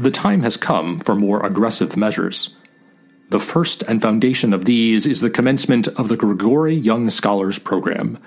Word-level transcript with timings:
the 0.00 0.10
time 0.10 0.40
has 0.40 0.56
come 0.56 0.98
for 0.98 1.14
more 1.14 1.44
aggressive 1.44 1.94
measures. 1.94 2.56
The 3.28 3.38
first 3.38 3.82
and 3.82 4.00
foundation 4.00 4.54
of 4.54 4.64
these 4.64 5.04
is 5.04 5.20
the 5.20 5.28
commencement 5.28 5.88
of 5.88 6.08
the 6.08 6.16
Grigori 6.16 6.74
Young 6.74 7.10
Scholars 7.10 7.58
Program. 7.58 8.18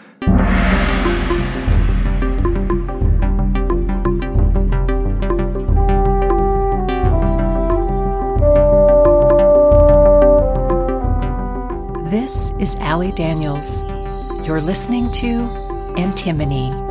This 12.12 12.51
is 12.60 12.76
Allie 12.76 13.12
Daniels. 13.13 13.81
You're 14.46 14.62
listening 14.62 15.12
to 15.13 15.42
Antimony. 15.97 16.83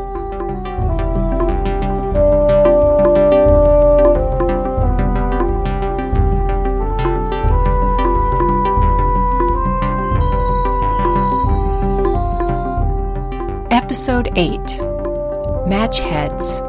8 14.35 14.59
Match 15.67 15.99
Heads 15.99 16.59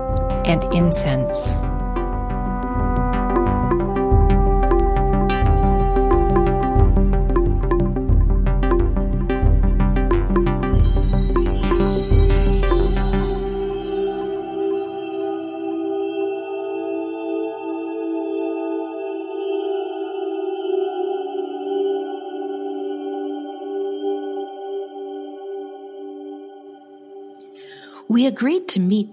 and 0.45 0.63
Incense. 0.75 1.64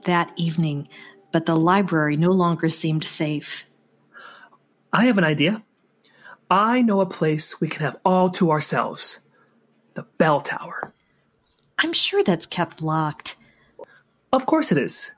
That 0.06 0.32
evening, 0.36 0.88
but 1.32 1.46
the 1.46 1.56
library 1.56 2.18
no 2.18 2.32
longer 2.32 2.70
seemed 2.70 3.04
safe. 3.04 3.66
I 4.94 5.06
have 5.06 5.18
an 5.18 5.24
idea. 5.24 5.64
I 6.50 6.82
know 6.82 7.00
a 7.00 7.06
place 7.06 7.62
we 7.62 7.68
can 7.68 7.82
have 7.82 7.98
all 8.04 8.30
to 8.32 8.52
ourselves 8.52 9.20
the 9.94 10.04
bell 10.18 10.42
tower. 10.42 10.94
I'm 11.78 11.94
sure 11.94 12.24
that's 12.24 12.46
kept 12.46 12.82
locked. 12.82 13.36
Of 14.32 14.46
course 14.46 14.72
it 14.72 14.78
is. 14.78 15.12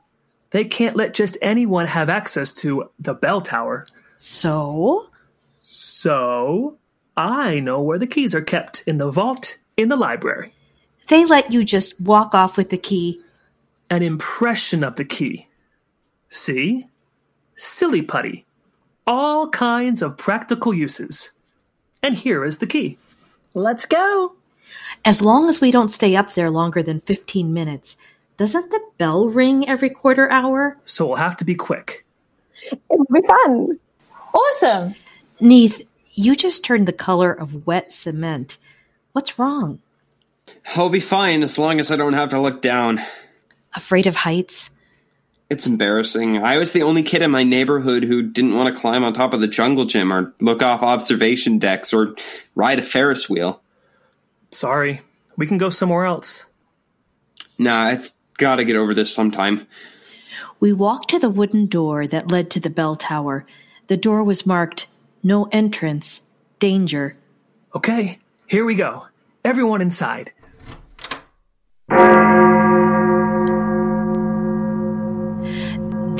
They 0.51 0.65
can't 0.65 0.95
let 0.95 1.13
just 1.13 1.37
anyone 1.41 1.87
have 1.87 2.09
access 2.09 2.51
to 2.53 2.89
the 2.99 3.13
bell 3.13 3.41
tower. 3.41 3.85
So? 4.17 5.09
So, 5.61 6.77
I 7.17 7.59
know 7.59 7.81
where 7.81 7.97
the 7.97 8.07
keys 8.07 8.35
are 8.35 8.41
kept 8.41 8.83
in 8.85 8.97
the 8.97 9.09
vault 9.09 9.57
in 9.77 9.89
the 9.89 9.95
library. 9.95 10.53
They 11.07 11.25
let 11.25 11.51
you 11.51 11.63
just 11.63 11.99
walk 11.99 12.33
off 12.33 12.57
with 12.57 12.69
the 12.69 12.77
key. 12.77 13.21
An 13.93 14.01
impression 14.01 14.83
of 14.83 14.95
the 14.95 15.05
key. 15.05 15.47
See? 16.27 16.87
Silly 17.55 18.01
putty. 18.01 18.43
All 19.05 19.49
kinds 19.49 20.01
of 20.01 20.17
practical 20.17 20.73
uses. 20.73 21.29
And 22.01 22.15
here 22.15 22.43
is 22.43 22.57
the 22.57 22.65
key. 22.65 22.97
Let's 23.53 23.85
go. 23.85 24.33
As 25.05 25.21
long 25.21 25.47
as 25.47 25.61
we 25.61 25.69
don't 25.69 25.91
stay 25.91 26.15
up 26.15 26.33
there 26.33 26.49
longer 26.49 26.81
than 26.81 27.01
15 27.01 27.53
minutes, 27.53 27.95
doesn't 28.35 28.71
the 28.71 28.81
bell 28.97 29.29
ring 29.29 29.69
every 29.69 29.91
quarter 29.91 30.27
hour? 30.27 30.75
So 30.85 31.05
we'll 31.05 31.17
have 31.17 31.37
to 31.37 31.45
be 31.45 31.53
quick. 31.53 32.03
It'll 32.71 33.05
be 33.13 33.21
fun. 33.21 33.79
Awesome. 34.33 34.95
Neith, 35.39 35.87
you 36.13 36.35
just 36.35 36.65
turned 36.65 36.87
the 36.87 36.93
color 36.93 37.31
of 37.31 37.67
wet 37.67 37.93
cement. 37.93 38.57
What's 39.11 39.37
wrong? 39.37 39.81
I'll 40.75 40.89
be 40.89 40.99
fine 40.99 41.43
as 41.43 41.59
long 41.59 41.79
as 41.79 41.91
I 41.91 41.95
don't 41.95 42.13
have 42.13 42.29
to 42.29 42.41
look 42.41 42.63
down. 42.63 42.99
Afraid 43.75 44.07
of 44.07 44.15
heights? 44.15 44.69
It's 45.49 45.67
embarrassing. 45.67 46.37
I 46.37 46.57
was 46.57 46.71
the 46.71 46.83
only 46.83 47.03
kid 47.03 47.21
in 47.21 47.31
my 47.31 47.43
neighborhood 47.43 48.03
who 48.03 48.23
didn't 48.23 48.55
want 48.55 48.73
to 48.73 48.79
climb 48.79 49.03
on 49.03 49.13
top 49.13 49.33
of 49.33 49.41
the 49.41 49.47
jungle 49.47 49.85
gym 49.85 50.11
or 50.11 50.33
look 50.39 50.63
off 50.63 50.81
observation 50.81 51.59
decks 51.59 51.93
or 51.93 52.15
ride 52.55 52.79
a 52.79 52.81
Ferris 52.81 53.29
wheel. 53.29 53.61
Sorry. 54.51 55.01
We 55.37 55.47
can 55.47 55.57
go 55.57 55.69
somewhere 55.69 56.05
else. 56.05 56.45
Nah, 57.57 57.83
I've 57.83 58.11
got 58.37 58.55
to 58.55 58.65
get 58.65 58.75
over 58.75 58.93
this 58.93 59.13
sometime. 59.13 59.67
We 60.59 60.73
walked 60.73 61.09
to 61.11 61.19
the 61.19 61.29
wooden 61.29 61.67
door 61.67 62.07
that 62.07 62.31
led 62.31 62.49
to 62.51 62.59
the 62.59 62.69
bell 62.69 62.95
tower. 62.95 63.45
The 63.87 63.97
door 63.97 64.23
was 64.23 64.45
marked 64.45 64.87
No 65.21 65.45
Entrance, 65.51 66.21
Danger. 66.59 67.17
Okay, 67.75 68.19
here 68.47 68.65
we 68.65 68.75
go. 68.75 69.07
Everyone 69.43 69.81
inside. 69.81 70.31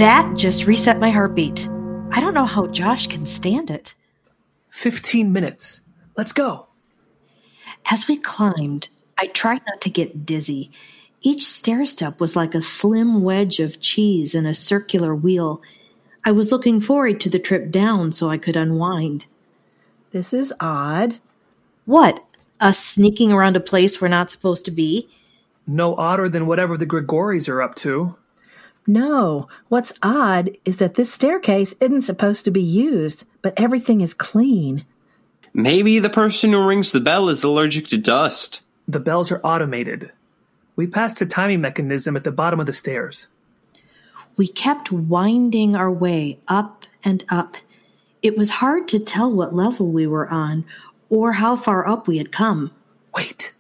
That 0.04 0.36
just 0.36 0.68
reset 0.68 1.00
my 1.00 1.12
heartbeat. 1.12 1.66
I 2.12 2.20
don't 2.20 2.34
know 2.34 2.44
how 2.44 2.68
Josh 2.68 3.08
can 3.08 3.26
stand 3.26 3.72
it. 3.72 3.94
15 4.68 5.32
minutes. 5.32 5.80
Let's 6.18 6.34
go. 6.34 6.68
As 7.90 8.06
we 8.06 8.18
climbed, 8.18 8.90
I 9.18 9.28
tried 9.28 9.62
not 9.66 9.80
to 9.80 9.90
get 9.90 10.26
dizzy. 10.26 10.72
Each 11.22 11.46
stair 11.46 11.86
step 11.86 12.20
was 12.20 12.36
like 12.36 12.54
a 12.54 12.62
slim 12.62 13.24
wedge 13.24 13.62
of 13.62 13.80
cheese 13.80 14.36
in 14.36 14.46
a 14.46 14.54
circular 14.54 15.16
wheel. 15.16 15.62
I 16.26 16.34
was 16.34 16.52
looking 16.52 16.82
forward 16.82 17.22
to 17.22 17.30
the 17.30 17.40
trip 17.40 17.72
down 17.72 18.12
so 18.12 18.30
I 18.30 18.38
could 18.38 18.58
unwind. 18.58 19.26
This 20.12 20.34
is 20.34 20.54
odd. 20.60 21.20
What? 21.86 22.26
Us 22.60 22.78
sneaking 22.78 23.32
around 23.32 23.56
a 23.56 23.62
place 23.62 24.02
we're 24.02 24.10
not 24.10 24.30
supposed 24.30 24.66
to 24.66 24.72
be? 24.72 25.08
No 25.66 25.96
odder 25.96 26.28
than 26.28 26.46
whatever 26.46 26.76
the 26.76 26.86
Grigoris 26.86 27.48
are 27.48 27.62
up 27.62 27.76
to. 27.76 28.18
No, 28.86 29.48
what's 29.70 29.94
odd 30.02 30.52
is 30.66 30.78
that 30.78 30.96
this 30.96 31.14
staircase 31.14 31.74
isn't 31.80 32.02
supposed 32.02 32.46
to 32.46 32.52
be 32.52 32.62
used, 32.62 33.24
but 33.42 33.54
everything 33.58 34.02
is 34.02 34.14
clean. 34.14 34.86
Maybe 35.54 36.00
the 36.00 36.10
person 36.10 36.52
who 36.52 36.66
rings 36.66 36.92
the 36.92 37.00
bell 37.00 37.30
is 37.30 37.44
allergic 37.44 37.88
to 37.88 37.98
dust. 37.98 38.62
The 38.88 39.00
bells 39.00 39.32
are 39.32 39.40
automated. 39.44 40.12
We 40.76 40.88
passed 40.88 41.22
a 41.22 41.26
timing 41.26 41.62
mechanism 41.62 42.18
at 42.18 42.24
the 42.24 42.32
bottom 42.32 42.60
of 42.60 42.66
the 42.66 42.74
stairs. 42.74 43.28
We 44.36 44.48
kept 44.48 44.92
winding 44.92 45.76
our 45.76 45.92
way 45.92 46.40
up 46.48 46.86
and 47.04 47.24
up. 47.30 47.58
It 48.22 48.38
was 48.38 48.50
hard 48.50 48.88
to 48.90 49.00
tell 49.00 49.32
what 49.32 49.56
level 49.56 49.92
we 49.92 50.08
were 50.08 50.28
on 50.28 50.66
or 51.10 51.34
how 51.34 51.56
far 51.56 51.88
up 51.88 52.08
we 52.08 52.18
had 52.18 52.32
come. 52.32 52.72
Wait. 53.16 53.54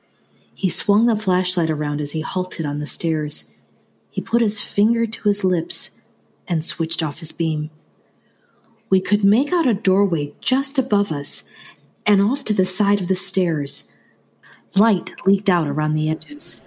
He 0.56 0.69
swung 0.69 1.06
the 1.06 1.16
flashlight 1.16 1.69
around 1.69 2.01
as 2.01 2.13
he 2.13 2.22
halted 2.22 2.66
on 2.66 2.79
the 2.79 2.88
stairs. 2.88 3.45
He 4.13 4.22
put 4.22 4.44
his 4.44 4.62
finger 4.62 5.07
to 5.07 5.24
his 5.24 5.44
lips 5.44 5.90
and 6.47 6.63
switched 6.63 7.01
off 7.01 7.18
his 7.18 7.31
beam. 7.31 7.72
We 8.88 9.01
could 9.01 9.24
make 9.24 9.51
out 9.51 9.66
a 9.66 9.74
doorway 9.74 10.34
just 10.40 10.78
above 10.78 11.12
us 11.12 11.50
and 12.06 12.22
off 12.22 12.46
to 12.46 12.53
the 12.53 12.63
side 12.63 13.01
of 13.01 13.07
the 13.07 13.16
stairs. 13.16 13.85
Light 14.75 15.16
leaked 15.25 15.50
out 15.50 15.68
around 15.68 15.96
the 15.96 16.12
edges. 16.12 16.62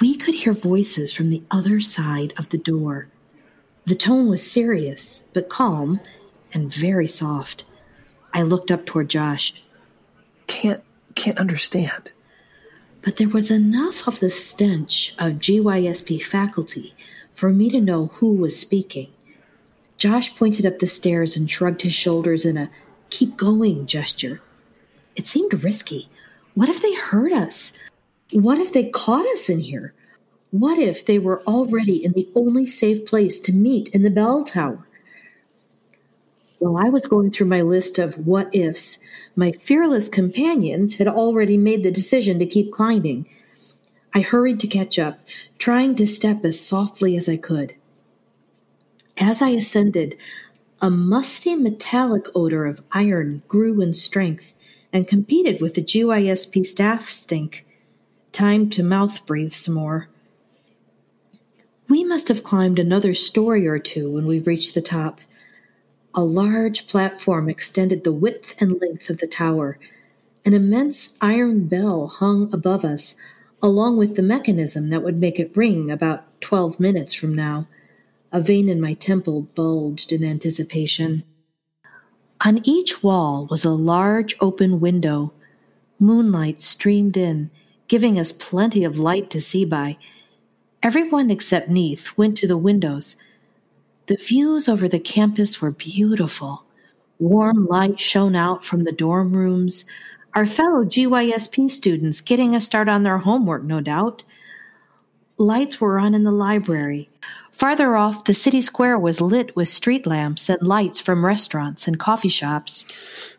We 0.00 0.16
could 0.16 0.34
hear 0.34 0.52
voices 0.52 1.12
from 1.12 1.30
the 1.30 1.44
other 1.48 1.78
side 1.78 2.34
of 2.36 2.48
the 2.48 2.58
door. 2.58 3.06
The 3.84 3.94
tone 3.94 4.28
was 4.28 4.50
serious, 4.50 5.22
but 5.32 5.48
calm 5.48 6.00
and 6.52 6.74
very 6.74 7.06
soft. 7.06 7.64
I 8.34 8.42
looked 8.42 8.72
up 8.72 8.84
toward 8.84 9.08
Josh. 9.08 9.62
Can't 10.48 10.82
can't 11.14 11.38
understand. 11.38 12.10
But 13.06 13.18
there 13.18 13.28
was 13.28 13.52
enough 13.52 14.08
of 14.08 14.18
the 14.18 14.30
stench 14.30 15.14
of 15.16 15.34
GYSP 15.34 16.20
faculty 16.24 16.92
for 17.34 17.52
me 17.52 17.70
to 17.70 17.80
know 17.80 18.06
who 18.14 18.32
was 18.32 18.58
speaking. 18.58 19.12
Josh 19.96 20.34
pointed 20.34 20.66
up 20.66 20.80
the 20.80 20.88
stairs 20.88 21.36
and 21.36 21.48
shrugged 21.48 21.82
his 21.82 21.92
shoulders 21.92 22.44
in 22.44 22.56
a 22.56 22.68
keep 23.10 23.36
going 23.36 23.86
gesture. 23.86 24.42
It 25.14 25.28
seemed 25.28 25.62
risky. 25.62 26.08
What 26.54 26.68
if 26.68 26.82
they 26.82 26.94
heard 26.94 27.32
us? 27.32 27.74
What 28.32 28.58
if 28.58 28.72
they 28.72 28.90
caught 28.90 29.26
us 29.28 29.48
in 29.48 29.60
here? 29.60 29.94
What 30.50 30.80
if 30.80 31.06
they 31.06 31.20
were 31.20 31.42
already 31.42 32.04
in 32.04 32.10
the 32.10 32.28
only 32.34 32.66
safe 32.66 33.06
place 33.06 33.38
to 33.42 33.52
meet 33.52 33.88
in 33.90 34.02
the 34.02 34.10
bell 34.10 34.42
tower? 34.42 34.84
While 36.58 36.78
I 36.78 36.88
was 36.88 37.06
going 37.06 37.30
through 37.30 37.48
my 37.48 37.60
list 37.60 37.98
of 37.98 38.26
what 38.26 38.54
ifs, 38.54 38.98
my 39.34 39.52
fearless 39.52 40.08
companions 40.08 40.96
had 40.96 41.08
already 41.08 41.56
made 41.56 41.82
the 41.82 41.90
decision 41.90 42.38
to 42.38 42.46
keep 42.46 42.72
climbing. 42.72 43.26
I 44.14 44.20
hurried 44.22 44.60
to 44.60 44.66
catch 44.66 44.98
up, 44.98 45.18
trying 45.58 45.96
to 45.96 46.06
step 46.06 46.44
as 46.44 46.58
softly 46.58 47.16
as 47.16 47.28
I 47.28 47.36
could. 47.36 47.74
As 49.18 49.42
I 49.42 49.50
ascended, 49.50 50.16
a 50.80 50.90
musty 50.90 51.54
metallic 51.54 52.26
odor 52.34 52.64
of 52.64 52.82
iron 52.92 53.42
grew 53.48 53.80
in 53.80 53.92
strength 53.92 54.54
and 54.92 55.08
competed 55.08 55.60
with 55.60 55.74
the 55.74 55.82
GYSP 55.82 56.64
staff 56.64 57.08
stink. 57.08 57.66
Time 58.32 58.70
to 58.70 58.82
mouth 58.82 59.24
breathe 59.26 59.52
some 59.52 59.74
more. 59.74 60.08
We 61.88 62.04
must 62.04 62.28
have 62.28 62.42
climbed 62.42 62.78
another 62.78 63.14
story 63.14 63.66
or 63.66 63.78
two 63.78 64.10
when 64.10 64.26
we 64.26 64.38
reached 64.38 64.74
the 64.74 64.82
top. 64.82 65.20
A 66.18 66.24
large 66.24 66.86
platform 66.86 67.50
extended 67.50 68.02
the 68.02 68.12
width 68.12 68.54
and 68.58 68.80
length 68.80 69.10
of 69.10 69.18
the 69.18 69.26
tower. 69.26 69.78
An 70.46 70.54
immense 70.54 71.18
iron 71.20 71.68
bell 71.68 72.06
hung 72.06 72.50
above 72.54 72.86
us, 72.86 73.16
along 73.62 73.98
with 73.98 74.16
the 74.16 74.22
mechanism 74.22 74.88
that 74.88 75.02
would 75.02 75.18
make 75.18 75.38
it 75.38 75.54
ring 75.54 75.90
about 75.90 76.40
twelve 76.40 76.80
minutes 76.80 77.12
from 77.12 77.34
now. 77.34 77.68
A 78.32 78.40
vein 78.40 78.70
in 78.70 78.80
my 78.80 78.94
temple 78.94 79.42
bulged 79.54 80.10
in 80.10 80.24
anticipation. 80.24 81.22
On 82.40 82.66
each 82.66 83.02
wall 83.02 83.46
was 83.50 83.66
a 83.66 83.70
large 83.70 84.36
open 84.40 84.80
window. 84.80 85.34
Moonlight 85.98 86.62
streamed 86.62 87.18
in, 87.18 87.50
giving 87.88 88.18
us 88.18 88.32
plenty 88.32 88.84
of 88.84 88.98
light 88.98 89.28
to 89.30 89.40
see 89.40 89.66
by. 89.66 89.98
Everyone 90.82 91.30
except 91.30 91.68
Neith 91.68 92.16
went 92.16 92.38
to 92.38 92.46
the 92.46 92.56
windows. 92.56 93.16
The 94.06 94.16
views 94.16 94.68
over 94.68 94.88
the 94.88 95.00
campus 95.00 95.60
were 95.60 95.72
beautiful. 95.72 96.64
Warm 97.18 97.66
light 97.66 97.98
shone 97.98 98.36
out 98.36 98.64
from 98.64 98.84
the 98.84 98.92
dorm 98.92 99.32
rooms. 99.32 99.84
Our 100.34 100.46
fellow 100.46 100.84
GYSP 100.84 101.70
students 101.70 102.20
getting 102.20 102.54
a 102.54 102.60
start 102.60 102.88
on 102.88 103.02
their 103.02 103.18
homework, 103.18 103.64
no 103.64 103.80
doubt. 103.80 104.22
Lights 105.38 105.80
were 105.80 105.98
on 105.98 106.14
in 106.14 106.22
the 106.22 106.30
library. 106.30 107.10
Farther 107.50 107.96
off, 107.96 108.24
the 108.24 108.34
city 108.34 108.60
square 108.60 108.98
was 108.98 109.20
lit 109.20 109.56
with 109.56 109.68
street 109.68 110.06
lamps 110.06 110.48
and 110.48 110.62
lights 110.62 111.00
from 111.00 111.24
restaurants 111.24 111.88
and 111.88 111.98
coffee 111.98 112.28
shops. 112.28 112.86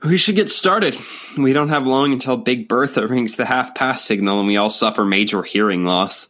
We 0.03 0.17
should 0.17 0.35
get 0.35 0.51
started. 0.51 0.97
We 1.37 1.53
don't 1.53 1.69
have 1.69 1.87
long 1.87 2.11
until 2.11 2.35
Big 2.35 2.67
Bertha 2.67 3.07
rings 3.07 3.35
the 3.35 3.45
half 3.45 3.73
past 3.73 4.05
signal 4.05 4.39
and 4.39 4.47
we 4.47 4.57
all 4.57 4.69
suffer 4.69 5.05
major 5.05 5.43
hearing 5.43 5.85
loss. 5.85 6.27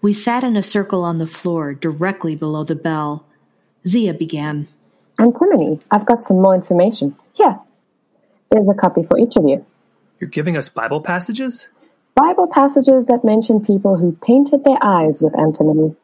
We 0.00 0.12
sat 0.12 0.44
in 0.44 0.56
a 0.56 0.62
circle 0.62 1.02
on 1.02 1.18
the 1.18 1.26
floor 1.26 1.74
directly 1.74 2.36
below 2.36 2.62
the 2.62 2.76
bell. 2.76 3.26
Zia 3.86 4.14
began. 4.14 4.68
Antimony, 5.18 5.80
I've 5.90 6.06
got 6.06 6.24
some 6.24 6.40
more 6.40 6.54
information. 6.54 7.16
Here. 7.32 7.58
There's 8.50 8.68
a 8.68 8.74
copy 8.74 9.02
for 9.02 9.18
each 9.18 9.36
of 9.36 9.44
you. 9.46 9.64
You're 10.20 10.30
giving 10.30 10.56
us 10.56 10.68
Bible 10.68 11.00
passages? 11.00 11.68
Bible 12.14 12.48
passages 12.48 13.04
that 13.06 13.24
mention 13.24 13.64
people 13.64 13.96
who 13.96 14.18
painted 14.22 14.64
their 14.64 14.78
eyes 14.82 15.22
with 15.22 15.38
antimony. 15.38 15.94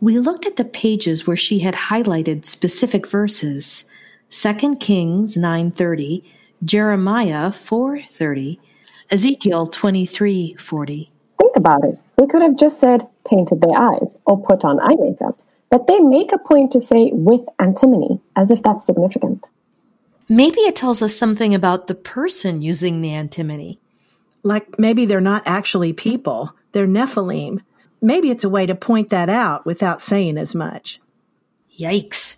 We 0.00 0.18
looked 0.18 0.46
at 0.46 0.56
the 0.56 0.64
pages 0.64 1.26
where 1.26 1.36
she 1.36 1.58
had 1.60 1.74
highlighted 1.74 2.44
specific 2.44 3.06
verses. 3.06 3.84
2 4.30 4.76
Kings 4.76 5.36
9:30, 5.36 6.22
Jeremiah 6.64 7.52
4:30, 7.52 8.58
Ezekiel 9.10 9.66
23:40. 9.66 11.10
Think 11.38 11.56
about 11.56 11.84
it. 11.84 11.98
They 12.16 12.26
could 12.26 12.42
have 12.42 12.56
just 12.56 12.80
said 12.80 13.06
painted 13.26 13.60
their 13.60 13.76
eyes 13.76 14.16
or 14.26 14.38
put 14.38 14.64
on 14.64 14.80
eye 14.80 14.96
makeup, 14.98 15.38
but 15.70 15.86
they 15.86 15.98
make 16.00 16.32
a 16.32 16.38
point 16.38 16.72
to 16.72 16.80
say 16.80 17.10
with 17.12 17.46
antimony 17.58 18.20
as 18.36 18.50
if 18.50 18.62
that's 18.62 18.86
significant. 18.86 19.48
Maybe 20.28 20.60
it 20.60 20.76
tells 20.76 21.02
us 21.02 21.14
something 21.14 21.54
about 21.54 21.86
the 21.86 21.94
person 21.94 22.62
using 22.62 23.00
the 23.00 23.10
antimony. 23.10 23.78
Like 24.42 24.78
maybe 24.78 25.06
they're 25.06 25.20
not 25.20 25.42
actually 25.46 25.92
people, 25.92 26.54
they're 26.72 26.86
Nephilim. 26.86 27.60
Maybe 28.00 28.30
it's 28.30 28.44
a 28.44 28.50
way 28.50 28.66
to 28.66 28.74
point 28.74 29.10
that 29.10 29.28
out 29.28 29.64
without 29.64 30.02
saying 30.02 30.36
as 30.36 30.54
much. 30.54 31.00
Yikes. 31.78 32.36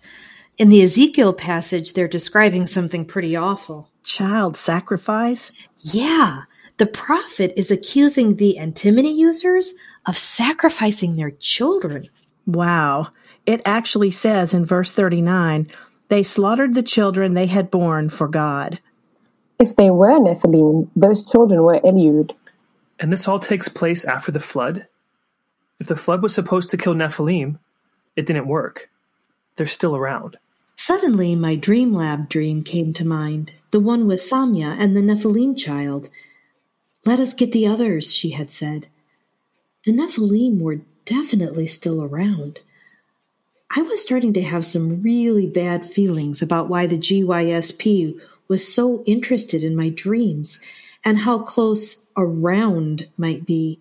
In 0.57 0.69
the 0.69 0.81
Ezekiel 0.81 1.33
passage, 1.33 1.93
they're 1.93 2.07
describing 2.07 2.65
something 2.65 3.05
pretty 3.05 3.35
awful. 3.35 3.91
Child 4.03 4.57
sacrifice? 4.57 5.51
Yeah. 5.79 6.43
The 6.77 6.87
prophet 6.87 7.53
is 7.57 7.69
accusing 7.69 8.35
the 8.35 8.57
antimony 8.57 9.13
users 9.13 9.73
of 10.05 10.17
sacrificing 10.17 11.15
their 11.15 11.31
children. 11.31 12.09
Wow. 12.47 13.09
It 13.45 13.61
actually 13.65 14.11
says 14.11 14.53
in 14.53 14.65
verse 14.65 14.91
39 14.91 15.69
they 16.09 16.23
slaughtered 16.23 16.73
the 16.73 16.83
children 16.83 17.33
they 17.33 17.47
had 17.47 17.69
borne 17.69 18.09
for 18.09 18.27
God. 18.27 18.79
If 19.59 19.75
they 19.75 19.89
were 19.89 20.19
Nephilim, 20.19 20.89
those 20.95 21.23
children 21.23 21.61
were 21.61 21.79
Eliud. 21.81 22.31
And 22.99 23.11
this 23.11 23.27
all 23.27 23.39
takes 23.39 23.67
place 23.67 24.05
after 24.05 24.31
the 24.31 24.39
flood? 24.39 24.87
If 25.79 25.87
the 25.87 25.95
flood 25.95 26.23
was 26.23 26.33
supposed 26.33 26.69
to 26.69 26.77
kill 26.77 26.95
Nephilim, 26.95 27.59
it 28.15 28.25
didn't 28.25 28.47
work. 28.47 28.89
They're 29.57 29.67
still 29.67 29.95
around. 29.95 30.37
Suddenly, 30.77 31.35
my 31.35 31.55
Dream 31.55 31.93
Lab 31.93 32.29
dream 32.29 32.63
came 32.63 32.93
to 32.93 33.05
mind 33.05 33.51
the 33.71 33.79
one 33.79 34.07
with 34.07 34.21
Samya 34.21 34.77
and 34.79 34.95
the 34.95 35.01
Nephilim 35.01 35.57
child. 35.57 36.09
Let 37.05 37.19
us 37.19 37.33
get 37.33 37.51
the 37.51 37.67
others, 37.67 38.15
she 38.15 38.31
had 38.31 38.49
said. 38.49 38.87
The 39.85 39.91
Nephilim 39.91 40.59
were 40.59 40.81
definitely 41.07 41.65
still 41.65 42.03
around. 42.03 42.59
I 43.75 43.81
was 43.81 44.01
starting 44.01 44.33
to 44.33 44.43
have 44.43 44.65
some 44.65 45.01
really 45.01 45.47
bad 45.47 45.85
feelings 45.85 46.41
about 46.41 46.69
why 46.69 46.85
the 46.85 46.97
GYSP 46.97 48.19
was 48.47 48.71
so 48.71 49.03
interested 49.05 49.63
in 49.63 49.75
my 49.75 49.89
dreams 49.89 50.59
and 51.03 51.19
how 51.19 51.39
close 51.39 52.05
around 52.15 53.07
might 53.17 53.45
be. 53.45 53.79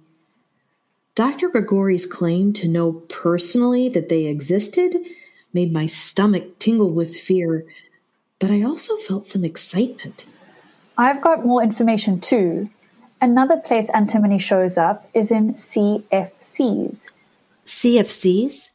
Dr. 1.14 1.48
Grigori's 1.48 2.06
claim 2.06 2.52
to 2.54 2.68
know 2.68 2.92
personally 2.92 3.88
that 3.88 4.08
they 4.08 4.26
existed 4.26 4.94
made 5.52 5.72
my 5.72 5.86
stomach 5.86 6.58
tingle 6.58 6.90
with 6.90 7.16
fear, 7.16 7.64
but 8.38 8.50
I 8.50 8.62
also 8.62 8.96
felt 8.96 9.26
some 9.26 9.44
excitement. 9.44 10.26
I've 10.98 11.22
got 11.22 11.44
more 11.44 11.62
information 11.62 12.20
too. 12.20 12.70
Another 13.20 13.56
place 13.56 13.88
antimony 13.90 14.38
shows 14.38 14.76
up 14.76 15.08
is 15.14 15.30
in 15.30 15.54
CFCs. 15.54 17.08
CFCs? 17.66 18.70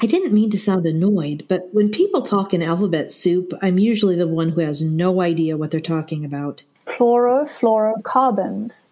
I 0.00 0.06
didn't 0.06 0.32
mean 0.32 0.50
to 0.50 0.58
sound 0.58 0.86
annoyed, 0.86 1.44
but 1.48 1.68
when 1.72 1.90
people 1.90 2.22
talk 2.22 2.54
in 2.54 2.62
alphabet 2.62 3.10
soup, 3.10 3.52
I'm 3.60 3.78
usually 3.78 4.14
the 4.14 4.28
one 4.28 4.50
who 4.50 4.60
has 4.60 4.82
no 4.82 5.20
idea 5.20 5.56
what 5.56 5.72
they're 5.72 5.80
talking 5.80 6.24
about. 6.24 6.62
Chlorofluorocarbons. 6.86 8.86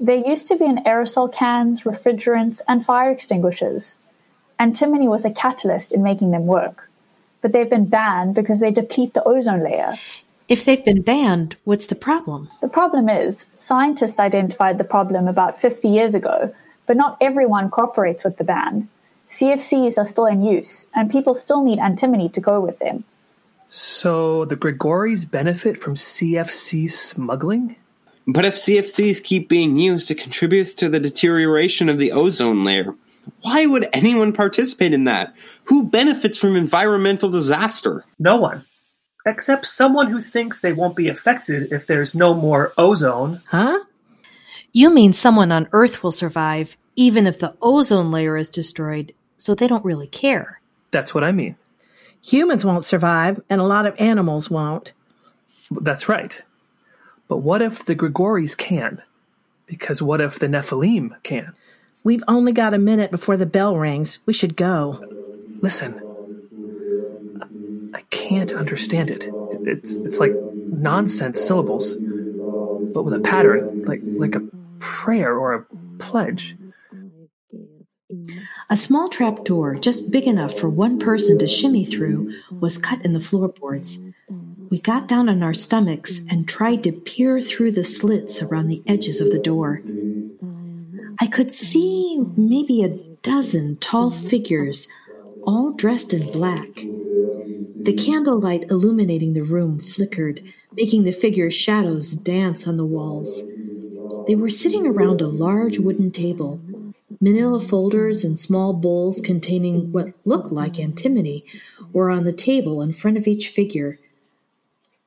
They 0.00 0.26
used 0.26 0.48
to 0.48 0.56
be 0.56 0.64
in 0.64 0.78
aerosol 0.78 1.32
cans, 1.32 1.82
refrigerants, 1.82 2.60
and 2.66 2.84
fire 2.84 3.12
extinguishers. 3.12 3.94
Antimony 4.58 5.06
was 5.06 5.24
a 5.24 5.30
catalyst 5.30 5.92
in 5.92 6.02
making 6.02 6.32
them 6.32 6.46
work, 6.46 6.90
but 7.40 7.52
they've 7.52 7.70
been 7.70 7.86
banned 7.86 8.34
because 8.34 8.58
they 8.58 8.72
deplete 8.72 9.14
the 9.14 9.22
ozone 9.22 9.62
layer. 9.62 9.94
If 10.48 10.64
they've 10.64 10.84
been 10.84 11.02
banned, 11.02 11.54
what's 11.62 11.86
the 11.86 11.94
problem? 11.94 12.48
The 12.60 12.68
problem 12.68 13.08
is, 13.08 13.46
scientists 13.58 14.18
identified 14.18 14.78
the 14.78 14.84
problem 14.84 15.28
about 15.28 15.60
50 15.60 15.88
years 15.88 16.16
ago, 16.16 16.52
but 16.92 16.98
not 16.98 17.16
everyone 17.22 17.70
cooperates 17.70 18.22
with 18.22 18.36
the 18.36 18.44
ban. 18.44 18.86
CFCs 19.26 19.96
are 19.96 20.04
still 20.04 20.26
in 20.26 20.44
use, 20.44 20.86
and 20.94 21.10
people 21.10 21.34
still 21.34 21.64
need 21.64 21.78
antimony 21.78 22.28
to 22.28 22.38
go 22.38 22.60
with 22.60 22.78
them. 22.80 23.04
So 23.66 24.44
the 24.44 24.58
Grigoris 24.58 25.24
benefit 25.24 25.78
from 25.78 25.94
CFC 25.94 26.90
smuggling? 26.90 27.76
But 28.26 28.44
if 28.44 28.56
CFCs 28.56 29.24
keep 29.24 29.48
being 29.48 29.78
used, 29.78 30.10
it 30.10 30.16
contributes 30.16 30.74
to 30.74 30.90
the 30.90 31.00
deterioration 31.00 31.88
of 31.88 31.96
the 31.96 32.12
ozone 32.12 32.62
layer. 32.62 32.94
Why 33.40 33.64
would 33.64 33.88
anyone 33.94 34.34
participate 34.34 34.92
in 34.92 35.04
that? 35.04 35.34
Who 35.64 35.84
benefits 35.84 36.36
from 36.36 36.56
environmental 36.56 37.30
disaster? 37.30 38.04
No 38.18 38.36
one. 38.36 38.66
Except 39.24 39.64
someone 39.64 40.08
who 40.08 40.20
thinks 40.20 40.60
they 40.60 40.74
won't 40.74 40.94
be 40.94 41.08
affected 41.08 41.72
if 41.72 41.86
there's 41.86 42.14
no 42.14 42.34
more 42.34 42.74
ozone. 42.76 43.40
Huh? 43.48 43.78
You 44.74 44.90
mean 44.90 45.14
someone 45.14 45.52
on 45.52 45.68
Earth 45.72 46.02
will 46.02 46.12
survive 46.12 46.76
even 46.96 47.26
if 47.26 47.38
the 47.38 47.54
ozone 47.62 48.10
layer 48.10 48.36
is 48.36 48.48
destroyed, 48.48 49.14
so 49.36 49.54
they 49.54 49.66
don't 49.66 49.84
really 49.84 50.06
care. 50.06 50.60
That's 50.90 51.14
what 51.14 51.24
I 51.24 51.32
mean. 51.32 51.56
Humans 52.22 52.64
won't 52.64 52.84
survive, 52.84 53.40
and 53.50 53.60
a 53.60 53.64
lot 53.64 53.86
of 53.86 53.98
animals 53.98 54.50
won't. 54.50 54.92
That's 55.70 56.08
right. 56.08 56.42
But 57.28 57.38
what 57.38 57.62
if 57.62 57.84
the 57.84 57.96
Grigoris 57.96 58.56
can? 58.56 59.02
Because 59.66 60.02
what 60.02 60.20
if 60.20 60.38
the 60.38 60.46
Nephilim 60.46 61.20
can? 61.22 61.54
We've 62.04 62.22
only 62.28 62.52
got 62.52 62.74
a 62.74 62.78
minute 62.78 63.10
before 63.10 63.36
the 63.36 63.46
bell 63.46 63.76
rings. 63.76 64.18
We 64.26 64.32
should 64.32 64.56
go. 64.56 65.02
Listen. 65.60 66.00
I 67.94 68.02
can't 68.10 68.52
understand 68.52 69.10
it. 69.10 69.28
It's 69.64 69.94
it's 69.94 70.18
like 70.18 70.32
nonsense 70.54 71.40
syllables, 71.40 71.94
but 71.94 73.04
with 73.04 73.14
a 73.14 73.20
pattern, 73.20 73.84
like 73.84 74.00
like 74.04 74.34
a 74.34 74.42
prayer 74.78 75.36
or 75.36 75.54
a 75.54 75.66
pledge. 75.98 76.56
A 78.68 78.76
small 78.76 79.08
trap 79.08 79.44
door, 79.44 79.76
just 79.76 80.10
big 80.10 80.24
enough 80.24 80.58
for 80.58 80.68
one 80.68 80.98
person 80.98 81.38
to 81.38 81.46
shimmy 81.46 81.84
through, 81.84 82.32
was 82.50 82.78
cut 82.78 83.04
in 83.04 83.12
the 83.12 83.20
floorboards. 83.20 83.98
We 84.70 84.80
got 84.80 85.08
down 85.08 85.28
on 85.28 85.42
our 85.42 85.54
stomachs 85.54 86.20
and 86.30 86.48
tried 86.48 86.82
to 86.84 86.92
peer 86.92 87.40
through 87.40 87.72
the 87.72 87.84
slits 87.84 88.42
around 88.42 88.68
the 88.68 88.82
edges 88.86 89.20
of 89.20 89.30
the 89.30 89.38
door. 89.38 89.82
I 91.18 91.26
could 91.26 91.52
see 91.52 92.24
maybe 92.36 92.82
a 92.82 92.96
dozen 93.22 93.76
tall 93.76 94.10
figures, 94.10 94.88
all 95.44 95.72
dressed 95.72 96.12
in 96.12 96.32
black. 96.32 96.74
The 96.74 97.94
candlelight 97.96 98.70
illuminating 98.70 99.34
the 99.34 99.42
room 99.42 99.78
flickered, 99.78 100.42
making 100.72 101.04
the 101.04 101.12
figures' 101.12 101.54
shadows 101.54 102.12
dance 102.12 102.66
on 102.66 102.76
the 102.76 102.84
walls. 102.84 103.42
They 104.26 104.34
were 104.34 104.50
sitting 104.50 104.86
around 104.86 105.20
a 105.20 105.26
large 105.26 105.78
wooden 105.78 106.10
table. 106.10 106.60
Manila 107.20 107.60
folders 107.60 108.24
and 108.24 108.38
small 108.38 108.72
bowls 108.72 109.20
containing 109.20 109.92
what 109.92 110.14
looked 110.24 110.52
like 110.52 110.78
antimony 110.78 111.44
were 111.92 112.10
on 112.10 112.24
the 112.24 112.32
table 112.32 112.80
in 112.80 112.92
front 112.92 113.16
of 113.16 113.26
each 113.26 113.48
figure. 113.48 113.98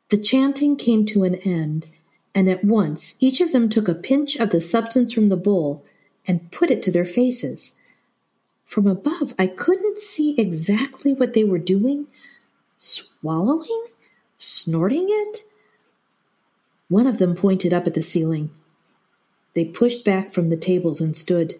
The 0.09 0.17
chanting 0.17 0.75
came 0.75 1.05
to 1.07 1.23
an 1.23 1.35
end, 1.35 1.87
and 2.33 2.49
at 2.49 2.63
once 2.63 3.15
each 3.19 3.41
of 3.41 3.51
them 3.51 3.69
took 3.69 3.87
a 3.87 3.95
pinch 3.95 4.35
of 4.35 4.51
the 4.51 4.61
substance 4.61 5.13
from 5.13 5.29
the 5.29 5.37
bowl 5.37 5.83
and 6.27 6.51
put 6.51 6.69
it 6.69 6.81
to 6.83 6.91
their 6.91 7.05
faces. 7.05 7.75
From 8.65 8.87
above, 8.87 9.33
I 9.37 9.47
couldn't 9.47 9.99
see 9.99 10.35
exactly 10.39 11.13
what 11.13 11.33
they 11.33 11.43
were 11.43 11.59
doing. 11.59 12.07
Swallowing? 12.77 13.87
Snorting 14.37 15.07
it? 15.09 15.43
One 16.87 17.07
of 17.07 17.17
them 17.19 17.35
pointed 17.35 17.73
up 17.73 17.87
at 17.87 17.93
the 17.93 18.03
ceiling. 18.03 18.51
They 19.53 19.65
pushed 19.65 20.03
back 20.03 20.31
from 20.31 20.49
the 20.49 20.57
tables 20.57 20.99
and 20.99 21.15
stood. 21.15 21.59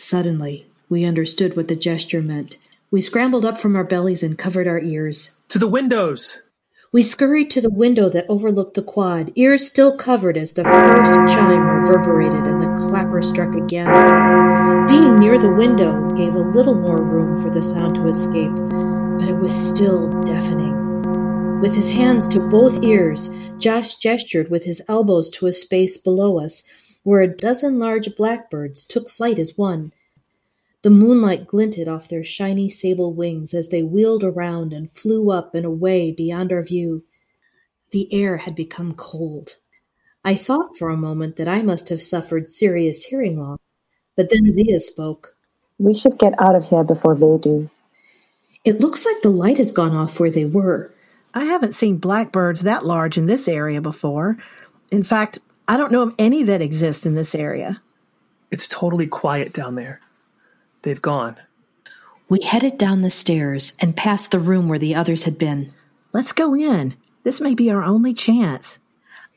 Suddenly, 0.00 0.66
we 0.88 1.04
understood 1.04 1.58
what 1.58 1.68
the 1.68 1.76
gesture 1.76 2.22
meant. 2.22 2.56
We 2.90 3.02
scrambled 3.02 3.44
up 3.44 3.58
from 3.58 3.76
our 3.76 3.84
bellies 3.84 4.22
and 4.22 4.38
covered 4.38 4.66
our 4.66 4.80
ears. 4.80 5.32
To 5.50 5.58
the 5.58 5.68
windows! 5.68 6.40
We 6.90 7.02
scurried 7.02 7.50
to 7.50 7.60
the 7.60 7.68
window 7.68 8.08
that 8.08 8.24
overlooked 8.26 8.74
the 8.74 8.82
quad, 8.82 9.30
ears 9.36 9.66
still 9.66 9.94
covered 9.98 10.38
as 10.38 10.54
the 10.54 10.64
first 10.64 11.34
chime 11.34 11.60
reverberated 11.60 12.44
and 12.44 12.62
the 12.62 12.88
clapper 12.88 13.20
struck 13.20 13.54
again. 13.54 13.88
Being 14.88 15.18
near 15.18 15.38
the 15.38 15.52
window 15.52 16.08
gave 16.16 16.34
a 16.34 16.38
little 16.38 16.74
more 16.74 17.02
room 17.02 17.40
for 17.42 17.50
the 17.50 17.62
sound 17.62 17.96
to 17.96 18.08
escape, 18.08 18.56
but 19.18 19.28
it 19.28 19.38
was 19.38 19.52
still 19.52 20.08
deafening. 20.22 21.60
With 21.60 21.74
his 21.74 21.90
hands 21.90 22.26
to 22.28 22.40
both 22.40 22.82
ears, 22.82 23.28
Josh 23.58 23.96
gestured 23.96 24.50
with 24.50 24.64
his 24.64 24.80
elbows 24.88 25.30
to 25.32 25.46
a 25.46 25.52
space 25.52 25.98
below 25.98 26.40
us, 26.40 26.62
where 27.02 27.22
a 27.22 27.36
dozen 27.36 27.78
large 27.78 28.14
blackbirds 28.16 28.84
took 28.84 29.08
flight 29.08 29.38
as 29.38 29.56
one. 29.56 29.92
The 30.82 30.90
moonlight 30.90 31.46
glinted 31.46 31.88
off 31.88 32.08
their 32.08 32.24
shiny 32.24 32.70
sable 32.70 33.12
wings 33.12 33.52
as 33.52 33.68
they 33.68 33.82
wheeled 33.82 34.24
around 34.24 34.72
and 34.72 34.90
flew 34.90 35.30
up 35.30 35.54
and 35.54 35.66
away 35.66 36.10
beyond 36.10 36.52
our 36.52 36.62
view. 36.62 37.04
The 37.92 38.12
air 38.12 38.38
had 38.38 38.54
become 38.54 38.94
cold. 38.94 39.56
I 40.24 40.34
thought 40.34 40.76
for 40.78 40.88
a 40.88 40.96
moment 40.96 41.36
that 41.36 41.48
I 41.48 41.62
must 41.62 41.88
have 41.88 42.02
suffered 42.02 42.48
serious 42.48 43.04
hearing 43.04 43.38
loss, 43.38 43.58
but 44.16 44.30
then 44.30 44.52
Zia 44.52 44.80
spoke. 44.80 45.36
We 45.78 45.94
should 45.94 46.18
get 46.18 46.34
out 46.38 46.54
of 46.54 46.68
here 46.68 46.84
before 46.84 47.14
they 47.14 47.38
do. 47.38 47.70
It 48.64 48.80
looks 48.80 49.06
like 49.06 49.22
the 49.22 49.30
light 49.30 49.56
has 49.56 49.72
gone 49.72 49.96
off 49.96 50.20
where 50.20 50.30
they 50.30 50.44
were. 50.44 50.92
I 51.32 51.44
haven't 51.44 51.74
seen 51.74 51.96
blackbirds 51.96 52.62
that 52.62 52.84
large 52.84 53.16
in 53.16 53.26
this 53.26 53.48
area 53.48 53.80
before. 53.80 54.36
In 54.90 55.02
fact, 55.02 55.38
I 55.70 55.76
don't 55.76 55.92
know 55.92 56.02
of 56.02 56.16
any 56.18 56.42
that 56.42 56.60
exist 56.60 57.06
in 57.06 57.14
this 57.14 57.32
area. 57.32 57.80
It's 58.50 58.66
totally 58.66 59.06
quiet 59.06 59.52
down 59.52 59.76
there. 59.76 60.00
They've 60.82 61.00
gone. 61.00 61.36
We 62.28 62.42
headed 62.42 62.76
down 62.76 63.02
the 63.02 63.08
stairs 63.10 63.74
and 63.78 63.96
past 63.96 64.32
the 64.32 64.40
room 64.40 64.68
where 64.68 64.80
the 64.80 64.96
others 64.96 65.22
had 65.22 65.38
been. 65.38 65.72
Let's 66.12 66.32
go 66.32 66.56
in. 66.56 66.96
This 67.22 67.40
may 67.40 67.54
be 67.54 67.70
our 67.70 67.84
only 67.84 68.14
chance. 68.14 68.80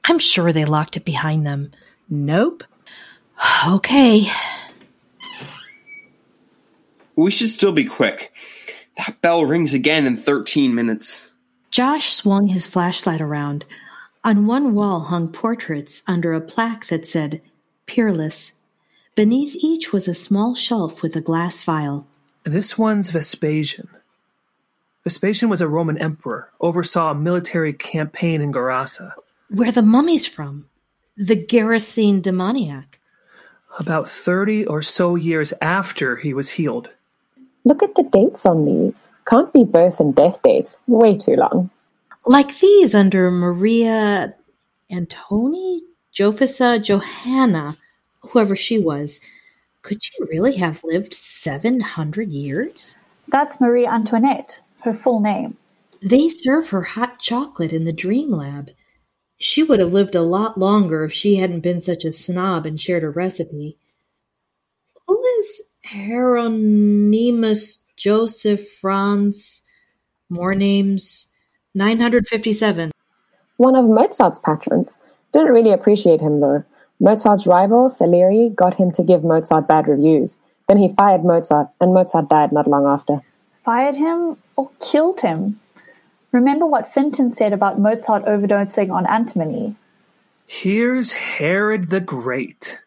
I'm 0.05 0.17
sure 0.17 0.51
they 0.51 0.65
locked 0.65 0.97
it 0.97 1.05
behind 1.05 1.45
them. 1.45 1.71
Nope. 2.09 2.63
Okay. 3.67 4.25
We 7.15 7.29
should 7.29 7.51
still 7.51 7.73
be 7.73 7.85
quick. 7.85 8.33
That 8.97 9.21
bell 9.21 9.45
rings 9.45 9.75
again 9.75 10.07
in 10.07 10.17
13 10.17 10.73
minutes. 10.73 11.29
Josh 11.69 12.11
swung 12.11 12.47
his 12.47 12.65
flashlight 12.65 13.21
around. 13.21 13.65
On 14.25 14.47
one 14.47 14.73
wall 14.73 15.01
hung 15.01 15.27
portraits 15.27 16.01
under 16.07 16.31
a 16.31 16.39
plaque 16.39 16.87
that 16.87 17.05
said, 17.05 17.41
Peerless. 17.85 18.53
Beneath 19.15 19.55
each 19.59 19.91
was 19.91 20.07
a 20.07 20.13
small 20.13 20.55
shelf 20.55 21.03
with 21.03 21.15
a 21.17 21.21
glass 21.21 21.61
vial. 21.61 22.07
This 22.45 22.77
one's 22.77 23.11
Vespasian. 23.11 23.89
Vespasian 25.03 25.49
was 25.49 25.59
a 25.59 25.67
Roman 25.67 25.97
emperor, 25.97 26.49
oversaw 26.61 27.11
a 27.11 27.15
military 27.15 27.73
campaign 27.73 28.41
in 28.41 28.53
Gerasa. 28.53 29.13
Where 29.49 29.73
the 29.73 29.81
mummy's 29.81 30.25
from? 30.25 30.69
The 31.17 31.35
Gerasene 31.35 32.21
demoniac. 32.21 32.99
About 33.77 34.07
30 34.07 34.65
or 34.67 34.81
so 34.81 35.15
years 35.15 35.53
after 35.61 36.15
he 36.15 36.33
was 36.33 36.51
healed. 36.51 36.89
Look 37.65 37.83
at 37.83 37.95
the 37.95 38.03
dates 38.03 38.45
on 38.45 38.65
these. 38.65 39.09
Can't 39.25 39.51
be 39.51 39.65
birth 39.65 39.99
and 39.99 40.15
death 40.15 40.41
dates. 40.41 40.77
Way 40.87 41.17
too 41.17 41.35
long. 41.35 41.69
Like 42.25 42.59
these 42.59 42.95
under 42.95 43.29
Maria 43.29 44.33
Antoni, 44.91 45.81
Josepha, 46.11 46.79
Johanna, 46.79 47.77
whoever 48.21 48.55
she 48.55 48.79
was. 48.79 49.19
Could 49.81 50.01
she 50.01 50.13
really 50.23 50.55
have 50.55 50.83
lived 50.83 51.13
700 51.13 52.31
years? 52.31 52.97
That's 53.27 53.59
Marie 53.59 53.85
Antoinette, 53.85 54.61
her 54.81 54.93
full 54.93 55.19
name. 55.19 55.57
They 56.01 56.29
serve 56.29 56.69
her 56.69 56.81
hot 56.81 57.19
chocolate 57.19 57.73
in 57.73 57.83
the 57.83 57.91
Dream 57.91 58.31
Lab. 58.31 58.71
She 59.37 59.63
would 59.63 59.79
have 59.79 59.93
lived 59.93 60.15
a 60.15 60.21
lot 60.21 60.57
longer 60.57 61.03
if 61.03 61.11
she 61.11 61.35
hadn't 61.35 61.61
been 61.61 61.81
such 61.81 62.05
a 62.05 62.13
snob 62.13 62.65
and 62.65 62.79
shared 62.79 63.03
her 63.03 63.11
recipe. 63.11 63.77
Who 65.07 65.21
is 65.39 65.63
Hieronymus 65.85 67.83
Joseph 67.97 68.69
Franz? 68.69 69.63
More 70.29 70.55
names. 70.55 71.32
957. 71.75 72.91
One 73.57 73.75
of 73.75 73.85
Mozart's 73.85 74.39
patrons. 74.39 75.01
Didn't 75.31 75.53
really 75.53 75.71
appreciate 75.71 76.21
him 76.21 76.39
though. 76.39 76.63
Mozart's 76.99 77.47
rival, 77.47 77.89
Salieri, 77.89 78.49
got 78.49 78.75
him 78.75 78.91
to 78.91 79.03
give 79.03 79.23
Mozart 79.23 79.67
bad 79.67 79.87
reviews. 79.87 80.37
Then 80.67 80.77
he 80.77 80.93
fired 80.93 81.23
Mozart, 81.23 81.69
and 81.81 81.93
Mozart 81.93 82.29
died 82.29 82.51
not 82.51 82.67
long 82.67 82.85
after. 82.85 83.21
Fired 83.65 83.95
him 83.95 84.37
or 84.55 84.69
killed 84.79 85.21
him? 85.21 85.59
Remember 86.31 86.65
what 86.65 86.91
Finton 86.91 87.33
said 87.33 87.53
about 87.53 87.79
Mozart 87.79 88.25
overdosing 88.25 88.91
on 88.91 89.05
antimony. 89.07 89.75
Here's 90.45 91.13
Herod 91.13 91.89
the 91.89 91.99
Great. 91.99 92.79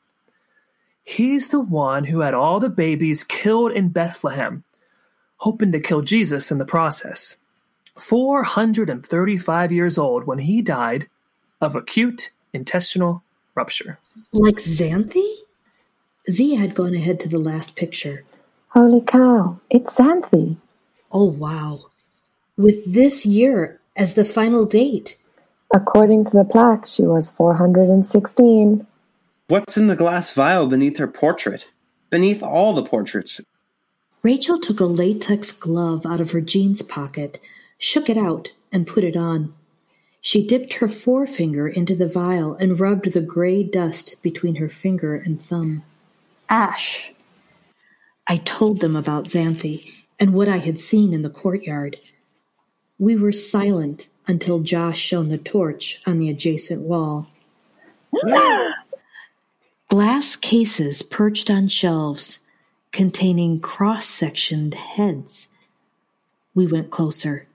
He's 1.02 1.48
the 1.48 1.60
one 1.60 2.04
who 2.04 2.20
had 2.20 2.34
all 2.34 2.60
the 2.60 2.68
babies 2.68 3.24
killed 3.24 3.72
in 3.72 3.90
Bethlehem, 3.90 4.64
hoping 5.36 5.72
to 5.72 5.80
kill 5.80 6.02
Jesus 6.02 6.50
in 6.50 6.58
the 6.58 6.64
process. 6.64 7.36
435 7.96 9.72
years 9.72 9.98
old 9.98 10.26
when 10.26 10.38
he 10.38 10.62
died 10.62 11.08
of 11.60 11.74
acute 11.74 12.30
intestinal 12.52 13.22
rupture. 13.54 13.98
Like 14.32 14.56
Xanthi? 14.56 15.36
Zia 16.30 16.58
had 16.58 16.74
gone 16.74 16.94
ahead 16.94 17.20
to 17.20 17.28
the 17.28 17.38
last 17.38 17.76
picture. 17.76 18.24
Holy 18.68 19.00
cow, 19.00 19.60
it's 19.70 19.94
Xanthi. 19.94 20.56
Oh, 21.12 21.24
wow. 21.24 21.86
With 22.56 22.92
this 22.92 23.24
year 23.24 23.80
as 23.96 24.14
the 24.14 24.24
final 24.24 24.64
date. 24.64 25.16
According 25.74 26.24
to 26.26 26.32
the 26.32 26.44
plaque, 26.44 26.86
she 26.86 27.02
was 27.02 27.30
416. 27.30 28.86
What's 29.48 29.76
in 29.76 29.86
the 29.86 29.96
glass 29.96 30.30
vial 30.32 30.66
beneath 30.66 30.98
her 30.98 31.06
portrait? 31.06 31.66
Beneath 32.10 32.42
all 32.42 32.72
the 32.72 32.84
portraits. 32.84 33.40
Rachel 34.22 34.58
took 34.58 34.80
a 34.80 34.86
latex 34.86 35.52
glove 35.52 36.04
out 36.04 36.20
of 36.20 36.32
her 36.32 36.40
jeans 36.40 36.82
pocket, 36.82 37.40
shook 37.78 38.08
it 38.08 38.16
out, 38.16 38.52
and 38.72 38.86
put 38.86 39.04
it 39.04 39.16
on. 39.16 39.54
She 40.20 40.46
dipped 40.46 40.74
her 40.74 40.88
forefinger 40.88 41.68
into 41.68 41.94
the 41.94 42.08
vial 42.08 42.54
and 42.54 42.80
rubbed 42.80 43.12
the 43.12 43.20
gray 43.20 43.62
dust 43.62 44.20
between 44.22 44.56
her 44.56 44.68
finger 44.68 45.14
and 45.14 45.40
thumb. 45.40 45.84
Ash. 46.48 47.12
I 48.26 48.38
told 48.38 48.80
them 48.80 48.96
about 48.96 49.26
Xanthi 49.26 49.92
and 50.18 50.32
what 50.32 50.48
I 50.48 50.56
had 50.58 50.78
seen 50.78 51.12
in 51.12 51.22
the 51.22 51.30
courtyard. 51.30 51.98
We 52.98 53.14
were 53.14 53.32
silent 53.32 54.08
until 54.26 54.60
Josh 54.60 54.98
shone 54.98 55.28
the 55.28 55.38
torch 55.38 56.00
on 56.06 56.18
the 56.18 56.28
adjacent 56.28 56.82
wall. 56.82 57.28
Glass 59.88 60.34
cases 60.34 61.02
perched 61.02 61.50
on 61.50 61.68
shelves 61.68 62.40
containing 62.90 63.60
cross 63.60 64.06
sectioned 64.06 64.74
heads. 64.74 65.48
We 66.54 66.66
went 66.66 66.90
closer. 66.90 67.46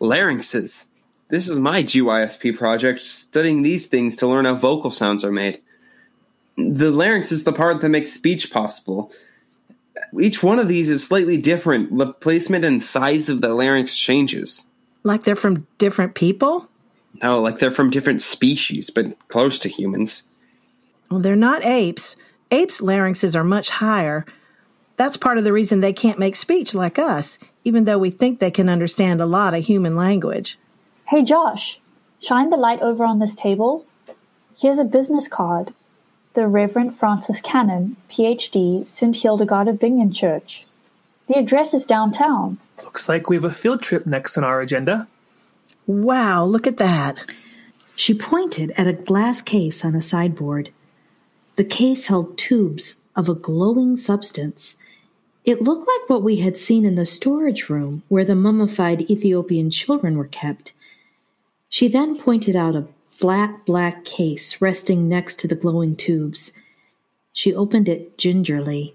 Larynxes. 0.00 0.86
This 1.28 1.48
is 1.48 1.56
my 1.56 1.82
GYSP 1.82 2.58
project, 2.58 3.00
studying 3.00 3.62
these 3.62 3.86
things 3.86 4.16
to 4.16 4.26
learn 4.26 4.46
how 4.46 4.54
vocal 4.54 4.90
sounds 4.90 5.24
are 5.24 5.30
made. 5.30 5.60
The 6.56 6.90
larynx 6.90 7.30
is 7.32 7.44
the 7.44 7.52
part 7.52 7.80
that 7.80 7.88
makes 7.88 8.12
speech 8.12 8.50
possible. 8.50 9.12
Each 10.18 10.42
one 10.42 10.58
of 10.58 10.68
these 10.68 10.88
is 10.90 11.06
slightly 11.06 11.36
different. 11.36 11.96
The 11.96 12.12
placement 12.12 12.64
and 12.64 12.82
size 12.82 13.28
of 13.28 13.40
the 13.40 13.54
larynx 13.54 13.96
changes. 13.96 14.66
Like 15.04 15.22
they're 15.22 15.36
from 15.36 15.66
different 15.78 16.14
people? 16.14 16.68
No, 17.22 17.40
like 17.40 17.58
they're 17.58 17.70
from 17.70 17.90
different 17.90 18.22
species, 18.22 18.90
but 18.90 19.28
close 19.28 19.58
to 19.60 19.68
humans. 19.68 20.22
Well, 21.10 21.20
they're 21.20 21.36
not 21.36 21.64
apes. 21.64 22.16
Apes' 22.50 22.80
larynxes 22.80 23.36
are 23.36 23.44
much 23.44 23.70
higher. 23.70 24.26
That's 25.00 25.16
part 25.16 25.38
of 25.38 25.44
the 25.44 25.52
reason 25.54 25.80
they 25.80 25.94
can't 25.94 26.18
make 26.18 26.36
speech 26.36 26.74
like 26.74 26.98
us, 26.98 27.38
even 27.64 27.84
though 27.84 27.96
we 27.96 28.10
think 28.10 28.38
they 28.38 28.50
can 28.50 28.68
understand 28.68 29.22
a 29.22 29.24
lot 29.24 29.54
of 29.54 29.64
human 29.64 29.96
language. 29.96 30.58
Hey, 31.08 31.22
Josh, 31.22 31.80
shine 32.20 32.50
the 32.50 32.58
light 32.58 32.82
over 32.82 33.02
on 33.04 33.18
this 33.18 33.34
table. 33.34 33.86
Here's 34.58 34.78
a 34.78 34.84
business 34.84 35.26
card. 35.26 35.72
the 36.34 36.46
Reverend 36.46 36.98
Francis 36.98 37.40
Cannon, 37.40 37.96
PhD, 38.10 38.86
St. 38.90 39.16
Hildegard 39.16 39.68
of 39.68 39.78
Bingen 39.78 40.12
Church. 40.12 40.66
The 41.28 41.38
address 41.38 41.72
is 41.72 41.86
downtown. 41.86 42.58
Looks 42.84 43.08
like 43.08 43.30
we 43.30 43.36
have 43.36 43.44
a 43.44 43.50
field 43.50 43.80
trip 43.80 44.04
next 44.04 44.36
on 44.36 44.44
our 44.44 44.60
agenda. 44.60 45.08
Wow, 45.86 46.44
look 46.44 46.66
at 46.66 46.76
that. 46.76 47.16
She 47.96 48.12
pointed 48.12 48.74
at 48.76 48.86
a 48.86 48.92
glass 48.92 49.40
case 49.40 49.82
on 49.82 49.94
a 49.94 50.02
sideboard. 50.02 50.68
The 51.56 51.64
case 51.64 52.08
held 52.08 52.36
tubes 52.36 52.96
of 53.16 53.30
a 53.30 53.34
glowing 53.34 53.96
substance. 53.96 54.76
It 55.44 55.62
looked 55.62 55.88
like 55.88 56.08
what 56.08 56.22
we 56.22 56.36
had 56.36 56.56
seen 56.56 56.84
in 56.84 56.96
the 56.96 57.06
storage 57.06 57.68
room 57.68 58.02
where 58.08 58.24
the 58.24 58.34
mummified 58.34 59.10
Ethiopian 59.10 59.70
children 59.70 60.16
were 60.18 60.26
kept. 60.26 60.74
She 61.68 61.88
then 61.88 62.18
pointed 62.18 62.56
out 62.56 62.76
a 62.76 62.88
flat 63.10 63.64
black 63.64 64.04
case 64.04 64.60
resting 64.60 65.08
next 65.08 65.38
to 65.40 65.48
the 65.48 65.54
glowing 65.54 65.96
tubes. 65.96 66.52
She 67.32 67.54
opened 67.54 67.88
it 67.88 68.18
gingerly. 68.18 68.94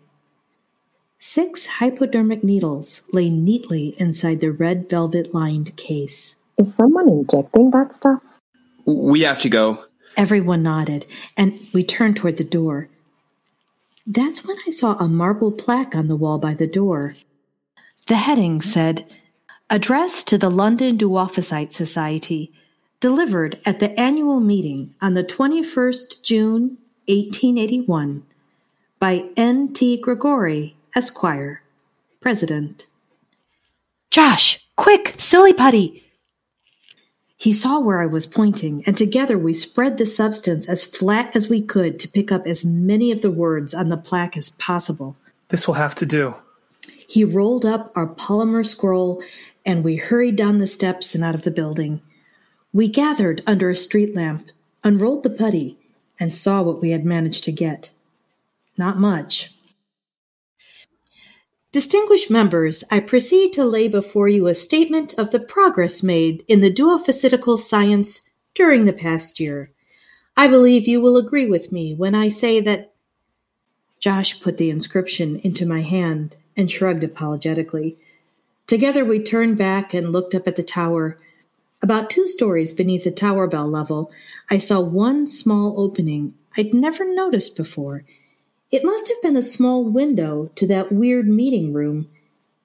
Six 1.17 1.65
hypodermic 1.65 2.43
needles 2.43 3.01
lay 3.11 3.29
neatly 3.29 3.95
inside 3.97 4.41
the 4.41 4.51
red 4.51 4.89
velvet 4.89 5.33
lined 5.33 5.75
case. 5.75 6.35
Is 6.57 6.75
someone 6.75 7.09
injecting 7.09 7.71
that 7.71 7.93
stuff? 7.93 8.21
We 8.85 9.21
have 9.21 9.41
to 9.41 9.49
go. 9.49 9.85
Everyone 10.15 10.61
nodded, 10.63 11.05
and 11.35 11.59
we 11.73 11.83
turned 11.83 12.17
toward 12.17 12.37
the 12.37 12.43
door. 12.43 12.89
That's 14.07 14.45
when 14.45 14.57
I 14.67 14.69
saw 14.69 14.95
a 14.97 15.07
marble 15.07 15.51
plaque 15.51 15.95
on 15.95 16.07
the 16.07 16.15
wall 16.15 16.37
by 16.37 16.53
the 16.53 16.67
door. 16.67 17.15
The 18.05 18.17
heading 18.17 18.61
said, 18.61 19.11
Address 19.69 20.23
to 20.25 20.37
the 20.37 20.51
London 20.51 20.95
Duophysite 20.95 21.71
Society, 21.71 22.53
delivered 22.99 23.59
at 23.65 23.79
the 23.79 23.99
annual 23.99 24.39
meeting 24.39 24.93
on 25.01 25.15
the 25.15 25.23
21st 25.23 26.21
June, 26.21 26.77
1881, 27.07 28.23
by 28.99 29.27
N. 29.35 29.73
T. 29.73 29.97
Gregory, 29.97 30.77
Esquire, 30.95 31.63
President. 32.21 32.85
Josh, 34.11 34.67
quick, 34.75 35.15
silly 35.17 35.53
putty! 35.53 36.04
He 37.37 37.51
saw 37.51 37.79
where 37.79 38.01
I 38.01 38.05
was 38.05 38.25
pointing, 38.25 38.83
and 38.85 38.95
together 38.97 39.37
we 39.37 39.53
spread 39.53 39.97
the 39.97 40.05
substance 40.05 40.67
as 40.67 40.85
flat 40.85 41.35
as 41.35 41.49
we 41.49 41.61
could 41.61 41.99
to 41.99 42.07
pick 42.07 42.31
up 42.31 42.47
as 42.47 42.63
many 42.63 43.11
of 43.11 43.21
the 43.21 43.31
words 43.31 43.73
on 43.73 43.89
the 43.89 43.97
plaque 43.97 44.37
as 44.37 44.51
possible. 44.51 45.17
This 45.49 45.67
will 45.67 45.75
have 45.75 45.95
to 45.95 46.05
do. 46.05 46.35
He 47.07 47.23
rolled 47.23 47.65
up 47.65 47.91
our 47.95 48.07
polymer 48.07 48.65
scroll, 48.65 49.21
and 49.65 49.83
we 49.83 49.97
hurried 49.97 50.35
down 50.35 50.59
the 50.59 50.67
steps 50.67 51.13
and 51.13 51.23
out 51.23 51.35
of 51.35 51.43
the 51.43 51.51
building. 51.51 52.01
We 52.73 52.87
gathered 52.87 53.43
under 53.45 53.69
a 53.69 53.75
street 53.75 54.15
lamp, 54.15 54.49
unrolled 54.83 55.23
the 55.23 55.29
putty, 55.29 55.77
and 56.19 56.33
saw 56.33 56.61
what 56.61 56.81
we 56.81 56.91
had 56.91 57.05
managed 57.05 57.43
to 57.45 57.51
get. 57.51 57.91
Not 58.77 58.97
much. 58.97 59.53
Distinguished 61.75 62.29
members, 62.29 62.85
I 62.89 63.01
proceed 63.01 63.51
to 63.51 63.65
lay 63.65 63.89
before 63.89 64.29
you 64.29 64.47
a 64.47 64.55
statement 64.55 65.13
of 65.19 65.31
the 65.31 65.41
progress 65.41 66.01
made 66.01 66.45
in 66.47 66.61
the 66.61 66.71
duophysical 66.71 67.59
science 67.59 68.21
during 68.53 68.85
the 68.85 68.93
past 68.93 69.41
year. 69.41 69.71
I 70.37 70.47
believe 70.47 70.87
you 70.87 71.01
will 71.01 71.17
agree 71.17 71.47
with 71.47 71.73
me 71.73 71.93
when 71.93 72.15
I 72.15 72.29
say 72.29 72.61
that 72.61 72.93
Josh 73.99 74.39
put 74.39 74.57
the 74.57 74.69
inscription 74.69 75.39
into 75.39 75.65
my 75.65 75.81
hand 75.81 76.37
and 76.55 76.71
shrugged 76.71 77.03
apologetically. 77.03 77.97
Together 78.67 79.03
we 79.03 79.21
turned 79.21 79.57
back 79.57 79.93
and 79.93 80.13
looked 80.13 80.33
up 80.33 80.47
at 80.47 80.55
the 80.55 80.63
tower. 80.63 81.19
About 81.81 82.09
two 82.09 82.29
stories 82.29 82.71
beneath 82.71 83.03
the 83.03 83.11
tower 83.11 83.47
bell 83.47 83.67
level, 83.67 84.13
I 84.49 84.59
saw 84.59 84.79
one 84.79 85.27
small 85.27 85.77
opening 85.77 86.35
I'd 86.55 86.73
never 86.73 87.03
noticed 87.03 87.57
before. 87.57 88.05
It 88.75 88.83
must 88.83 89.07
have 89.07 89.21
been 89.21 89.37
a 89.37 89.41
small 89.41 89.85
window 89.85 90.51
to 90.55 90.67
that 90.67 90.91
weird 90.91 91.29
meeting 91.29 91.71
room. 91.71 92.09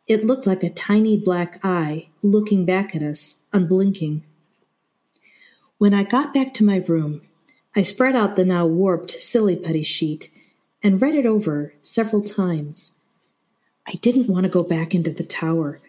It 0.09 0.27
looked 0.27 0.45
like 0.45 0.65
a 0.65 0.69
tiny 0.69 1.17
black 1.17 1.61
eye 1.65 2.09
looking 2.21 2.65
back 2.65 2.97
at 2.97 3.03
us, 3.05 3.43
unblinking. 3.53 4.25
When 5.79 5.95
I 5.95 6.03
got 6.03 6.35
back 6.35 6.53
to 6.55 6.65
my 6.65 6.79
room, 6.79 7.23
I 7.77 7.83
spread 7.83 8.17
out 8.17 8.35
the 8.35 8.45
now 8.45 8.67
warped 8.67 9.13
silly 9.13 9.55
putty 9.55 9.85
sheet 9.85 10.33
and 10.83 11.01
read 11.01 11.15
it 11.15 11.27
over 11.27 11.75
several 11.81 12.23
times. 12.23 12.91
I 13.87 13.93
didn't 13.93 14.27
want 14.27 14.43
to 14.43 14.51
go 14.51 14.65
back 14.65 14.97
into 14.97 15.13
the 15.13 15.23
tower, 15.23 15.81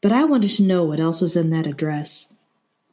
but 0.00 0.10
I 0.10 0.24
wanted 0.24 0.50
to 0.50 0.64
know 0.64 0.82
what 0.82 0.98
else 0.98 1.20
was 1.20 1.36
in 1.36 1.50
that 1.50 1.68
address. 1.68 2.34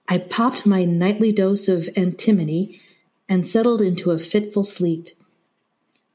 I 0.08 0.20
popped 0.20 0.68
my 0.68 0.86
nightly 0.86 1.32
dose 1.32 1.68
of 1.68 1.90
antimony 1.96 2.80
and 3.28 3.48
settled 3.48 3.82
into 3.82 4.12
a 4.12 4.20
fitful 4.20 4.64
sleep. 4.64 5.10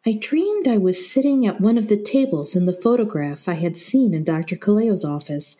I 0.04 0.14
dreamed 0.14 0.66
I 0.66 0.78
was 0.78 1.08
sitting 1.08 1.46
at 1.46 1.60
one 1.60 1.78
of 1.78 1.86
the 1.86 1.96
tables 1.96 2.56
in 2.56 2.66
the 2.66 2.72
photograph 2.72 3.48
I 3.48 3.54
had 3.54 3.78
seen 3.78 4.14
in 4.14 4.24
Dr. 4.24 4.56
Kaleo's 4.56 5.04
office, 5.04 5.56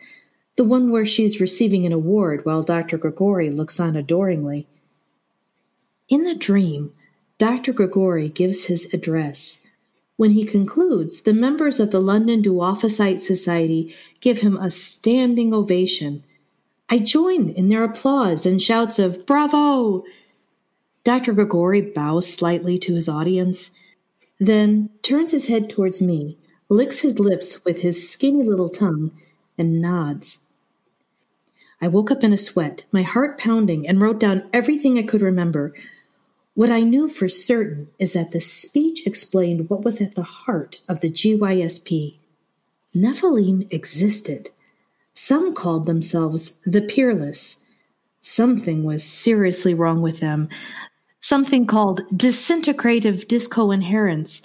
the 0.57 0.65
one 0.65 0.91
where 0.91 1.05
she's 1.05 1.39
receiving 1.39 1.85
an 1.85 1.93
award 1.93 2.43
while 2.43 2.61
Dr. 2.61 2.97
Gregori 2.97 3.55
looks 3.55 3.79
on 3.79 3.95
adoringly. 3.95 4.67
In 6.09 6.25
the 6.25 6.35
dream, 6.35 6.91
Dr. 7.37 7.71
Gregori 7.71 8.33
gives 8.33 8.65
his 8.65 8.93
address. 8.93 9.61
When 10.17 10.31
he 10.31 10.43
concludes, 10.43 11.21
the 11.21 11.33
members 11.33 11.79
of 11.79 11.91
the 11.91 12.01
London 12.01 12.43
Duophysite 12.43 13.21
Society 13.21 13.95
give 14.19 14.39
him 14.39 14.57
a 14.57 14.69
standing 14.69 15.53
ovation. 15.53 16.21
I 16.89 16.99
join 16.99 17.49
in 17.51 17.69
their 17.69 17.85
applause 17.85 18.45
and 18.45 18.61
shouts 18.61 18.99
of 18.99 19.25
Bravo! 19.25 20.03
Dr. 21.05 21.33
Gregori 21.33 21.93
bows 21.93 22.31
slightly 22.31 22.77
to 22.79 22.93
his 22.93 23.07
audience 23.07 23.71
then 24.47 24.89
turns 25.01 25.31
his 25.31 25.47
head 25.47 25.69
towards 25.69 26.01
me, 26.01 26.37
licks 26.69 26.99
his 26.99 27.19
lips 27.19 27.63
with 27.65 27.81
his 27.81 28.09
skinny 28.09 28.43
little 28.43 28.69
tongue, 28.69 29.11
and 29.57 29.81
nods. 29.81 30.39
I 31.81 31.87
woke 31.87 32.11
up 32.11 32.23
in 32.23 32.33
a 32.33 32.37
sweat, 32.37 32.85
my 32.91 33.01
heart 33.01 33.37
pounding, 33.37 33.87
and 33.87 34.01
wrote 34.01 34.19
down 34.19 34.49
everything 34.53 34.97
I 34.97 35.03
could 35.03 35.21
remember. 35.21 35.73
What 36.55 36.69
I 36.69 36.81
knew 36.81 37.07
for 37.07 37.27
certain 37.27 37.89
is 37.99 38.13
that 38.13 38.31
the 38.31 38.39
speech 38.39 39.05
explained 39.05 39.69
what 39.69 39.83
was 39.83 39.99
at 39.99 40.15
the 40.15 40.23
heart 40.23 40.79
of 40.87 41.01
the 41.01 41.09
GYSP. 41.09 42.17
Nephilim 42.95 43.67
existed. 43.71 44.49
Some 45.13 45.53
called 45.53 45.85
themselves 45.85 46.57
the 46.65 46.81
Peerless. 46.81 47.63
Something 48.21 48.83
was 48.83 49.03
seriously 49.03 49.73
wrong 49.73 50.01
with 50.01 50.19
them 50.19 50.47
something 51.23 51.65
called 51.65 52.01
disintegrative 52.13 53.25
discoinherence 53.29 54.41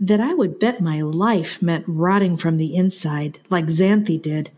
that 0.00 0.22
I 0.22 0.32
would 0.32 0.58
bet 0.58 0.80
my 0.80 1.02
life 1.02 1.60
meant 1.60 1.84
rotting 1.86 2.38
from 2.38 2.56
the 2.56 2.74
inside, 2.74 3.38
like 3.50 3.66
Xanthi 3.66 4.20
did. 4.20 4.50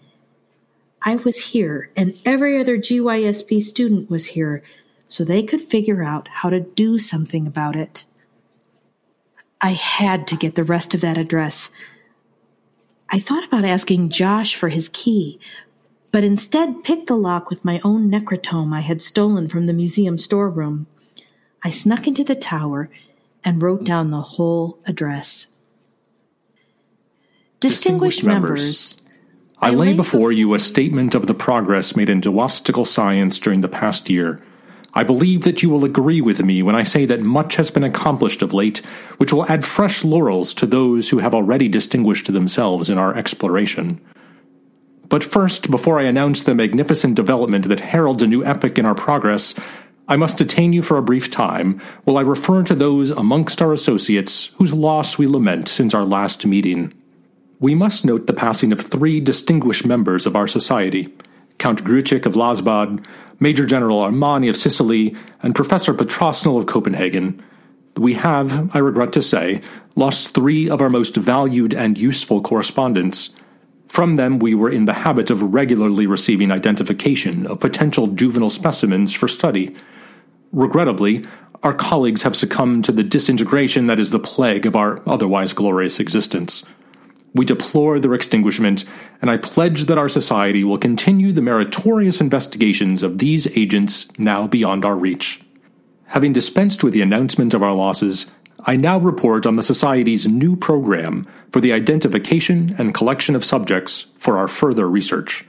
I 1.02 1.16
was 1.16 1.38
here, 1.38 1.90
and 1.96 2.16
every 2.24 2.60
other 2.60 2.78
GYSP 2.78 3.60
student 3.62 4.08
was 4.08 4.26
here, 4.26 4.62
so 5.08 5.24
they 5.24 5.42
could 5.42 5.60
figure 5.60 6.04
out 6.04 6.28
how 6.28 6.50
to 6.50 6.60
do 6.60 7.00
something 7.00 7.48
about 7.48 7.74
it. 7.74 8.04
I 9.60 9.70
had 9.70 10.28
to 10.28 10.36
get 10.36 10.54
the 10.54 10.64
rest 10.64 10.94
of 10.94 11.00
that 11.00 11.18
address. 11.18 11.72
I 13.10 13.18
thought 13.18 13.44
about 13.44 13.64
asking 13.64 14.10
Josh 14.10 14.54
for 14.54 14.68
his 14.68 14.88
key, 14.90 15.40
but 16.12 16.22
instead 16.22 16.84
picked 16.84 17.08
the 17.08 17.16
lock 17.16 17.50
with 17.50 17.64
my 17.64 17.80
own 17.82 18.08
necrotome 18.08 18.72
I 18.72 18.80
had 18.80 19.02
stolen 19.02 19.48
from 19.48 19.66
the 19.66 19.72
museum 19.72 20.16
storeroom. 20.16 20.86
I 21.66 21.70
snuck 21.70 22.06
into 22.06 22.22
the 22.22 22.36
tower 22.36 22.90
and 23.42 23.60
wrote 23.60 23.82
down 23.82 24.10
the 24.10 24.20
whole 24.20 24.78
address. 24.86 25.48
Distinguished, 27.58 28.20
Distinguished 28.20 28.22
members, 28.22 29.02
I 29.58 29.70
lay 29.70 29.92
before 29.92 30.30
you 30.30 30.54
a 30.54 30.60
statement 30.60 31.16
of 31.16 31.26
the 31.26 31.34
progress 31.34 31.96
made 31.96 32.08
in 32.08 32.20
duophysical 32.20 32.86
science 32.86 33.40
during 33.40 33.62
the 33.62 33.68
past 33.68 34.08
year. 34.08 34.40
I 34.94 35.02
believe 35.02 35.42
that 35.42 35.64
you 35.64 35.68
will 35.68 35.84
agree 35.84 36.20
with 36.20 36.40
me 36.40 36.62
when 36.62 36.76
I 36.76 36.84
say 36.84 37.04
that 37.06 37.22
much 37.22 37.56
has 37.56 37.72
been 37.72 37.82
accomplished 37.82 38.42
of 38.42 38.54
late, 38.54 38.78
which 39.16 39.32
will 39.32 39.50
add 39.50 39.64
fresh 39.64 40.04
laurels 40.04 40.54
to 40.54 40.66
those 40.66 41.10
who 41.10 41.18
have 41.18 41.34
already 41.34 41.66
distinguished 41.66 42.32
themselves 42.32 42.88
in 42.88 42.96
our 42.96 43.12
exploration. 43.16 44.00
But 45.08 45.24
first, 45.24 45.70
before 45.70 45.98
I 46.00 46.04
announce 46.04 46.42
the 46.42 46.54
magnificent 46.54 47.14
development 47.16 47.68
that 47.68 47.80
heralds 47.80 48.22
a 48.22 48.26
new 48.26 48.44
epoch 48.44 48.78
in 48.78 48.86
our 48.86 48.94
progress, 48.94 49.54
I 50.08 50.16
must 50.16 50.38
detain 50.38 50.72
you 50.72 50.82
for 50.82 50.98
a 50.98 51.02
brief 51.02 51.30
time 51.30 51.80
while 52.04 52.16
I 52.16 52.20
refer 52.20 52.62
to 52.62 52.74
those 52.74 53.10
amongst 53.10 53.60
our 53.60 53.72
associates 53.72 54.50
whose 54.54 54.72
loss 54.72 55.18
we 55.18 55.26
lament 55.26 55.68
since 55.68 55.94
our 55.94 56.06
last 56.06 56.46
meeting. 56.46 56.94
We 57.58 57.74
must 57.74 58.04
note 58.04 58.26
the 58.26 58.32
passing 58.32 58.70
of 58.70 58.80
three 58.80 59.20
distinguished 59.20 59.84
members 59.84 60.26
of 60.26 60.36
our 60.36 60.46
society 60.46 61.12
Count 61.58 61.82
Gruchik 61.84 62.26
of 62.26 62.34
Lasbad, 62.34 63.04
Major 63.40 63.66
General 63.66 64.02
Armani 64.02 64.50
of 64.50 64.56
Sicily, 64.56 65.16
and 65.42 65.54
Professor 65.54 65.94
Petrosnel 65.94 66.58
of 66.58 66.66
Copenhagen. 66.66 67.42
We 67.96 68.14
have, 68.14 68.76
I 68.76 68.78
regret 68.78 69.12
to 69.14 69.22
say, 69.22 69.62
lost 69.96 70.34
three 70.34 70.68
of 70.68 70.82
our 70.82 70.90
most 70.90 71.16
valued 71.16 71.72
and 71.72 71.96
useful 71.96 72.42
correspondents. 72.42 73.30
From 73.88 74.16
them, 74.16 74.38
we 74.38 74.54
were 74.54 74.70
in 74.70 74.84
the 74.84 74.92
habit 74.92 75.30
of 75.30 75.54
regularly 75.54 76.06
receiving 76.06 76.52
identification 76.52 77.46
of 77.46 77.60
potential 77.60 78.08
juvenile 78.08 78.50
specimens 78.50 79.14
for 79.14 79.28
study. 79.28 79.74
Regrettably, 80.52 81.24
our 81.62 81.74
colleagues 81.74 82.22
have 82.22 82.36
succumbed 82.36 82.84
to 82.84 82.92
the 82.92 83.02
disintegration 83.02 83.86
that 83.86 83.98
is 83.98 84.10
the 84.10 84.18
plague 84.18 84.66
of 84.66 84.76
our 84.76 85.02
otherwise 85.08 85.52
glorious 85.52 85.98
existence. 85.98 86.64
We 87.34 87.44
deplore 87.44 87.98
their 87.98 88.14
extinguishment, 88.14 88.84
and 89.20 89.30
I 89.30 89.36
pledge 89.36 89.84
that 89.86 89.98
our 89.98 90.08
society 90.08 90.64
will 90.64 90.78
continue 90.78 91.32
the 91.32 91.42
meritorious 91.42 92.20
investigations 92.20 93.02
of 93.02 93.18
these 93.18 93.46
agents 93.58 94.08
now 94.16 94.46
beyond 94.46 94.84
our 94.84 94.96
reach. 94.96 95.42
Having 96.06 96.32
dispensed 96.32 96.84
with 96.84 96.94
the 96.94 97.02
announcement 97.02 97.52
of 97.52 97.62
our 97.62 97.74
losses, 97.74 98.30
I 98.60 98.76
now 98.76 98.98
report 98.98 99.44
on 99.44 99.56
the 99.56 99.62
Society's 99.62 100.26
new 100.26 100.56
program 100.56 101.26
for 101.52 101.60
the 101.60 101.72
identification 101.72 102.74
and 102.78 102.94
collection 102.94 103.34
of 103.34 103.44
subjects 103.44 104.06
for 104.18 104.38
our 104.38 104.48
further 104.48 104.88
research. 104.88 105.44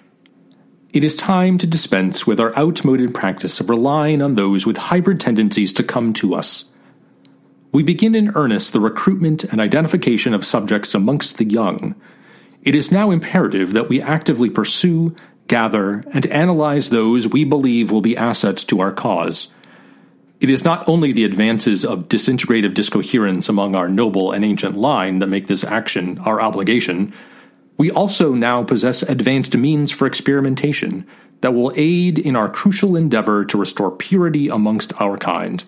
It 0.97 1.03
is 1.03 1.13
time 1.13 1.59
to 1.59 1.67
dispense 1.67 2.25
with 2.25 2.39
our 2.39 2.57
outmoded 2.57 3.13
practice 3.13 3.59
of 3.59 3.69
relying 3.69 4.19
on 4.19 4.33
those 4.33 4.65
with 4.65 4.77
hybrid 4.77 5.19
tendencies 5.19 5.71
to 5.73 5.83
come 5.83 6.11
to 6.13 6.33
us. 6.33 6.71
We 7.71 7.83
begin 7.83 8.15
in 8.15 8.33
earnest 8.33 8.73
the 8.73 8.79
recruitment 8.79 9.43
and 9.43 9.61
identification 9.61 10.33
of 10.33 10.43
subjects 10.43 10.95
amongst 10.95 11.37
the 11.37 11.45
young. 11.45 11.93
It 12.63 12.73
is 12.73 12.91
now 12.91 13.11
imperative 13.11 13.73
that 13.73 13.89
we 13.89 14.01
actively 14.01 14.49
pursue, 14.49 15.15
gather, 15.45 16.03
and 16.13 16.25
analyze 16.25 16.89
those 16.89 17.27
we 17.27 17.43
believe 17.43 17.91
will 17.91 18.01
be 18.01 18.17
assets 18.17 18.63
to 18.63 18.79
our 18.79 18.91
cause. 18.91 19.49
It 20.39 20.49
is 20.49 20.63
not 20.63 20.89
only 20.89 21.11
the 21.11 21.25
advances 21.25 21.85
of 21.85 22.09
disintegrative 22.09 22.73
discoherence 22.73 23.47
among 23.47 23.75
our 23.75 23.87
noble 23.87 24.31
and 24.31 24.43
ancient 24.43 24.75
line 24.75 25.19
that 25.19 25.27
make 25.27 25.45
this 25.45 25.63
action 25.63 26.17
our 26.17 26.41
obligation 26.41 27.13
we 27.77 27.91
also 27.91 28.33
now 28.33 28.63
possess 28.63 29.03
advanced 29.03 29.55
means 29.55 29.91
for 29.91 30.07
experimentation 30.07 31.05
that 31.41 31.53
will 31.53 31.71
aid 31.75 32.17
in 32.17 32.35
our 32.35 32.49
crucial 32.49 32.95
endeavor 32.95 33.45
to 33.45 33.57
restore 33.57 33.91
purity 33.91 34.49
amongst 34.49 34.99
our 34.99 35.17
kind. 35.17 35.63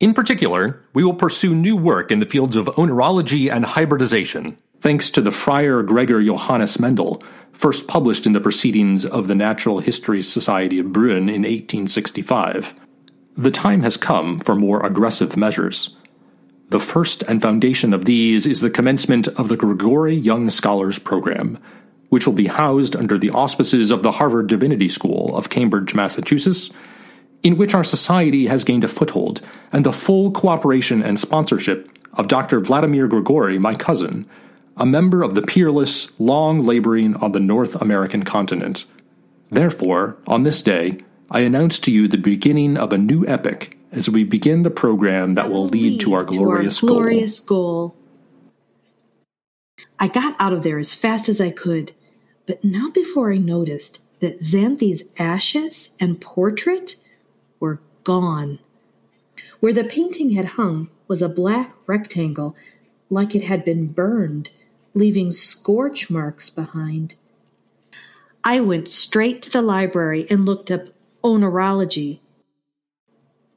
In 0.00 0.14
particular, 0.14 0.84
we 0.94 1.02
will 1.02 1.14
pursue 1.14 1.54
new 1.54 1.76
work 1.76 2.12
in 2.12 2.20
the 2.20 2.26
fields 2.26 2.54
of 2.54 2.66
oneirology 2.66 3.50
and 3.50 3.64
hybridization, 3.64 4.56
thanks 4.80 5.10
to 5.10 5.20
the 5.20 5.32
Friar 5.32 5.82
Gregor 5.82 6.22
Johannes 6.22 6.78
Mendel, 6.78 7.22
first 7.52 7.88
published 7.88 8.26
in 8.26 8.32
the 8.32 8.40
Proceedings 8.40 9.04
of 9.04 9.26
the 9.26 9.34
Natural 9.34 9.80
History 9.80 10.22
Society 10.22 10.78
of 10.78 10.86
Brünn 10.86 11.22
in 11.22 11.42
1865. 11.42 12.74
The 13.34 13.50
time 13.50 13.82
has 13.82 13.96
come 13.96 14.38
for 14.38 14.54
more 14.54 14.84
aggressive 14.84 15.36
measures. 15.36 15.96
The 16.70 16.80
first 16.80 17.22
and 17.22 17.40
foundation 17.40 17.94
of 17.94 18.04
these 18.04 18.44
is 18.44 18.60
the 18.60 18.68
commencement 18.68 19.26
of 19.28 19.48
the 19.48 19.56
Gregori 19.56 20.22
Young 20.22 20.50
Scholars 20.50 20.98
Program, 20.98 21.58
which 22.10 22.26
will 22.26 22.34
be 22.34 22.48
housed 22.48 22.94
under 22.94 23.16
the 23.16 23.30
auspices 23.30 23.90
of 23.90 24.02
the 24.02 24.12
Harvard 24.12 24.48
Divinity 24.48 24.88
School 24.88 25.34
of 25.34 25.48
Cambridge, 25.48 25.94
Massachusetts, 25.94 26.68
in 27.42 27.56
which 27.56 27.72
our 27.72 27.84
society 27.84 28.48
has 28.48 28.64
gained 28.64 28.84
a 28.84 28.88
foothold, 28.88 29.40
and 29.72 29.86
the 29.86 29.94
full 29.94 30.30
cooperation 30.30 31.02
and 31.02 31.18
sponsorship 31.18 31.88
of 32.12 32.28
Dr. 32.28 32.60
Vladimir 32.60 33.08
Gregori, 33.08 33.58
my 33.58 33.74
cousin, 33.74 34.28
a 34.76 34.84
member 34.84 35.22
of 35.22 35.34
the 35.34 35.42
peerless, 35.42 36.20
long 36.20 36.66
laboring 36.66 37.16
on 37.16 37.32
the 37.32 37.40
North 37.40 37.76
American 37.76 38.24
continent. 38.24 38.84
Therefore, 39.50 40.18
on 40.26 40.42
this 40.42 40.60
day, 40.60 40.98
I 41.30 41.40
announce 41.40 41.78
to 41.80 41.90
you 41.90 42.08
the 42.08 42.18
beginning 42.18 42.76
of 42.76 42.92
a 42.92 42.98
new 42.98 43.26
epoch 43.26 43.74
as 43.92 44.08
we 44.08 44.24
begin 44.24 44.62
the 44.62 44.70
program 44.70 45.34
that 45.34 45.50
will 45.50 45.66
lead 45.66 46.00
to 46.00 46.14
our 46.14 46.24
glorious, 46.24 46.80
to 46.80 46.86
our 46.86 46.92
glorious 46.92 47.40
goal. 47.40 47.88
goal. 47.88 47.96
I 49.98 50.08
got 50.08 50.36
out 50.38 50.52
of 50.52 50.62
there 50.62 50.78
as 50.78 50.94
fast 50.94 51.28
as 51.28 51.40
I 51.40 51.50
could, 51.50 51.92
but 52.46 52.64
not 52.64 52.94
before 52.94 53.32
I 53.32 53.38
noticed 53.38 54.00
that 54.20 54.40
Xanthi's 54.40 55.04
ashes 55.18 55.90
and 55.98 56.20
portrait 56.20 56.96
were 57.60 57.80
gone. 58.04 58.58
Where 59.60 59.72
the 59.72 59.84
painting 59.84 60.30
had 60.30 60.44
hung 60.44 60.88
was 61.08 61.22
a 61.22 61.28
black 61.28 61.72
rectangle, 61.86 62.54
like 63.10 63.34
it 63.34 63.44
had 63.44 63.64
been 63.64 63.86
burned, 63.86 64.50
leaving 64.94 65.32
scorch 65.32 66.10
marks 66.10 66.50
behind. 66.50 67.14
I 68.44 68.60
went 68.60 68.88
straight 68.88 69.42
to 69.42 69.50
the 69.50 69.62
library 69.62 70.26
and 70.30 70.44
looked 70.44 70.70
up 70.70 70.88
oneirology 71.24 72.20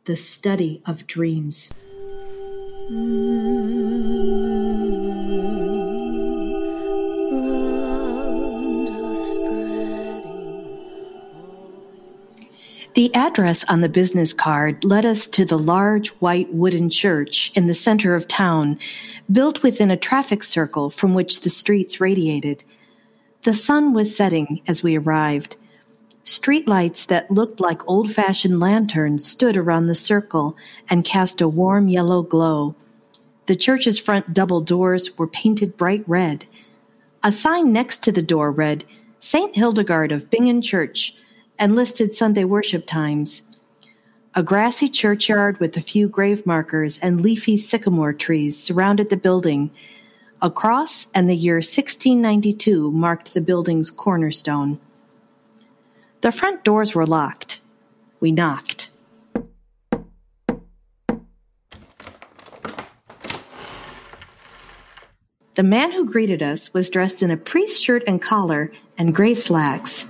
the 0.06 0.18
study 0.18 0.82
of 0.86 1.06
dreams. 1.06 1.72
The 12.94 13.16
address 13.16 13.64
on 13.66 13.80
the 13.82 13.88
business 13.88 14.34
card 14.34 14.84
led 14.84 15.06
us 15.06 15.28
to 15.30 15.46
the 15.46 15.58
large 15.58 16.10
white 16.20 16.54
wooden 16.54 16.90
church 16.90 17.52
in 17.56 17.68
the 17.68 17.74
center 17.74 18.16
of 18.16 18.28
town, 18.28 18.80
built 19.32 19.64
within 19.64 19.90
a 19.90 19.98
traffic 19.98 20.44
circle 20.44 20.90
from 20.90 21.14
which 21.14 21.42
the 21.42 21.50
streets 21.50 22.02
radiated. 22.02 22.64
The 23.44 23.54
sun 23.54 23.94
was 23.94 24.16
setting 24.16 24.62
as 24.68 24.84
we 24.84 24.98
arrived. 24.98 25.56
Streetlights 26.24 27.08
that 27.08 27.32
looked 27.32 27.60
like 27.60 27.88
old-fashioned 27.88 28.60
lanterns 28.60 29.26
stood 29.26 29.58
around 29.58 29.88
the 29.88 29.96
circle 29.96 30.56
and 30.88 31.04
cast 31.04 31.42
a 31.42 31.48
warm 31.48 31.88
yellow 31.88 32.22
glow. 32.22 32.76
The 33.48 33.56
church's 33.56 34.00
front 34.00 34.34
double 34.34 34.62
doors 34.62 35.18
were 35.18 35.28
painted 35.28 35.78
bright 35.78 36.04
red. 36.08 36.46
A 37.24 37.32
sign 37.32 37.74
next 37.74 38.04
to 38.04 38.12
the 38.12 38.22
door 38.22 38.52
read, 38.52 38.86
St. 39.20 39.56
Hildegard 39.56 40.12
of 40.12 40.30
Bingen 40.30 40.62
Church, 40.62 41.16
and 41.58 41.76
listed 41.76 42.14
Sunday 42.14 42.44
worship 42.44 42.86
times. 42.86 43.42
A 44.36 44.44
grassy 44.44 44.88
churchyard 44.88 45.60
with 45.60 45.76
a 45.76 45.82
few 45.82 46.08
grave 46.08 46.46
markers 46.46 47.00
and 47.00 47.22
leafy 47.22 47.58
sycamore 47.58 48.14
trees 48.14 48.62
surrounded 48.62 49.10
the 49.10 49.18
building. 49.18 49.72
A 50.42 50.50
cross 50.50 51.08
and 51.14 51.28
the 51.28 51.36
year 51.36 51.56
1692 51.56 52.92
marked 52.92 53.34
the 53.34 53.42
building's 53.42 53.92
cornerstone. 53.92 54.80
The 56.22 56.32
front 56.32 56.64
doors 56.64 56.94
were 56.94 57.08
locked. 57.08 57.60
We 58.20 58.32
knocked. 58.32 58.90
The 65.56 65.64
man 65.64 65.92
who 65.92 66.06
greeted 66.06 66.44
us 66.44 66.74
was 66.76 66.92
dressed 66.92 67.24
in 67.24 67.32
a 67.32 67.38
priest's 67.38 67.82
shirt 67.82 68.04
and 68.06 68.22
collar 68.22 68.72
and 69.00 69.16
gray 69.16 69.34
slacks. 69.34 70.06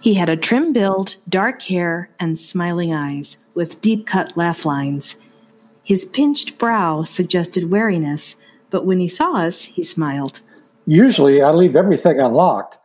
He 0.00 0.14
had 0.14 0.28
a 0.28 0.36
trim 0.36 0.72
build, 0.72 1.16
dark 1.28 1.62
hair, 1.62 2.08
and 2.20 2.38
smiling 2.38 2.94
eyes, 2.94 3.36
with 3.54 3.80
deep 3.80 4.06
cut 4.06 4.36
laugh 4.36 4.64
lines. 4.64 5.16
His 5.82 6.04
pinched 6.04 6.56
brow 6.56 7.02
suggested 7.02 7.70
wariness, 7.70 8.36
but 8.70 8.86
when 8.86 9.00
he 9.00 9.08
saw 9.08 9.38
us, 9.38 9.64
he 9.64 9.82
smiled. 9.82 10.40
Usually 10.86 11.42
I 11.42 11.50
leave 11.50 11.74
everything 11.74 12.20
unlocked, 12.20 12.76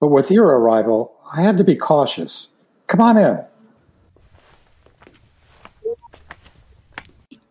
but 0.00 0.08
with 0.08 0.30
your 0.30 0.46
arrival, 0.46 1.11
I 1.34 1.40
had 1.40 1.56
to 1.56 1.64
be 1.64 1.76
cautious. 1.76 2.48
Come 2.88 3.00
on 3.00 3.16
in. 3.16 3.40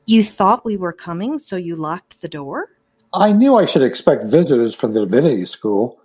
You 0.06 0.24
thought 0.24 0.66
we 0.66 0.78
were 0.78 0.94
coming, 0.94 1.40
so 1.40 1.56
you 1.56 1.76
locked 1.76 2.22
the 2.22 2.28
door? 2.28 2.70
I 3.14 3.32
knew 3.32 3.56
I 3.56 3.66
should 3.66 3.82
expect 3.82 4.26
visitors 4.26 4.76
from 4.76 4.94
the 4.94 5.06
Divinity 5.06 5.46
School. 5.46 5.98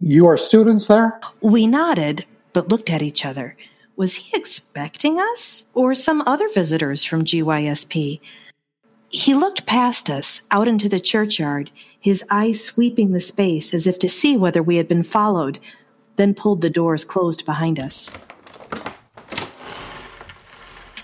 You 0.00 0.26
are 0.26 0.36
students 0.36 0.86
there? 0.86 1.20
We 1.42 1.66
nodded, 1.66 2.24
but 2.52 2.70
looked 2.70 2.88
at 2.88 3.02
each 3.02 3.26
other. 3.26 3.56
Was 3.96 4.14
he 4.14 4.36
expecting 4.36 5.18
us, 5.18 5.64
or 5.74 5.94
some 5.94 6.22
other 6.26 6.48
visitors 6.48 7.04
from 7.04 7.24
GYSP? 7.24 8.20
He 9.10 9.34
looked 9.34 9.66
past 9.66 10.08
us, 10.08 10.40
out 10.50 10.68
into 10.68 10.88
the 10.88 11.00
churchyard, 11.00 11.70
his 11.98 12.24
eyes 12.30 12.62
sweeping 12.62 13.12
the 13.12 13.20
space 13.20 13.74
as 13.74 13.86
if 13.86 13.98
to 13.98 14.08
see 14.08 14.36
whether 14.36 14.62
we 14.62 14.76
had 14.76 14.86
been 14.86 15.02
followed, 15.02 15.58
then 16.18 16.34
pulled 16.34 16.60
the 16.60 16.68
doors 16.68 17.06
closed 17.06 17.46
behind 17.46 17.80
us. 17.80 18.10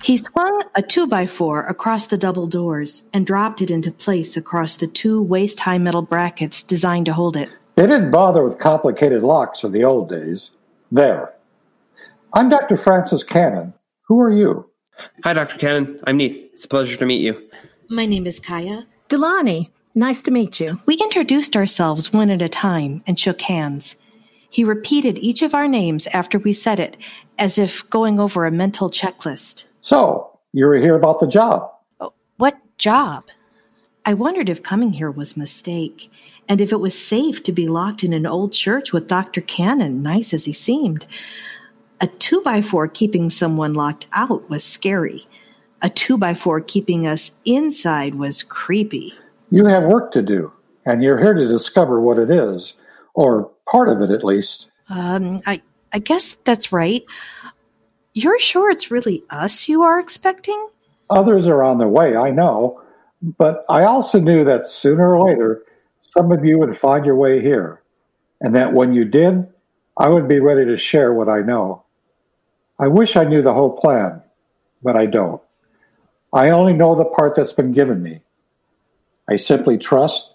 He 0.02 0.18
swung 0.18 0.60
a 0.74 0.82
two 0.82 1.06
by 1.06 1.26
four 1.26 1.62
across 1.62 2.08
the 2.08 2.18
double 2.18 2.46
doors 2.46 3.04
and 3.14 3.26
dropped 3.26 3.62
it 3.62 3.70
into 3.70 3.90
place 3.90 4.36
across 4.36 4.74
the 4.76 4.86
two 4.86 5.22
waist 5.22 5.60
high 5.60 5.78
metal 5.78 6.02
brackets 6.02 6.62
designed 6.62 7.06
to 7.06 7.14
hold 7.14 7.38
it. 7.38 7.48
They 7.76 7.86
didn't 7.86 8.10
bother 8.10 8.44
with 8.44 8.58
complicated 8.58 9.22
locks 9.22 9.64
in 9.64 9.72
the 9.72 9.82
old 9.82 10.10
days. 10.10 10.50
There. 10.92 11.32
I'm 12.34 12.50
Dr. 12.50 12.76
Francis 12.76 13.24
Cannon. 13.24 13.72
Who 14.08 14.20
are 14.20 14.30
you? 14.30 14.68
Hi, 15.24 15.32
Dr. 15.32 15.56
Cannon. 15.56 15.98
I'm 16.06 16.18
Neith. 16.18 16.50
It's 16.52 16.66
a 16.66 16.68
pleasure 16.68 16.96
to 16.96 17.06
meet 17.06 17.22
you. 17.22 17.42
My 17.88 18.04
name 18.04 18.26
is 18.26 18.38
Kaya. 18.38 18.86
Delaney. 19.08 19.70
Nice 19.94 20.20
to 20.22 20.30
meet 20.30 20.60
you. 20.60 20.80
We 20.84 20.96
introduced 20.96 21.56
ourselves 21.56 22.12
one 22.12 22.28
at 22.28 22.42
a 22.42 22.48
time 22.48 23.02
and 23.06 23.18
shook 23.18 23.40
hands. 23.40 23.96
He 24.54 24.62
repeated 24.62 25.18
each 25.18 25.42
of 25.42 25.52
our 25.52 25.66
names 25.66 26.06
after 26.12 26.38
we 26.38 26.52
said 26.52 26.78
it, 26.78 26.96
as 27.38 27.58
if 27.58 27.90
going 27.90 28.20
over 28.20 28.46
a 28.46 28.52
mental 28.52 28.88
checklist. 28.88 29.64
So, 29.80 30.30
you 30.52 30.66
were 30.66 30.76
here 30.76 30.94
about 30.94 31.18
the 31.18 31.26
job. 31.26 31.72
Oh, 31.98 32.12
what 32.36 32.56
job? 32.78 33.24
I 34.06 34.14
wondered 34.14 34.48
if 34.48 34.62
coming 34.62 34.92
here 34.92 35.10
was 35.10 35.34
a 35.34 35.40
mistake, 35.40 36.08
and 36.48 36.60
if 36.60 36.70
it 36.70 36.78
was 36.78 36.96
safe 36.96 37.42
to 37.42 37.50
be 37.50 37.66
locked 37.66 38.04
in 38.04 38.12
an 38.12 38.26
old 38.26 38.52
church 38.52 38.92
with 38.92 39.08
Dr. 39.08 39.40
Cannon, 39.40 40.04
nice 40.04 40.32
as 40.32 40.44
he 40.44 40.52
seemed. 40.52 41.04
A 42.00 42.06
two 42.06 42.40
by 42.42 42.62
four 42.62 42.86
keeping 42.86 43.30
someone 43.30 43.74
locked 43.74 44.06
out 44.12 44.48
was 44.48 44.62
scary. 44.62 45.26
A 45.82 45.90
two 45.90 46.16
by 46.16 46.32
four 46.32 46.60
keeping 46.60 47.08
us 47.08 47.32
inside 47.44 48.14
was 48.14 48.44
creepy. 48.44 49.14
You 49.50 49.64
have 49.64 49.82
work 49.82 50.12
to 50.12 50.22
do, 50.22 50.52
and 50.86 51.02
you're 51.02 51.18
here 51.18 51.34
to 51.34 51.48
discover 51.48 52.00
what 52.00 52.20
it 52.20 52.30
is, 52.30 52.74
or 53.14 53.50
part 53.70 53.88
of 53.88 54.00
it 54.00 54.10
at 54.10 54.24
least. 54.24 54.68
Um, 54.88 55.38
I, 55.46 55.62
I 55.92 55.98
guess 55.98 56.36
that's 56.44 56.72
right. 56.72 57.04
You're 58.12 58.38
sure 58.38 58.70
it's 58.70 58.90
really 58.90 59.24
us 59.30 59.68
you 59.68 59.82
are 59.82 59.98
expecting? 59.98 60.68
Others 61.10 61.48
are 61.48 61.62
on 61.62 61.78
their 61.78 61.88
way, 61.88 62.16
I 62.16 62.30
know, 62.30 62.80
but 63.38 63.64
I 63.68 63.84
also 63.84 64.20
knew 64.20 64.44
that 64.44 64.66
sooner 64.66 65.14
or 65.14 65.28
later 65.28 65.62
some 66.00 66.30
of 66.30 66.44
you 66.44 66.58
would 66.58 66.76
find 66.76 67.04
your 67.04 67.16
way 67.16 67.40
here, 67.40 67.82
and 68.40 68.54
that 68.54 68.72
when 68.72 68.94
you 68.94 69.04
did, 69.04 69.46
I 69.98 70.08
would 70.08 70.28
be 70.28 70.40
ready 70.40 70.64
to 70.64 70.76
share 70.76 71.12
what 71.12 71.28
I 71.28 71.40
know. 71.40 71.84
I 72.78 72.88
wish 72.88 73.16
I 73.16 73.24
knew 73.24 73.42
the 73.42 73.54
whole 73.54 73.76
plan, 73.76 74.22
but 74.82 74.96
I 74.96 75.06
don't. 75.06 75.40
I 76.32 76.50
only 76.50 76.72
know 76.72 76.94
the 76.94 77.04
part 77.04 77.34
that's 77.34 77.52
been 77.52 77.72
given 77.72 78.02
me. 78.02 78.20
I 79.28 79.36
simply 79.36 79.78
trust 79.78 80.32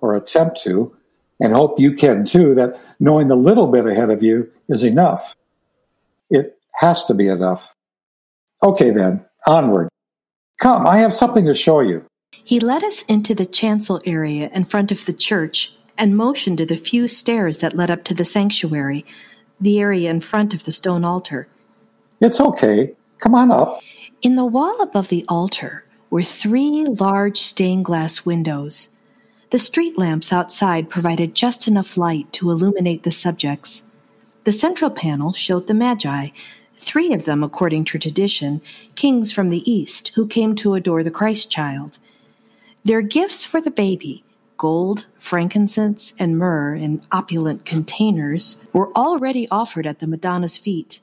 or 0.00 0.14
attempt 0.14 0.62
to, 0.62 0.92
and 1.40 1.52
hope 1.52 1.78
you 1.78 1.92
can 1.92 2.24
too, 2.24 2.54
that 2.54 2.80
knowing 3.00 3.28
the 3.28 3.36
little 3.36 3.68
bit 3.68 3.86
ahead 3.86 4.10
of 4.10 4.22
you 4.22 4.48
is 4.68 4.82
enough. 4.82 5.34
It 6.30 6.58
has 6.74 7.04
to 7.06 7.14
be 7.14 7.28
enough. 7.28 7.72
Okay 8.62 8.90
then, 8.90 9.24
onward. 9.46 9.88
Come, 10.60 10.86
I 10.86 10.98
have 10.98 11.14
something 11.14 11.46
to 11.46 11.54
show 11.54 11.80
you. 11.80 12.04
He 12.32 12.60
led 12.60 12.82
us 12.82 13.02
into 13.02 13.34
the 13.34 13.46
chancel 13.46 14.00
area 14.04 14.50
in 14.52 14.64
front 14.64 14.90
of 14.90 15.06
the 15.06 15.12
church 15.12 15.72
and 15.96 16.16
motioned 16.16 16.58
to 16.58 16.66
the 16.66 16.76
few 16.76 17.08
stairs 17.08 17.58
that 17.58 17.74
led 17.76 17.90
up 17.90 18.04
to 18.04 18.14
the 18.14 18.24
sanctuary, 18.24 19.04
the 19.60 19.78
area 19.78 20.10
in 20.10 20.20
front 20.20 20.54
of 20.54 20.64
the 20.64 20.72
stone 20.72 21.04
altar. 21.04 21.48
It's 22.20 22.40
okay. 22.40 22.94
Come 23.18 23.34
on 23.34 23.50
up. 23.50 23.80
In 24.22 24.36
the 24.36 24.44
wall 24.44 24.80
above 24.80 25.08
the 25.08 25.24
altar 25.28 25.84
were 26.10 26.22
three 26.22 26.84
large 26.84 27.38
stained 27.38 27.84
glass 27.84 28.24
windows. 28.24 28.88
The 29.50 29.58
street 29.58 29.96
lamps 29.96 30.30
outside 30.30 30.90
provided 30.90 31.34
just 31.34 31.66
enough 31.66 31.96
light 31.96 32.30
to 32.34 32.50
illuminate 32.50 33.02
the 33.02 33.10
subjects. 33.10 33.82
The 34.44 34.52
central 34.52 34.90
panel 34.90 35.32
showed 35.32 35.66
the 35.66 35.74
Magi, 35.74 36.28
three 36.76 37.14
of 37.14 37.24
them, 37.24 37.42
according 37.42 37.86
to 37.86 37.98
tradition, 37.98 38.60
kings 38.94 39.32
from 39.32 39.48
the 39.48 39.68
east 39.70 40.12
who 40.14 40.26
came 40.26 40.54
to 40.56 40.74
adore 40.74 41.02
the 41.02 41.10
Christ 41.10 41.50
child. 41.50 41.98
Their 42.84 43.00
gifts 43.00 43.42
for 43.42 43.62
the 43.62 43.70
baby, 43.70 44.22
gold, 44.58 45.06
frankincense, 45.18 46.12
and 46.18 46.36
myrrh 46.36 46.74
in 46.74 47.00
opulent 47.10 47.64
containers, 47.64 48.56
were 48.74 48.92
already 48.92 49.48
offered 49.48 49.86
at 49.86 49.98
the 49.98 50.06
Madonna's 50.06 50.58
feet. 50.58 51.00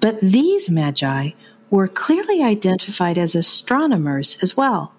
But 0.00 0.20
these 0.20 0.68
magi 0.68 1.30
were 1.70 1.88
clearly 1.88 2.42
identified 2.42 3.18
as 3.18 3.36
astronomers 3.36 4.36
as 4.42 4.56
well. 4.56 4.92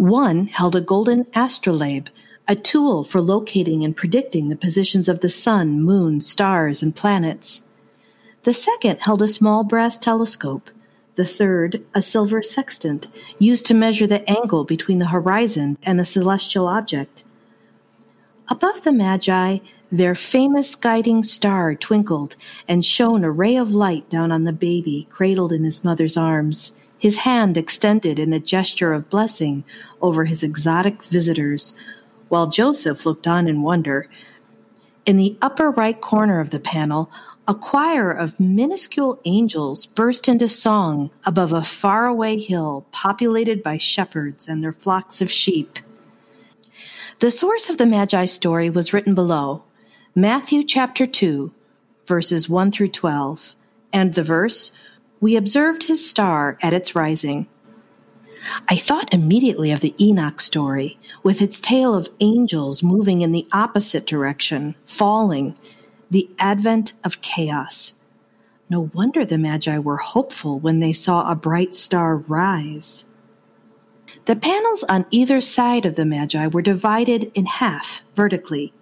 One 0.00 0.46
held 0.46 0.74
a 0.74 0.80
golden 0.80 1.26
astrolabe, 1.34 2.06
a 2.48 2.56
tool 2.56 3.04
for 3.04 3.20
locating 3.20 3.84
and 3.84 3.94
predicting 3.94 4.48
the 4.48 4.56
positions 4.56 5.10
of 5.10 5.20
the 5.20 5.28
sun, 5.28 5.82
moon, 5.82 6.22
stars, 6.22 6.82
and 6.82 6.96
planets. 6.96 7.60
The 8.44 8.54
second 8.54 9.00
held 9.02 9.20
a 9.20 9.28
small 9.28 9.62
brass 9.62 9.98
telescope, 9.98 10.70
the 11.16 11.26
third 11.26 11.84
a 11.94 12.00
silver 12.00 12.42
sextant 12.42 13.08
used 13.38 13.66
to 13.66 13.74
measure 13.74 14.06
the 14.06 14.26
angle 14.26 14.64
between 14.64 15.00
the 15.00 15.08
horizon 15.08 15.76
and 15.82 16.00
a 16.00 16.06
celestial 16.06 16.66
object. 16.66 17.22
Above 18.48 18.84
the 18.84 18.92
Magi, 18.92 19.58
their 19.92 20.14
famous 20.14 20.76
guiding 20.76 21.22
star 21.22 21.74
twinkled 21.74 22.36
and 22.66 22.86
shone 22.86 23.22
a 23.22 23.30
ray 23.30 23.54
of 23.54 23.74
light 23.74 24.08
down 24.08 24.32
on 24.32 24.44
the 24.44 24.52
baby 24.54 25.06
cradled 25.10 25.52
in 25.52 25.62
his 25.62 25.84
mother's 25.84 26.16
arms, 26.16 26.72
his 27.00 27.16
hand 27.18 27.56
extended 27.56 28.18
in 28.18 28.32
a 28.34 28.38
gesture 28.38 28.92
of 28.92 29.08
blessing 29.08 29.64
over 30.02 30.26
his 30.26 30.42
exotic 30.42 31.02
visitors, 31.02 31.72
while 32.28 32.46
Joseph 32.46 33.06
looked 33.06 33.26
on 33.26 33.48
in 33.48 33.62
wonder. 33.62 34.06
In 35.06 35.16
the 35.16 35.36
upper 35.40 35.70
right 35.70 35.98
corner 35.98 36.40
of 36.40 36.50
the 36.50 36.60
panel, 36.60 37.10
a 37.48 37.54
choir 37.54 38.12
of 38.12 38.38
minuscule 38.38 39.18
angels 39.24 39.86
burst 39.86 40.28
into 40.28 40.46
song 40.46 41.10
above 41.24 41.54
a 41.54 41.64
faraway 41.64 42.38
hill 42.38 42.86
populated 42.92 43.62
by 43.62 43.78
shepherds 43.78 44.46
and 44.46 44.62
their 44.62 44.72
flocks 44.72 45.22
of 45.22 45.30
sheep. 45.30 45.78
The 47.20 47.30
source 47.30 47.70
of 47.70 47.78
the 47.78 47.86
Magi 47.86 48.26
story 48.26 48.68
was 48.68 48.92
written 48.92 49.14
below 49.14 49.64
Matthew 50.14 50.62
chapter 50.62 51.06
2, 51.06 51.50
verses 52.04 52.46
1 52.46 52.70
through 52.72 52.88
12, 52.88 53.54
and 53.90 54.12
the 54.12 54.22
verse, 54.22 54.70
We 55.20 55.36
observed 55.36 55.84
his 55.84 56.08
star 56.08 56.56
at 56.62 56.72
its 56.72 56.94
rising. 56.94 57.46
I 58.68 58.76
thought 58.76 59.12
immediately 59.12 59.70
of 59.70 59.80
the 59.80 59.94
Enoch 60.00 60.40
story, 60.40 60.98
with 61.22 61.42
its 61.42 61.60
tale 61.60 61.94
of 61.94 62.08
angels 62.20 62.82
moving 62.82 63.20
in 63.20 63.32
the 63.32 63.46
opposite 63.52 64.06
direction, 64.06 64.74
falling, 64.86 65.58
the 66.10 66.30
advent 66.38 66.94
of 67.04 67.20
chaos. 67.20 67.94
No 68.70 68.90
wonder 68.94 69.26
the 69.26 69.36
Magi 69.36 69.78
were 69.78 69.98
hopeful 69.98 70.58
when 70.58 70.80
they 70.80 70.92
saw 70.92 71.30
a 71.30 71.34
bright 71.34 71.74
star 71.74 72.16
rise. 72.16 73.04
The 74.24 74.36
panels 74.36 74.84
on 74.84 75.06
either 75.10 75.40
side 75.40 75.84
of 75.84 75.96
the 75.96 76.04
Magi 76.04 76.46
were 76.46 76.62
divided 76.62 77.30
in 77.34 77.46
half 77.46 78.02
vertically. 78.14 78.72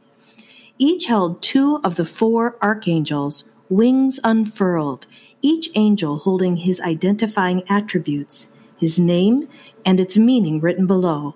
Each 0.78 1.06
held 1.06 1.42
two 1.42 1.80
of 1.82 1.96
the 1.96 2.04
four 2.04 2.56
archangels, 2.62 3.44
wings 3.68 4.20
unfurled, 4.22 5.06
each 5.42 5.70
angel 5.74 6.18
holding 6.18 6.56
his 6.56 6.80
identifying 6.80 7.62
attributes, 7.68 8.52
his 8.76 8.98
name, 8.98 9.48
and 9.84 10.00
its 10.00 10.16
meaning 10.16 10.60
written 10.60 10.86
below. 10.86 11.34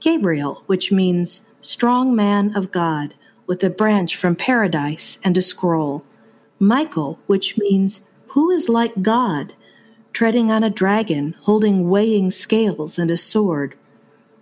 Gabriel, 0.00 0.62
which 0.66 0.92
means 0.92 1.46
strong 1.60 2.14
man 2.14 2.54
of 2.56 2.70
God, 2.70 3.14
with 3.46 3.62
a 3.64 3.70
branch 3.70 4.16
from 4.16 4.36
paradise 4.36 5.18
and 5.24 5.36
a 5.36 5.42
scroll. 5.42 6.04
Michael, 6.58 7.18
which 7.26 7.56
means 7.58 8.08
who 8.28 8.50
is 8.50 8.68
like 8.68 9.02
God, 9.02 9.54
treading 10.12 10.50
on 10.50 10.64
a 10.64 10.70
dragon, 10.70 11.34
holding 11.42 11.88
weighing 11.88 12.30
scales 12.30 12.98
and 12.98 13.10
a 13.10 13.16
sword. 13.16 13.74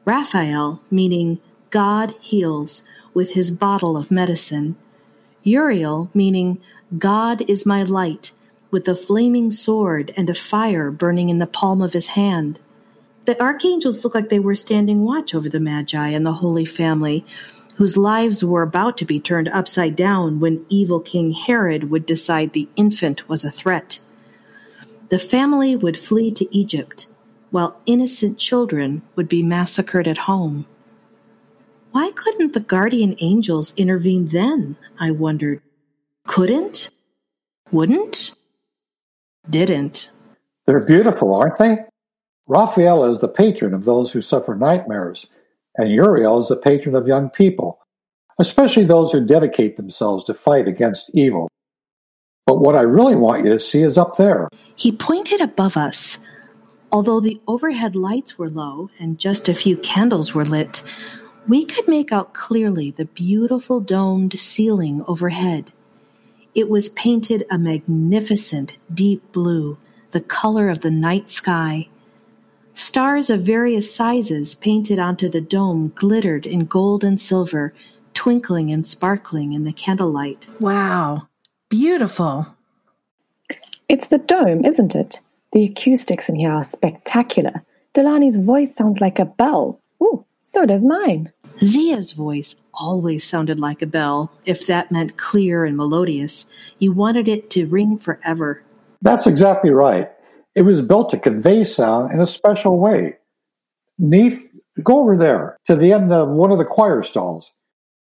Raphael, 0.04 0.80
meaning 0.90 1.40
God 1.70 2.14
heals, 2.20 2.82
with 3.12 3.32
his 3.32 3.50
bottle 3.50 3.96
of 3.96 4.10
medicine. 4.10 4.76
Uriel, 5.42 6.10
meaning 6.14 6.60
God 6.98 7.42
is 7.48 7.66
my 7.66 7.82
light, 7.82 8.32
with 8.74 8.88
a 8.88 8.96
flaming 8.96 9.52
sword 9.52 10.12
and 10.16 10.28
a 10.28 10.34
fire 10.34 10.90
burning 10.90 11.28
in 11.28 11.38
the 11.38 11.46
palm 11.46 11.80
of 11.80 11.92
his 11.92 12.08
hand. 12.08 12.58
The 13.24 13.40
archangels 13.40 14.02
looked 14.02 14.16
like 14.16 14.30
they 14.30 14.40
were 14.40 14.56
standing 14.56 15.04
watch 15.04 15.32
over 15.32 15.48
the 15.48 15.60
Magi 15.60 16.08
and 16.08 16.26
the 16.26 16.32
Holy 16.32 16.64
Family, 16.64 17.24
whose 17.76 17.96
lives 17.96 18.44
were 18.44 18.62
about 18.62 18.98
to 18.98 19.04
be 19.04 19.20
turned 19.20 19.48
upside 19.50 19.94
down 19.94 20.40
when 20.40 20.66
evil 20.68 20.98
King 20.98 21.30
Herod 21.30 21.88
would 21.88 22.04
decide 22.04 22.52
the 22.52 22.68
infant 22.74 23.28
was 23.28 23.44
a 23.44 23.50
threat. 23.52 24.00
The 25.08 25.20
family 25.20 25.76
would 25.76 25.96
flee 25.96 26.32
to 26.32 26.52
Egypt, 26.52 27.06
while 27.52 27.80
innocent 27.86 28.38
children 28.38 29.02
would 29.14 29.28
be 29.28 29.44
massacred 29.44 30.08
at 30.08 30.26
home. 30.26 30.66
Why 31.92 32.10
couldn't 32.10 32.54
the 32.54 32.58
guardian 32.74 33.14
angels 33.20 33.72
intervene 33.76 34.30
then? 34.30 34.74
I 34.98 35.12
wondered. 35.12 35.62
Couldn't? 36.26 36.90
Wouldn't? 37.70 38.32
Didn't. 39.48 40.10
They're 40.66 40.84
beautiful, 40.84 41.34
aren't 41.34 41.58
they? 41.58 41.78
Raphael 42.48 43.04
is 43.04 43.20
the 43.20 43.28
patron 43.28 43.74
of 43.74 43.84
those 43.84 44.12
who 44.12 44.20
suffer 44.20 44.54
nightmares 44.54 45.26
and 45.76 45.90
Uriel 45.90 46.38
is 46.38 46.48
the 46.48 46.56
patron 46.56 46.94
of 46.94 47.08
young 47.08 47.30
people, 47.30 47.80
especially 48.38 48.84
those 48.84 49.12
who 49.12 49.24
dedicate 49.24 49.76
themselves 49.76 50.24
to 50.24 50.34
fight 50.34 50.68
against 50.68 51.10
evil. 51.14 51.48
But 52.46 52.58
what 52.58 52.76
I 52.76 52.82
really 52.82 53.16
want 53.16 53.44
you 53.44 53.50
to 53.50 53.58
see 53.58 53.82
is 53.82 53.98
up 53.98 54.16
there. 54.16 54.48
He 54.76 54.92
pointed 54.92 55.40
above 55.40 55.76
us. 55.76 56.18
Although 56.92 57.20
the 57.20 57.40
overhead 57.48 57.96
lights 57.96 58.38
were 58.38 58.50
low 58.50 58.90
and 59.00 59.18
just 59.18 59.48
a 59.48 59.54
few 59.54 59.76
candles 59.76 60.32
were 60.32 60.44
lit, 60.44 60.82
we 61.48 61.64
could 61.64 61.88
make 61.88 62.12
out 62.12 62.34
clearly 62.34 62.90
the 62.92 63.06
beautiful 63.06 63.80
domed 63.80 64.38
ceiling 64.38 65.02
overhead. 65.08 65.72
It 66.54 66.68
was 66.68 66.88
painted 66.90 67.44
a 67.50 67.58
magnificent 67.58 68.78
deep 68.92 69.32
blue, 69.32 69.76
the 70.12 70.20
color 70.20 70.68
of 70.68 70.80
the 70.80 70.90
night 70.90 71.28
sky. 71.28 71.88
Stars 72.74 73.28
of 73.28 73.42
various 73.42 73.92
sizes 73.92 74.54
painted 74.54 74.98
onto 74.98 75.28
the 75.28 75.40
dome 75.40 75.92
glittered 75.94 76.46
in 76.46 76.66
gold 76.66 77.02
and 77.02 77.20
silver, 77.20 77.74
twinkling 78.14 78.70
and 78.70 78.86
sparkling 78.86 79.52
in 79.52 79.64
the 79.64 79.72
candlelight. 79.72 80.46
Wow. 80.60 81.28
Beautiful. 81.68 82.46
It's 83.88 84.08
the 84.08 84.18
dome, 84.18 84.64
isn't 84.64 84.94
it? 84.94 85.20
The 85.52 85.64
acoustics 85.64 86.28
in 86.28 86.36
here 86.36 86.52
are 86.52 86.64
spectacular. 86.64 87.64
Delaney's 87.92 88.36
voice 88.36 88.74
sounds 88.74 89.00
like 89.00 89.18
a 89.18 89.24
bell. 89.24 89.80
Ooh, 90.02 90.24
so 90.40 90.66
does 90.66 90.84
mine. 90.84 91.32
Zia's 91.60 92.12
voice 92.12 92.56
always 92.72 93.24
sounded 93.24 93.60
like 93.60 93.82
a 93.82 93.86
bell, 93.86 94.32
if 94.44 94.66
that 94.66 94.90
meant 94.90 95.16
clear 95.16 95.64
and 95.64 95.76
melodious. 95.76 96.46
You 96.78 96.92
wanted 96.92 97.28
it 97.28 97.50
to 97.50 97.66
ring 97.66 97.98
forever. 97.98 98.62
That's 99.02 99.26
exactly 99.26 99.70
right. 99.70 100.10
It 100.56 100.62
was 100.62 100.82
built 100.82 101.10
to 101.10 101.18
convey 101.18 101.64
sound 101.64 102.12
in 102.12 102.20
a 102.20 102.26
special 102.26 102.78
way. 102.78 103.16
Neith, 103.98 104.46
go 104.82 105.00
over 105.00 105.16
there 105.16 105.56
to 105.66 105.76
the 105.76 105.92
end 105.92 106.12
of 106.12 106.28
one 106.28 106.50
of 106.50 106.58
the 106.58 106.64
choir 106.64 107.02
stalls. 107.02 107.52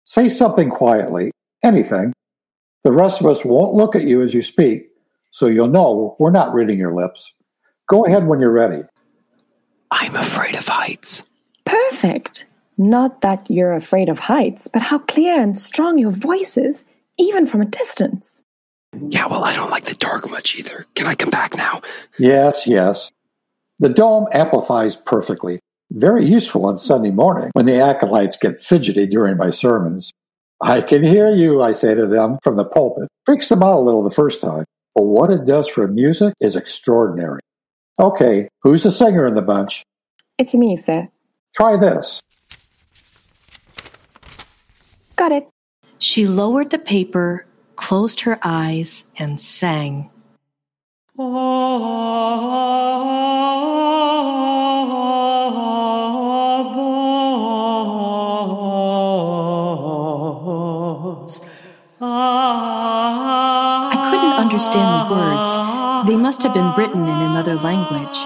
Say 0.04 0.28
something 0.28 0.70
quietly, 0.70 1.30
anything. 1.64 2.12
The 2.84 2.92
rest 2.92 3.20
of 3.20 3.26
us 3.26 3.44
won't 3.44 3.74
look 3.74 3.96
at 3.96 4.04
you 4.04 4.22
as 4.22 4.32
you 4.32 4.42
speak, 4.42 4.88
so 5.30 5.46
you'll 5.46 5.68
know 5.68 6.16
we're 6.18 6.30
not 6.30 6.54
reading 6.54 6.78
your 6.78 6.94
lips. 6.94 7.32
Go 7.88 8.06
ahead 8.06 8.26
when 8.26 8.40
you're 8.40 8.52
ready. 8.52 8.82
I'm 9.90 10.16
afraid 10.16 10.56
of 10.56 10.66
heights. 10.66 11.24
Perfect. 11.64 12.46
Not 12.78 13.22
that 13.22 13.50
you're 13.50 13.74
afraid 13.74 14.08
of 14.08 14.18
heights, 14.18 14.68
but 14.68 14.82
how 14.82 14.98
clear 14.98 15.40
and 15.40 15.56
strong 15.56 15.98
your 15.98 16.10
voice 16.10 16.56
is, 16.56 16.84
even 17.18 17.46
from 17.46 17.62
a 17.62 17.66
distance. 17.66 18.42
Yeah, 19.08 19.26
well, 19.26 19.44
I 19.44 19.54
don't 19.54 19.70
like 19.70 19.84
the 19.84 19.94
dark 19.94 20.30
much 20.30 20.56
either. 20.56 20.86
Can 20.94 21.06
I 21.06 21.14
come 21.14 21.30
back 21.30 21.56
now? 21.56 21.82
Yes, 22.18 22.66
yes. 22.66 23.10
The 23.78 23.88
dome 23.88 24.26
amplifies 24.32 24.96
perfectly. 24.96 25.60
Very 25.90 26.24
useful 26.24 26.66
on 26.66 26.78
Sunday 26.78 27.10
morning 27.10 27.50
when 27.52 27.66
the 27.66 27.80
acolytes 27.80 28.36
get 28.36 28.60
fidgety 28.60 29.06
during 29.06 29.36
my 29.36 29.50
sermons. 29.50 30.12
I 30.60 30.80
can 30.80 31.02
hear 31.02 31.30
you, 31.30 31.62
I 31.62 31.72
say 31.72 31.94
to 31.94 32.06
them 32.06 32.38
from 32.42 32.56
the 32.56 32.64
pulpit. 32.64 33.08
Freaks 33.24 33.48
them 33.48 33.62
out 33.62 33.78
a 33.78 33.80
little 33.80 34.02
the 34.02 34.10
first 34.10 34.40
time, 34.40 34.64
but 34.94 35.02
what 35.02 35.30
it 35.30 35.44
does 35.44 35.68
for 35.68 35.86
music 35.86 36.34
is 36.40 36.56
extraordinary. 36.56 37.40
Okay, 37.98 38.48
who's 38.62 38.82
the 38.82 38.90
singer 38.90 39.26
in 39.26 39.34
the 39.34 39.42
bunch? 39.42 39.82
It's 40.38 40.54
me, 40.54 40.76
sir. 40.76 41.08
Try 41.54 41.76
this. 41.76 42.20
Got 45.16 45.32
it. 45.32 45.48
She 45.98 46.26
lowered 46.26 46.70
the 46.70 46.78
paper, 46.78 47.46
closed 47.74 48.20
her 48.20 48.38
eyes, 48.42 49.04
and 49.18 49.40
sang. 49.40 50.10
I 51.18 51.22
couldn't 64.10 64.34
understand 64.34 65.10
the 65.10 65.14
words. 65.14 65.50
They 66.06 66.16
must 66.16 66.42
have 66.42 66.52
been 66.52 66.72
written 66.76 67.08
in 67.08 67.20
another 67.22 67.54
language, 67.54 68.18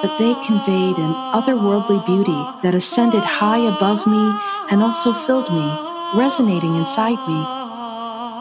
but 0.00 0.16
they 0.18 0.34
conveyed 0.46 0.98
an 0.98 1.12
otherworldly 1.34 2.06
beauty 2.06 2.46
that 2.62 2.76
ascended 2.76 3.24
high 3.24 3.58
above 3.58 4.06
me 4.06 4.32
and 4.70 4.80
also 4.80 5.12
filled 5.12 5.52
me, 5.52 5.89
resonating 6.14 6.76
inside 6.76 7.18
me. 7.28 7.44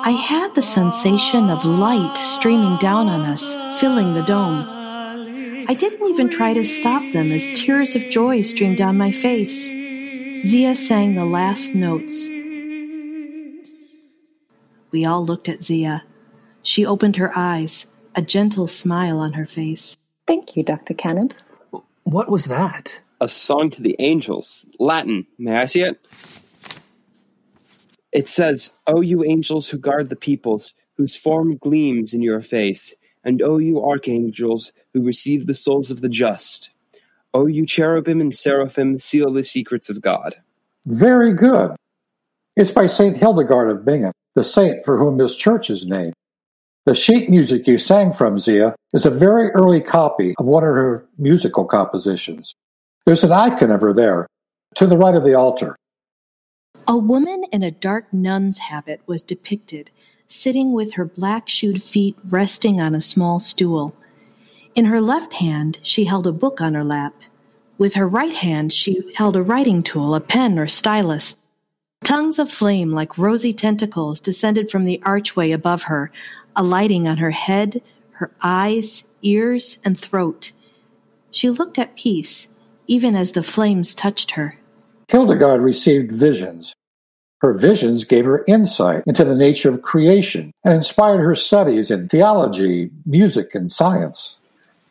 I 0.01 0.12
had 0.12 0.55
the 0.55 0.63
sensation 0.63 1.49
of 1.49 1.65
light 1.65 2.15
streaming 2.17 2.77
down 2.77 3.08
on 3.08 3.21
us, 3.21 3.55
filling 3.79 4.13
the 4.13 4.23
dome. 4.23 4.65
I 5.67 5.73
didn't 5.73 6.08
even 6.08 6.29
try 6.29 6.53
to 6.53 6.63
stop 6.63 7.03
them 7.12 7.32
as 7.32 7.47
tears 7.53 7.95
of 7.95 8.10
joy 8.10 8.41
streamed 8.41 8.77
down 8.77 8.97
my 8.97 9.12
face. 9.12 9.67
Zia 10.43 10.73
sang 10.73 11.15
the 11.15 11.25
last 11.25 11.75
notes. 11.75 12.27
We 14.91 15.05
all 15.05 15.23
looked 15.23 15.49
at 15.49 15.62
Zia. 15.62 16.03
She 16.63 16.86
opened 16.86 17.17
her 17.17 17.38
eyes, 17.38 17.86
a 18.15 18.21
gentle 18.21 18.67
smile 18.67 19.19
on 19.19 19.34
her 19.34 19.45
face. 19.45 19.95
Thank 20.25 20.55
you, 20.55 20.63
Dr. 20.63 20.93
Cannon. 20.93 21.34
What 22.03 22.29
was 22.29 22.45
that? 22.45 22.99
A 23.21 23.27
song 23.27 23.69
to 23.71 23.82
the 23.82 23.95
angels. 23.99 24.65
Latin. 24.79 25.27
May 25.38 25.58
I 25.58 25.65
see 25.65 25.82
it? 25.82 25.99
It 28.12 28.28
says, 28.28 28.74
O 28.88 29.02
you 29.02 29.24
angels 29.24 29.69
who 29.69 29.78
guard 29.78 30.10
the 30.10 30.15
peoples, 30.15 30.74
whose 30.98 31.15
form 31.15 31.58
gleams 31.58 32.13
in 32.13 32.22
your 32.22 32.41
face, 32.41 32.95
and 33.24 33.41
O 33.41 33.58
you 33.58 33.84
archangels 33.84 34.72
who 34.93 35.04
receive 35.04 35.45
the 35.45 35.54
souls 35.54 35.91
of 35.91 36.02
the 36.02 36.10
just. 36.10 36.72
O 37.34 37.45
you 37.45 37.65
cherubim 37.65 38.19
and 38.19 38.36
seraphim, 38.36 38.98
seal 38.98 39.32
the 39.32 39.43
secrets 39.43 39.89
of 39.89 40.02
God. 40.02 40.36
Very 40.86 41.34
good. 41.34 41.76
It's 42.56 42.72
by 42.72 42.88
St. 42.88 43.15
Hildegard 43.15 43.69
of 43.69 43.86
Bingen, 43.86 44.12
the 44.34 44.43
saint 44.43 44.84
for 44.84 44.98
whom 44.98 45.17
this 45.17 45.36
church 45.36 45.69
is 45.69 45.86
named. 45.86 46.13
The 46.86 46.95
sheet 46.95 47.30
music 47.30 47.67
you 47.67 47.78
sang 47.78 48.13
from, 48.13 48.39
Zia, 48.39 48.76
is 48.93 49.06
a 49.06 49.12
very 49.12 49.50
early 49.52 49.82
copy 49.82 50.34
of 50.39 50.45
one 50.45 50.63
of 50.63 50.74
her 50.74 51.06
musical 51.19 51.65
compositions. 51.65 52.56
There's 53.06 53.24
an 53.24 53.32
icon 53.32 53.69
of 53.72 53.82
her 53.82 53.93
there, 53.93 54.28
to 54.76 54.88
the 54.88 54.98
right 54.98 55.15
of 55.15 55.24
the 55.24 55.36
altar. 55.36 55.76
A 56.89 56.97
woman 56.97 57.43
in 57.52 57.62
a 57.62 57.69
dark 57.69 58.12
nun's 58.12 58.58
habit 58.58 59.02
was 59.06 59.23
depicted, 59.23 59.91
sitting 60.28 60.73
with 60.73 60.93
her 60.93 61.06
black 61.06 61.47
shoed 61.47 61.84
feet 61.84 62.17
resting 62.28 62.82
on 62.82 62.95
a 62.95 62.99
small 62.99 63.39
stool. 63.39 63.95
In 64.73 64.86
her 64.86 64.99
left 64.99 65.34
hand, 65.34 65.78
she 65.84 66.06
held 66.06 66.25
a 66.25 66.32
book 66.32 66.60
on 66.62 66.73
her 66.73 66.84
lap. 66.84 67.13
With 67.78 67.93
her 67.93 68.08
right 68.08 68.34
hand, 68.34 68.73
she 68.73 69.04
held 69.13 69.36
a 69.36 69.43
writing 69.43 69.84
tool, 69.84 70.15
a 70.15 70.19
pen 70.19 70.58
or 70.58 70.65
stylus. 70.65 71.36
Tongues 72.04 72.39
of 72.39 72.49
flame 72.49 72.91
like 72.91 73.19
rosy 73.19 73.54
tentacles 73.54 74.19
descended 74.19 74.71
from 74.71 74.86
the 74.86 74.99
archway 75.06 75.52
above 75.52 75.84
her, 75.84 76.12
alighting 76.56 77.08
on 77.08 77.17
her 77.17 77.30
head, 77.30 77.84
her 78.13 78.32
eyes, 78.41 79.04
ears, 79.21 79.78
and 79.86 79.99
throat. 79.99 80.54
She 81.30 81.52
looked 81.52 81.78
at 81.78 81.95
peace, 81.95 82.47
even 82.88 83.15
as 83.15 83.34
the 83.34 83.43
flames 83.43 83.93
touched 83.93 84.32
her. 84.32 84.58
Hildegard 85.10 85.62
received 85.62 86.12
visions. 86.12 86.73
Her 87.41 87.54
visions 87.54 88.04
gave 88.04 88.25
her 88.25 88.43
insight 88.47 89.04
into 89.08 89.23
the 89.23 89.36
nature 89.36 89.69
of 89.69 89.82
creation 89.82 90.54
and 90.65 90.73
inspired 90.73 91.21
her 91.21 91.36
studies 91.36 91.89
in 91.89 92.10
theology, 92.10 92.91
music, 93.06 93.56
and 93.56 93.71
science. 93.71 94.36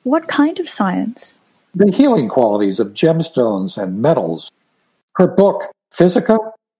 What 0.04 0.28
kind 0.28 0.58
of 0.58 0.68
science? 0.68 1.36
The 1.74 1.92
healing 1.92 2.28
qualities 2.28 2.80
of 2.80 2.94
gemstones 2.94 3.76
and 3.76 4.00
metals. 4.00 4.50
Her 5.16 5.26
book, 5.26 5.64
Physica, 5.90 6.38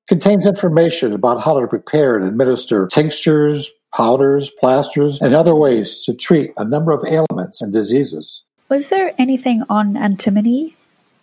contains 0.09 0.46
information 0.46 1.12
about 1.12 1.44
how 1.44 1.61
to 1.61 1.66
prepare 1.66 2.16
and 2.16 2.26
administer 2.26 2.87
tinctures, 2.87 3.70
powders, 3.94 4.50
plasters, 4.59 5.20
and 5.20 5.35
other 5.35 5.54
ways 5.54 6.02
to 6.04 6.14
treat 6.14 6.52
a 6.57 6.64
number 6.64 6.92
of 6.92 7.04
ailments 7.04 7.61
and 7.61 7.72
diseases. 7.72 8.42
Was 8.70 8.88
there 8.88 9.14
anything 9.18 9.64
on 9.68 9.98
antimony? 9.98 10.76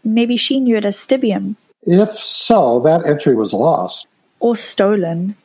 Maybe 0.03 0.37
she 0.37 0.59
knew 0.59 0.77
it 0.77 0.85
as 0.85 0.97
stibium. 0.97 1.55
If 1.81 2.13
so, 2.13 2.79
that 2.81 3.07
entry 3.07 3.35
was 3.35 3.53
lost. 3.53 4.07
Or 4.45 4.55
stolen. 4.55 5.35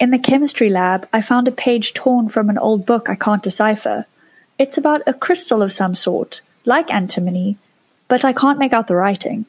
In 0.00 0.10
the 0.10 0.18
chemistry 0.18 0.70
lab, 0.70 1.06
I 1.12 1.20
found 1.20 1.46
a 1.48 1.52
page 1.52 1.92
torn 1.92 2.30
from 2.30 2.48
an 2.48 2.56
old 2.56 2.86
book 2.86 3.10
I 3.10 3.14
can't 3.14 3.42
decipher. 3.42 4.06
It's 4.58 4.78
about 4.78 5.02
a 5.06 5.12
crystal 5.12 5.60
of 5.60 5.70
some 5.70 5.94
sort, 5.94 6.40
like 6.64 6.90
antimony, 6.90 7.58
but 8.08 8.24
I 8.24 8.32
can't 8.32 8.58
make 8.58 8.72
out 8.72 8.86
the 8.86 8.96
writing. 8.96 9.44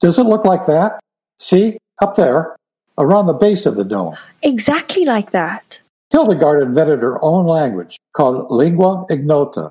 Does 0.00 0.18
it 0.18 0.24
look 0.24 0.44
like 0.44 0.66
that? 0.66 0.98
See, 1.38 1.78
up 2.02 2.16
there, 2.16 2.56
around 2.98 3.28
the 3.28 3.34
base 3.34 3.66
of 3.66 3.76
the 3.76 3.84
dome. 3.84 4.16
Exactly 4.42 5.04
like 5.04 5.30
that. 5.30 5.78
Hildegard 6.10 6.60
invented 6.60 7.02
her 7.02 7.22
own 7.22 7.46
language 7.46 8.00
called 8.16 8.50
lingua 8.50 9.06
ignota, 9.10 9.70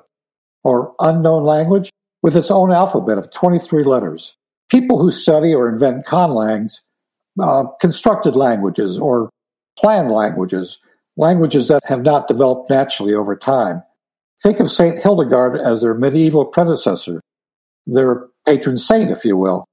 or 0.64 0.94
unknown 1.00 1.44
language, 1.44 1.90
with 2.22 2.34
its 2.34 2.50
own 2.50 2.72
alphabet 2.72 3.18
of 3.18 3.30
23 3.30 3.84
letters. 3.84 4.32
People 4.70 4.98
who 4.98 5.10
study 5.10 5.54
or 5.54 5.68
invent 5.68 6.06
conlangs, 6.06 6.80
uh, 7.40 7.64
constructed 7.80 8.36
languages 8.36 8.98
or 8.98 9.30
planned 9.78 10.10
languages, 10.10 10.78
languages 11.16 11.68
that 11.68 11.82
have 11.86 12.02
not 12.02 12.28
developed 12.28 12.70
naturally 12.70 13.14
over 13.14 13.36
time. 13.36 13.82
Think 14.42 14.60
of 14.60 14.70
St. 14.70 15.02
Hildegard 15.02 15.60
as 15.60 15.82
their 15.82 15.94
medieval 15.94 16.46
predecessor, 16.46 17.20
their 17.86 18.26
patron 18.46 18.78
saint, 18.78 19.10
if 19.10 19.24
you 19.24 19.36
will. 19.36 19.64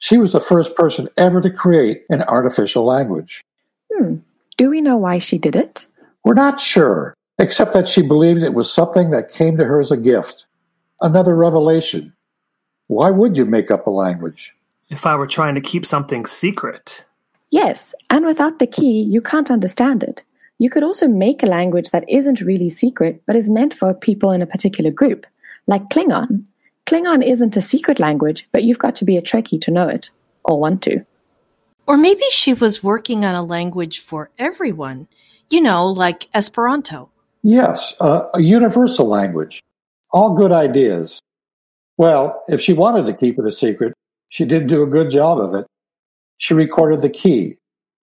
She 0.00 0.18
was 0.18 0.32
the 0.32 0.40
first 0.40 0.74
person 0.74 1.08
ever 1.16 1.40
to 1.40 1.50
create 1.50 2.02
an 2.08 2.22
artificial 2.22 2.84
language. 2.84 3.42
Hmm. 3.92 4.16
Do 4.56 4.70
we 4.70 4.80
know 4.80 4.96
why 4.96 5.18
she 5.18 5.38
did 5.38 5.54
it? 5.54 5.86
We're 6.24 6.34
not 6.34 6.60
sure, 6.60 7.14
except 7.38 7.72
that 7.74 7.88
she 7.88 8.02
believed 8.02 8.42
it 8.42 8.54
was 8.54 8.72
something 8.72 9.10
that 9.10 9.30
came 9.30 9.56
to 9.58 9.64
her 9.64 9.80
as 9.80 9.90
a 9.90 9.96
gift, 9.96 10.46
another 11.00 11.36
revelation. 11.36 12.12
Why 12.88 13.10
would 13.10 13.36
you 13.36 13.44
make 13.44 13.70
up 13.70 13.86
a 13.86 13.90
language? 13.90 14.54
If 14.92 15.06
I 15.06 15.14
were 15.14 15.26
trying 15.26 15.54
to 15.54 15.62
keep 15.62 15.86
something 15.86 16.26
secret. 16.26 17.06
Yes, 17.50 17.94
and 18.10 18.26
without 18.26 18.58
the 18.58 18.66
key, 18.66 19.02
you 19.02 19.22
can't 19.22 19.50
understand 19.50 20.02
it. 20.02 20.22
You 20.58 20.68
could 20.68 20.82
also 20.82 21.08
make 21.08 21.42
a 21.42 21.46
language 21.46 21.90
that 21.90 22.04
isn't 22.10 22.42
really 22.42 22.68
secret, 22.68 23.22
but 23.26 23.34
is 23.34 23.48
meant 23.48 23.72
for 23.72 23.94
people 23.94 24.32
in 24.32 24.42
a 24.42 24.46
particular 24.46 24.90
group, 24.90 25.26
like 25.66 25.88
Klingon. 25.88 26.44
Klingon 26.84 27.24
isn't 27.26 27.56
a 27.56 27.62
secret 27.62 28.00
language, 28.00 28.46
but 28.52 28.64
you've 28.64 28.78
got 28.78 28.94
to 28.96 29.06
be 29.06 29.16
a 29.16 29.22
Trekkie 29.22 29.62
to 29.62 29.70
know 29.70 29.88
it, 29.88 30.10
or 30.44 30.60
want 30.60 30.82
to. 30.82 31.06
Or 31.86 31.96
maybe 31.96 32.24
she 32.30 32.52
was 32.52 32.84
working 32.84 33.24
on 33.24 33.34
a 33.34 33.42
language 33.42 33.98
for 34.00 34.30
everyone, 34.38 35.08
you 35.48 35.62
know, 35.62 35.86
like 35.86 36.28
Esperanto. 36.34 37.08
Yes, 37.42 37.94
uh, 37.98 38.28
a 38.34 38.42
universal 38.42 39.08
language. 39.08 39.62
All 40.12 40.34
good 40.34 40.52
ideas. 40.52 41.18
Well, 41.96 42.44
if 42.46 42.60
she 42.60 42.74
wanted 42.74 43.06
to 43.06 43.14
keep 43.14 43.38
it 43.38 43.46
a 43.46 43.50
secret, 43.50 43.94
she 44.32 44.46
didn't 44.46 44.68
do 44.68 44.82
a 44.82 44.86
good 44.86 45.10
job 45.10 45.38
of 45.38 45.54
it. 45.54 45.66
She 46.38 46.54
recorded 46.54 47.02
the 47.02 47.10
key. 47.10 47.58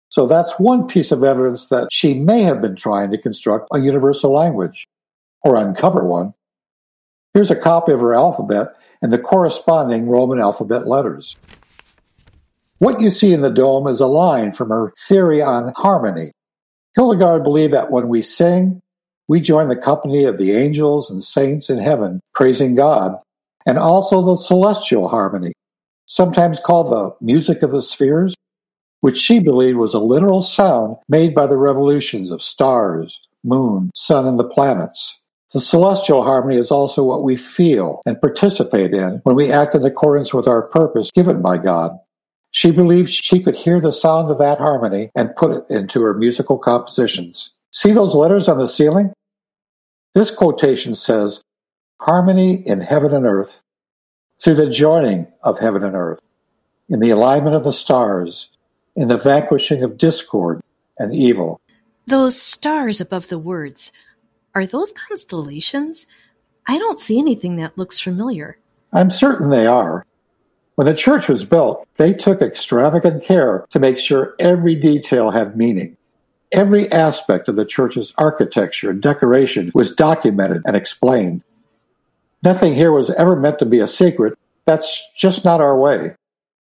So 0.10 0.28
that's 0.28 0.60
one 0.60 0.86
piece 0.86 1.12
of 1.12 1.24
evidence 1.24 1.70
that 1.70 1.88
she 1.92 2.14
may 2.14 2.44
have 2.44 2.62
been 2.62 2.76
trying 2.76 3.10
to 3.10 3.18
construct 3.18 3.70
a 3.74 3.80
universal 3.80 4.32
language 4.32 4.86
or 5.44 5.56
uncover 5.56 6.04
one. 6.04 6.34
Here's 7.34 7.50
a 7.50 7.56
copy 7.56 7.94
of 7.94 8.00
her 8.00 8.14
alphabet 8.14 8.68
and 9.02 9.12
the 9.12 9.18
corresponding 9.18 10.08
Roman 10.08 10.40
alphabet 10.40 10.88
letters. 10.88 11.36
What 12.78 13.02
you 13.02 13.10
see 13.10 13.34
in 13.34 13.42
the 13.42 13.50
dome 13.50 13.88
is 13.88 14.00
a 14.00 14.06
line 14.06 14.52
from 14.52 14.70
her 14.70 14.94
theory 15.08 15.42
on 15.42 15.74
harmony. 15.76 16.32
Hildegard 16.96 17.44
believed 17.44 17.74
that 17.74 17.90
when 17.90 18.08
we 18.08 18.22
sing, 18.22 18.82
we 19.28 19.42
join 19.42 19.68
the 19.68 19.76
company 19.76 20.26
of 20.26 20.38
the 20.38 20.52
angels 20.52 21.10
and 21.10 21.24
saints 21.24 21.72
in 21.72 21.80
heaven 21.80 22.22
praising 22.36 22.76
God, 22.76 23.16
and 23.66 23.80
also 23.80 24.22
the 24.22 24.38
celestial 24.38 25.10
harmony, 25.10 25.54
sometimes 26.14 26.60
called 26.60 26.92
the 26.92 27.26
music 27.26 27.64
of 27.64 27.72
the 27.72 27.82
spheres, 27.82 28.36
which 29.02 29.18
she 29.18 29.40
believed 29.40 29.78
was 29.78 29.96
a 29.96 30.00
literal 30.00 30.44
sound 30.44 30.96
made 31.10 31.34
by 31.34 31.48
the 31.48 31.58
revolutions 31.58 32.32
of 32.32 32.44
stars, 32.44 33.20
moon, 33.44 33.90
sun, 33.96 34.28
and 34.28 34.38
the 34.38 34.48
planets. 34.48 35.20
The 35.54 35.60
celestial 35.60 36.24
harmony 36.24 36.58
is 36.58 36.70
also 36.70 37.04
what 37.04 37.24
we 37.24 37.36
feel 37.36 38.00
and 38.06 38.22
participate 38.22 38.94
in 38.94 39.22
when 39.24 39.36
we 39.36 39.52
act 39.52 39.74
in 39.74 39.84
accordance 39.84 40.36
with 40.36 40.48
our 40.48 40.70
purpose 40.70 41.10
given 41.10 41.42
by 41.42 41.58
God. 41.58 41.98
She 42.52 42.70
believed 42.70 43.10
she 43.10 43.42
could 43.42 43.56
hear 43.56 43.82
the 43.82 43.92
sound 43.92 44.30
of 44.30 44.38
that 44.38 44.60
harmony 44.60 45.10
and 45.16 45.36
put 45.36 45.52
it 45.52 45.64
into 45.74 46.00
her 46.04 46.14
musical 46.14 46.60
compositions. 46.60 47.52
See 47.72 47.92
those 47.92 48.14
letters 48.14 48.48
on 48.48 48.60
the 48.60 48.68
ceiling? 48.68 49.14
This 50.14 50.30
quotation 50.30 50.94
says, 50.94 51.42
Harmony 52.00 52.54
in 52.68 52.82
heaven 52.82 53.16
and 53.16 53.26
earth, 53.26 53.64
through 54.42 54.56
the 54.56 54.70
joining 54.70 55.28
of 55.44 55.60
heaven 55.60 55.84
and 55.84 55.96
earth, 55.96 56.22
in 56.90 57.00
the 57.00 57.10
alignment 57.12 57.56
of 57.56 57.64
the 57.64 57.74
stars, 57.74 58.50
in 58.96 59.08
the 59.08 59.18
vanquishing 59.18 59.84
of 59.84 59.98
discord 59.98 60.62
and 60.98 61.16
evil. 61.16 61.60
Those 62.06 62.40
stars 62.40 63.00
above 63.00 63.30
the 63.30 63.40
words, 63.40 63.92
are 64.56 64.66
those 64.66 64.94
constellations? 65.08 66.06
I 66.68 66.78
don't 66.78 67.00
see 67.00 67.18
anything 67.18 67.56
that 67.56 67.78
looks 67.78 68.00
familiar. 68.00 68.58
I'm 68.92 69.10
certain 69.10 69.50
they 69.50 69.66
are. 69.66 70.06
When 70.76 70.88
the 70.88 70.94
church 70.94 71.28
was 71.28 71.46
built, 71.46 71.88
they 71.98 72.14
took 72.14 72.42
extravagant 72.42 73.24
care 73.24 73.66
to 73.70 73.80
make 73.80 73.98
sure 73.98 74.36
every 74.40 74.76
detail 74.76 75.32
had 75.32 75.58
meaning. 75.58 75.98
Every 76.52 76.92
aspect 76.92 77.48
of 77.48 77.56
the 77.56 77.66
church's 77.66 78.14
architecture 78.18 78.92
and 78.92 79.02
decoration 79.02 79.72
was 79.74 79.96
documented 79.96 80.62
and 80.66 80.76
explained. 80.76 81.44
Nothing 82.44 82.76
here 82.76 82.92
was 82.92 83.10
ever 83.10 83.36
meant 83.38 83.60
to 83.60 83.66
be 83.66 83.80
a 83.80 83.88
secret. 83.88 84.38
That's 84.66 85.02
just 85.16 85.46
not 85.46 85.62
our 85.62 85.78
way. 85.78 86.16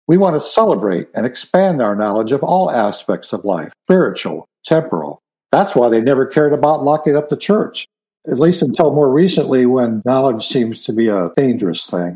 We 0.07 0.17
want 0.17 0.35
to 0.35 0.41
celebrate 0.41 1.07
and 1.15 1.25
expand 1.25 1.81
our 1.81 1.95
knowledge 1.95 2.31
of 2.31 2.43
all 2.43 2.69
aspects 2.69 3.31
of 3.31 3.45
life, 3.45 3.71
spiritual, 3.85 4.47
temporal. 4.65 5.21
That's 5.51 5.75
why 5.75 5.89
they 5.89 6.01
never 6.01 6.25
cared 6.25 6.53
about 6.53 6.83
locking 6.83 7.15
up 7.15 7.29
the 7.29 7.37
church, 7.37 7.85
at 8.27 8.39
least 8.39 8.61
until 8.61 8.93
more 8.93 9.11
recently 9.11 9.65
when 9.65 10.01
knowledge 10.05 10.47
seems 10.47 10.81
to 10.81 10.93
be 10.93 11.07
a 11.07 11.31
dangerous 11.37 11.87
thing. 11.87 12.15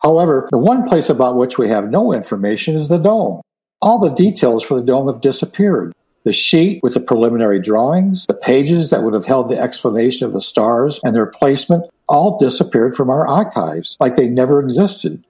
However, 0.00 0.48
the 0.50 0.58
one 0.58 0.88
place 0.88 1.08
about 1.08 1.36
which 1.36 1.56
we 1.56 1.68
have 1.68 1.88
no 1.88 2.12
information 2.12 2.76
is 2.76 2.88
the 2.88 2.98
dome. 2.98 3.40
All 3.80 4.00
the 4.00 4.14
details 4.14 4.64
for 4.64 4.78
the 4.78 4.86
dome 4.86 5.06
have 5.06 5.20
disappeared. 5.20 5.92
The 6.24 6.32
sheet 6.32 6.82
with 6.82 6.94
the 6.94 7.00
preliminary 7.00 7.60
drawings, 7.60 8.26
the 8.26 8.34
pages 8.34 8.90
that 8.90 9.02
would 9.02 9.14
have 9.14 9.26
held 9.26 9.50
the 9.50 9.58
explanation 9.58 10.26
of 10.26 10.32
the 10.32 10.40
stars 10.40 11.00
and 11.02 11.16
their 11.16 11.26
placement, 11.26 11.84
all 12.08 12.38
disappeared 12.38 12.94
from 12.94 13.10
our 13.10 13.26
archives 13.26 13.96
like 13.98 14.14
they 14.14 14.28
never 14.28 14.60
existed. 14.60 15.24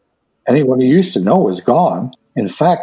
Anyone 0.47 0.81
who 0.81 0.87
used 0.87 1.15
to 1.15 1.21
know 1.21 1.49
is 1.49 1.61
gone. 1.61 2.13
In 2.37 2.49
fact, 2.49 2.83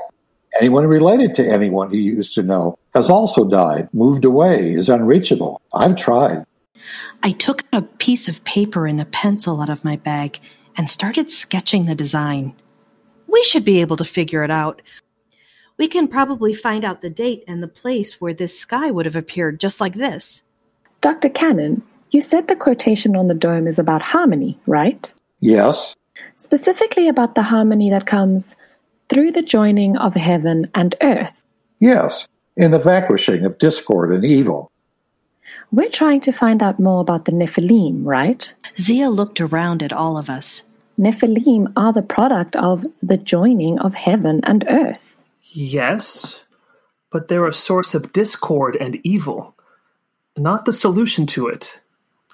anyone 0.60 0.88
related 0.88 1.36
to 1.36 1.48
anyone 1.48 1.92
who 1.92 1.98
used 1.98 2.34
to 2.36 2.44
know 2.44 2.78
has 2.96 3.10
also 3.10 3.46
died, 3.46 3.90
moved 3.94 4.26
away, 4.26 4.74
is 4.74 4.90
unreachable. 4.90 5.62
I've 5.74 5.96
tried. 5.96 6.46
I 7.22 7.32
took 7.32 7.64
a 7.74 7.82
piece 7.82 8.28
of 8.28 8.44
paper 8.44 8.88
and 8.88 9.00
a 9.00 9.06
pencil 9.06 9.62
out 9.62 9.70
of 9.70 9.84
my 9.84 9.98
bag 9.98 10.40
and 10.78 10.90
started 10.90 11.30
sketching 11.30 11.86
the 11.86 11.96
design. 11.96 12.56
We 13.28 13.44
should 13.44 13.66
be 13.66 13.82
able 13.82 13.98
to 13.98 14.06
figure 14.06 14.44
it 14.44 14.52
out. 14.52 14.82
We 15.80 15.88
can 15.88 16.10
probably 16.10 16.54
find 16.54 16.84
out 16.84 17.00
the 17.00 17.10
date 17.10 17.46
and 17.48 17.64
the 17.64 17.68
place 17.70 18.20
where 18.20 18.34
this 18.34 18.60
sky 18.60 18.92
would 18.92 19.06
have 19.06 19.16
appeared 19.16 19.62
just 19.62 19.80
like 19.80 19.94
this. 19.94 20.44
Dr. 21.00 21.30
Cannon, 21.30 21.84
you 22.12 22.20
said 22.20 22.50
the 22.50 22.56
quotation 22.58 23.16
on 23.16 23.30
the 23.30 23.34
dome 23.34 23.66
is 23.66 23.80
about 23.80 24.02
harmony, 24.02 24.60
right? 24.68 25.14
Yes. 25.40 25.96
Specifically 26.36 27.08
about 27.08 27.36
the 27.36 27.44
harmony 27.44 27.90
that 27.92 28.06
comes 28.06 28.58
through 29.08 29.32
the 29.32 29.42
joining 29.42 29.96
of 29.96 30.16
heaven 30.16 30.70
and 30.76 30.96
earth. 31.02 31.46
Yes, 31.80 32.28
in 32.58 32.72
the 32.72 32.80
vanquishing 32.80 33.46
of 33.46 33.58
discord 33.58 34.12
and 34.12 34.26
evil. 34.26 34.70
We're 35.72 35.90
trying 35.90 36.20
to 36.22 36.34
find 36.34 36.62
out 36.62 36.82
more 36.82 37.00
about 37.00 37.24
the 37.24 37.32
Nephilim, 37.32 38.02
right? 38.04 38.54
Zia 38.78 39.10
looked 39.10 39.40
around 39.40 39.82
at 39.82 39.94
all 39.94 40.18
of 40.18 40.30
us. 40.30 40.64
Nephilim 41.00 41.72
are 41.78 41.94
the 41.94 42.02
product 42.02 42.58
of 42.58 42.86
the 43.02 43.16
joining 43.16 43.80
of 43.80 43.96
heaven 43.96 44.42
and 44.44 44.66
earth. 44.68 45.16
Yes, 45.52 46.44
but 47.10 47.28
they're 47.28 47.48
a 47.48 47.54
source 47.54 47.96
of 47.96 48.14
discord 48.14 48.76
and 48.76 49.00
evil, 49.04 49.56
not 50.38 50.66
the 50.66 50.74
solution 50.74 51.26
to 51.28 51.48
it, 51.48 51.82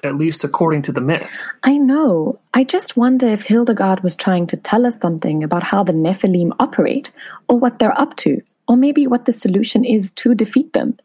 at 0.04 0.18
least 0.18 0.44
according 0.44 0.82
to 0.84 0.92
the 0.92 1.02
myth. 1.02 1.32
I 1.64 1.78
know. 1.78 2.40
I 2.54 2.66
just 2.66 2.98
wonder 2.98 3.28
if 3.28 3.44
Hildegard 3.44 4.04
was 4.04 4.18
trying 4.18 4.48
to 4.48 4.58
tell 4.58 4.86
us 4.86 5.00
something 5.00 5.44
about 5.44 5.64
how 5.64 5.82
the 5.84 5.94
Nephilim 5.94 6.52
operate, 6.60 7.12
or 7.48 7.58
what 7.58 7.80
they're 7.80 8.00
up 8.00 8.18
to, 8.18 8.42
or 8.68 8.76
maybe 8.76 9.08
what 9.08 9.24
the 9.24 9.32
solution 9.32 9.86
is 9.86 10.12
to 10.14 10.36
defeat 10.36 10.74
them. 10.74 10.98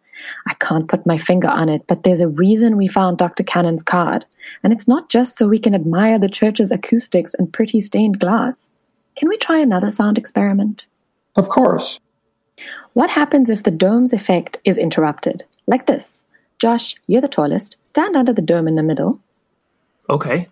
I 0.49 0.55
can't 0.55 0.89
put 0.89 1.07
my 1.07 1.17
finger 1.17 1.49
on 1.49 1.69
it, 1.69 1.87
but 1.87 2.03
there's 2.03 2.21
a 2.21 2.29
reason 2.29 2.77
we 2.77 2.89
found 2.89 3.19
Dr. 3.19 3.45
Cannon's 3.45 3.85
card, 3.85 4.25
and 4.65 4.73
it's 4.73 4.89
not 4.89 5.09
just 5.11 5.37
so 5.37 5.47
we 5.47 5.61
can 5.61 5.77
admire 5.77 6.19
the 6.19 6.29
church's 6.29 6.73
acoustics 6.73 7.35
and 7.35 7.53
pretty 7.53 7.81
stained 7.81 8.19
glass. 8.19 8.69
Can 9.17 9.29
we 9.29 9.37
try 9.37 9.59
another 9.59 9.93
sound 9.93 10.19
experiment? 10.19 10.87
Of 11.37 11.49
course. 11.49 12.01
What 12.93 13.11
happens 13.11 13.51
if 13.51 13.63
the 13.63 13.71
dome's 13.71 14.13
effect 14.13 14.59
is 14.65 14.77
interrupted? 14.79 15.45
Like 15.67 15.87
this. 15.87 16.23
Josh, 16.59 16.97
you're 17.07 17.21
the 17.21 17.29
tallest. 17.29 17.77
Stand 17.85 18.17
under 18.17 18.33
the 18.33 18.43
dome 18.43 18.69
in 18.69 18.75
the 18.75 18.83
middle. 18.83 19.21
Okay. 20.09 20.49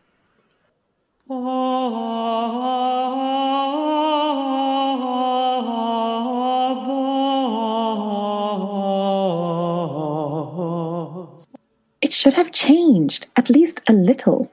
It 12.01 12.13
should 12.13 12.35
have 12.35 12.53
changed, 12.53 13.27
at 13.37 13.51
least 13.51 13.83
a 13.89 13.93
little. 13.93 14.51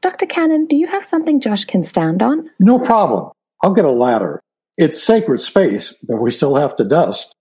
Dr. 0.00 0.26
Cannon, 0.26 0.66
do 0.66 0.76
you 0.76 0.86
have 0.86 1.04
something 1.04 1.40
Josh 1.40 1.64
can 1.64 1.82
stand 1.82 2.22
on? 2.22 2.48
No 2.58 2.78
problem. 2.78 3.32
I'll 3.62 3.74
get 3.74 3.84
a 3.84 3.90
ladder. 3.90 4.40
It's 4.76 5.02
sacred 5.02 5.40
space, 5.40 5.94
but 6.02 6.16
we 6.16 6.30
still 6.30 6.56
have 6.56 6.76
to 6.76 6.84
dust. 6.84 7.34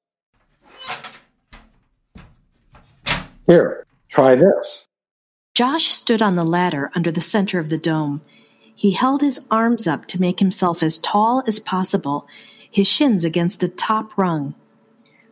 Here, 3.48 3.86
try 4.10 4.36
this. 4.36 4.88
Josh 5.56 5.86
stood 5.86 6.22
on 6.22 6.36
the 6.36 6.44
ladder 6.44 6.92
under 6.96 7.12
the 7.12 7.22
center 7.22 7.60
of 7.60 7.70
the 7.70 7.78
dome. 7.78 8.22
He 8.76 8.92
held 8.92 9.22
his 9.22 9.40
arms 9.52 9.88
up 9.88 10.06
to 10.08 10.22
make 10.22 10.40
himself 10.40 10.82
as 10.82 10.98
tall 11.00 11.44
as 11.48 11.60
possible, 11.60 12.28
his 12.70 12.88
shins 12.88 13.24
against 13.24 13.60
the 13.60 13.68
top 13.68 14.18
rung. 14.18 14.56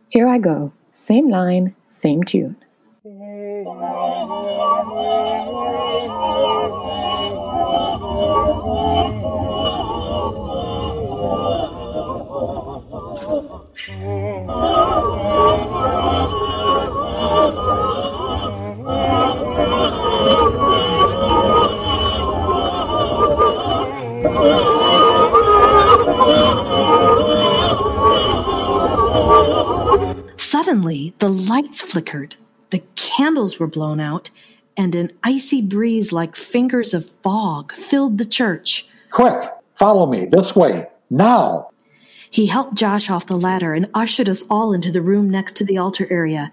Here 0.08 0.28
I 0.28 0.38
go. 0.38 0.72
Same 0.92 1.28
line, 1.28 1.74
same 1.86 2.22
tune. 2.22 2.56
Suddenly, 30.36 31.14
the 31.18 31.28
lights 31.28 31.80
flickered, 31.80 32.36
the 32.68 32.82
candles 32.96 33.58
were 33.58 33.66
blown 33.66 33.98
out, 33.98 34.28
and 34.76 34.94
an 34.94 35.10
icy 35.22 35.62
breeze 35.62 36.12
like 36.12 36.36
fingers 36.36 36.92
of 36.92 37.08
fog 37.22 37.72
filled 37.72 38.18
the 38.18 38.26
church. 38.26 38.86
Quick, 39.10 39.50
follow 39.74 40.04
me 40.04 40.26
this 40.26 40.54
way, 40.54 40.88
now. 41.08 41.71
He 42.32 42.46
helped 42.46 42.76
Josh 42.76 43.10
off 43.10 43.26
the 43.26 43.36
ladder 43.36 43.74
and 43.74 43.90
ushered 43.92 44.26
us 44.26 44.42
all 44.48 44.72
into 44.72 44.90
the 44.90 45.02
room 45.02 45.28
next 45.28 45.54
to 45.58 45.66
the 45.66 45.76
altar 45.76 46.06
area. 46.08 46.50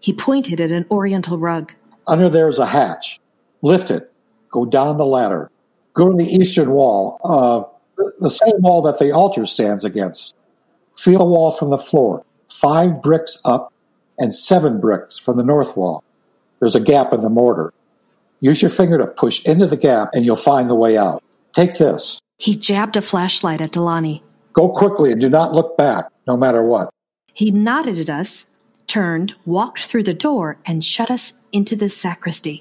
He 0.00 0.12
pointed 0.12 0.60
at 0.60 0.72
an 0.72 0.86
oriental 0.90 1.38
rug. 1.38 1.72
Under 2.08 2.28
there's 2.28 2.58
a 2.58 2.66
hatch. 2.66 3.20
Lift 3.62 3.92
it. 3.92 4.12
Go 4.50 4.66
down 4.66 4.96
the 4.96 5.06
ladder. 5.06 5.48
Go 5.92 6.10
to 6.10 6.16
the 6.16 6.28
eastern 6.28 6.72
wall, 6.72 7.20
uh, 7.22 7.62
the 8.18 8.30
same 8.30 8.60
wall 8.60 8.82
that 8.82 8.98
the 8.98 9.12
altar 9.12 9.46
stands 9.46 9.84
against. 9.84 10.34
Feel 10.96 11.20
the 11.20 11.24
wall 11.24 11.52
from 11.52 11.70
the 11.70 11.78
floor. 11.78 12.24
Five 12.48 13.00
bricks 13.00 13.38
up 13.44 13.72
and 14.18 14.34
seven 14.34 14.80
bricks 14.80 15.16
from 15.16 15.36
the 15.36 15.44
north 15.44 15.76
wall. 15.76 16.02
There's 16.58 16.74
a 16.74 16.80
gap 16.80 17.12
in 17.12 17.20
the 17.20 17.30
mortar. 17.30 17.72
Use 18.40 18.60
your 18.60 18.70
finger 18.72 18.98
to 18.98 19.06
push 19.06 19.44
into 19.44 19.68
the 19.68 19.76
gap 19.76 20.10
and 20.12 20.24
you'll 20.24 20.36
find 20.36 20.68
the 20.68 20.74
way 20.74 20.98
out. 20.98 21.22
Take 21.52 21.78
this. 21.78 22.18
He 22.38 22.56
jabbed 22.56 22.96
a 22.96 23.02
flashlight 23.02 23.60
at 23.60 23.70
Delaney. 23.70 24.24
Go 24.60 24.68
quickly 24.68 25.10
and 25.10 25.18
do 25.18 25.30
not 25.30 25.54
look 25.54 25.78
back, 25.78 26.10
no 26.26 26.36
matter 26.36 26.62
what. 26.62 26.90
He 27.32 27.50
nodded 27.50 27.98
at 27.98 28.10
us, 28.10 28.44
turned, 28.86 29.34
walked 29.46 29.86
through 29.86 30.02
the 30.02 30.12
door, 30.12 30.58
and 30.66 30.84
shut 30.84 31.10
us 31.10 31.32
into 31.50 31.74
the 31.74 31.88
sacristy. 31.88 32.60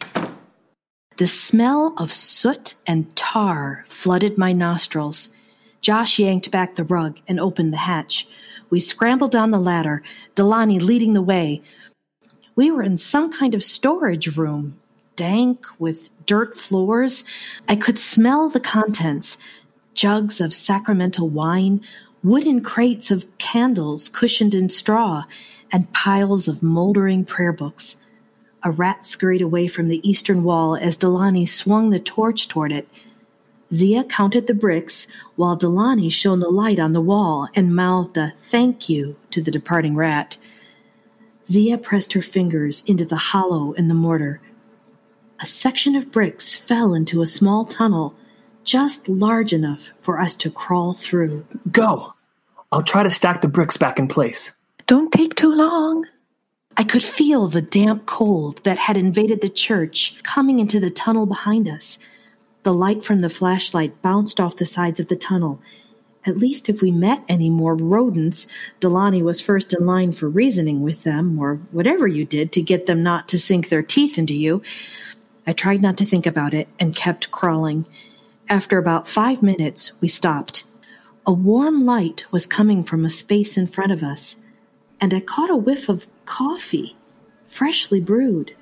The 1.18 1.28
smell 1.28 1.93
of 1.97 2.14
soot 2.14 2.76
and 2.88 3.14
tar 3.18 3.84
flooded 3.89 4.38
my 4.38 4.54
nostrils. 4.54 5.28
Josh 5.82 6.20
yanked 6.20 6.50
back 6.52 6.76
the 6.76 6.86
rug 6.86 7.20
and 7.28 7.38
opened 7.38 7.74
the 7.74 7.84
hatch. 7.91 8.30
We 8.70 8.80
scrambled 8.80 9.34
down 9.34 9.52
the 9.52 9.60
ladder, 9.60 10.02
Delaney 10.36 10.80
leading 10.80 11.12
the 11.12 11.22
way. 11.22 11.62
We 12.56 12.72
were 12.72 12.82
in 12.84 12.97
some 12.97 13.30
kind 13.30 13.54
of 13.54 13.62
storage 13.62 14.38
room, 14.38 14.80
dank 15.18 15.66
with 15.80 16.12
dirt 16.26 16.56
floors. 16.56 17.26
I 17.68 17.76
could 17.76 18.00
smell 18.00 18.47
the 18.47 18.62
contents 18.62 19.38
jugs 20.00 20.39
of 20.39 20.54
sacramental 20.54 21.28
wine, 21.28 21.82
wooden 22.24 22.64
crates 22.64 23.12
of 23.12 23.38
candles 23.38 24.08
cushioned 24.08 24.56
in 24.56 24.70
straw, 24.70 25.26
and 25.74 25.91
piles 25.91 26.47
of 26.47 26.64
moldering 26.64 27.26
prayer 27.26 27.52
books. 27.52 27.97
A 28.64 28.72
rat 28.72 29.06
scurried 29.06 29.41
away 29.41 29.68
from 29.68 29.89
the 29.89 30.00
eastern 30.10 30.45
wall 30.45 30.78
as 30.78 30.95
Delaney 30.95 31.45
swung 31.45 31.89
the 31.89 32.00
torch 32.00 32.47
toward 32.47 32.72
it. 32.72 32.88
Zia 33.74 34.06
counted 34.06 34.47
the 34.47 34.54
bricks 34.54 35.06
while 35.36 35.58
Delaney 35.58 36.08
shone 36.08 36.39
the 36.39 36.47
light 36.47 36.80
on 36.80 36.93
the 36.93 37.02
wall 37.02 37.50
and 37.54 37.76
mouthed 37.76 38.18
a 38.18 38.32
thank 38.38 38.88
you 38.88 39.18
to 39.32 39.41
the 39.41 39.52
departing 39.52 39.97
rat. 39.97 40.38
Zia 41.45 41.78
pressed 41.78 42.14
her 42.14 42.22
fingers 42.22 42.84
into 42.88 43.04
the 43.04 43.18
hollow 43.18 43.74
in 43.74 43.89
the 43.89 43.93
mortar. 43.93 44.39
A 45.41 45.45
section 45.45 45.97
of 45.97 46.10
bricks 46.10 46.56
fell 46.56 46.93
into 46.93 47.22
a 47.22 47.28
small 47.28 47.66
tunnel, 47.66 48.16
just 48.70 49.09
large 49.09 49.51
enough 49.51 49.89
for 49.99 50.20
us 50.20 50.36
to 50.36 50.51
crawl 50.51 50.93
through. 50.93 51.43
Go! 51.72 52.13
I'll 52.72 52.84
try 52.84 53.01
to 53.01 53.09
stack 53.09 53.41
the 53.41 53.47
bricks 53.47 53.78
back 53.78 53.97
in 53.97 54.07
place. 54.07 54.53
Don't 54.86 55.11
take 55.11 55.34
too 55.34 55.51
long. 55.51 56.05
I 56.78 56.84
could 56.84 57.01
feel 57.01 57.47
the 57.47 57.63
damp 57.63 58.05
cold 58.05 58.63
that 58.65 58.78
had 58.78 58.95
invaded 58.95 59.41
the 59.41 59.49
church 59.49 60.22
coming 60.22 60.59
into 60.59 60.80
the 60.80 60.91
tunnel 60.91 61.26
behind 61.26 61.67
us. 61.67 61.97
The 62.61 62.72
light 62.72 63.03
from 63.03 63.22
the 63.22 63.30
flashlight 63.30 64.03
bounced 64.03 64.39
off 64.39 64.57
the 64.57 64.67
sides 64.67 64.99
of 64.99 65.07
the 65.07 65.15
tunnel. 65.15 65.59
At 66.28 66.38
least 66.38 66.70
if 66.70 66.84
we 66.84 66.91
met 66.91 67.24
any 67.28 67.49
more 67.49 67.74
rodents, 67.74 68.45
Delaney 68.80 69.24
was 69.24 69.41
first 69.41 69.74
in 69.74 69.88
line 69.88 70.11
for 70.11 70.30
reasoning 70.30 70.82
with 70.82 71.01
them, 71.03 71.39
or 71.39 71.55
whatever 71.72 72.07
you 72.07 72.24
did 72.24 72.51
to 72.51 72.61
get 72.61 72.86
them 72.86 73.01
not 73.01 73.28
to 73.30 73.39
sink 73.39 73.70
their 73.70 73.82
teeth 73.82 74.20
into 74.20 74.36
you. 74.36 74.61
I 75.47 75.53
tried 75.53 75.82
not 75.82 75.97
to 75.97 76.05
think 76.05 76.28
about 76.28 76.53
it 76.53 76.67
and 76.80 76.95
kept 76.95 77.32
crawling. 77.32 77.88
After 78.50 78.80
about 78.80 79.08
five 79.08 79.43
minutes, 79.43 79.91
we 80.02 80.08
stopped. 80.08 80.64
A 81.24 81.32
warm 81.32 81.86
light 81.86 82.26
was 82.32 82.47
coming 82.47 82.84
from 82.84 83.06
a 83.06 83.10
space 83.12 83.58
in 83.58 83.68
front 83.68 83.91
of 83.91 84.02
us, 84.02 84.38
and 85.00 85.14
I 85.14 85.20
caught 85.20 85.52
a 85.52 85.56
whiff 85.56 85.88
of 85.88 86.08
coffee, 86.26 86.97
freshly 87.45 88.00
brewed. 88.00 88.56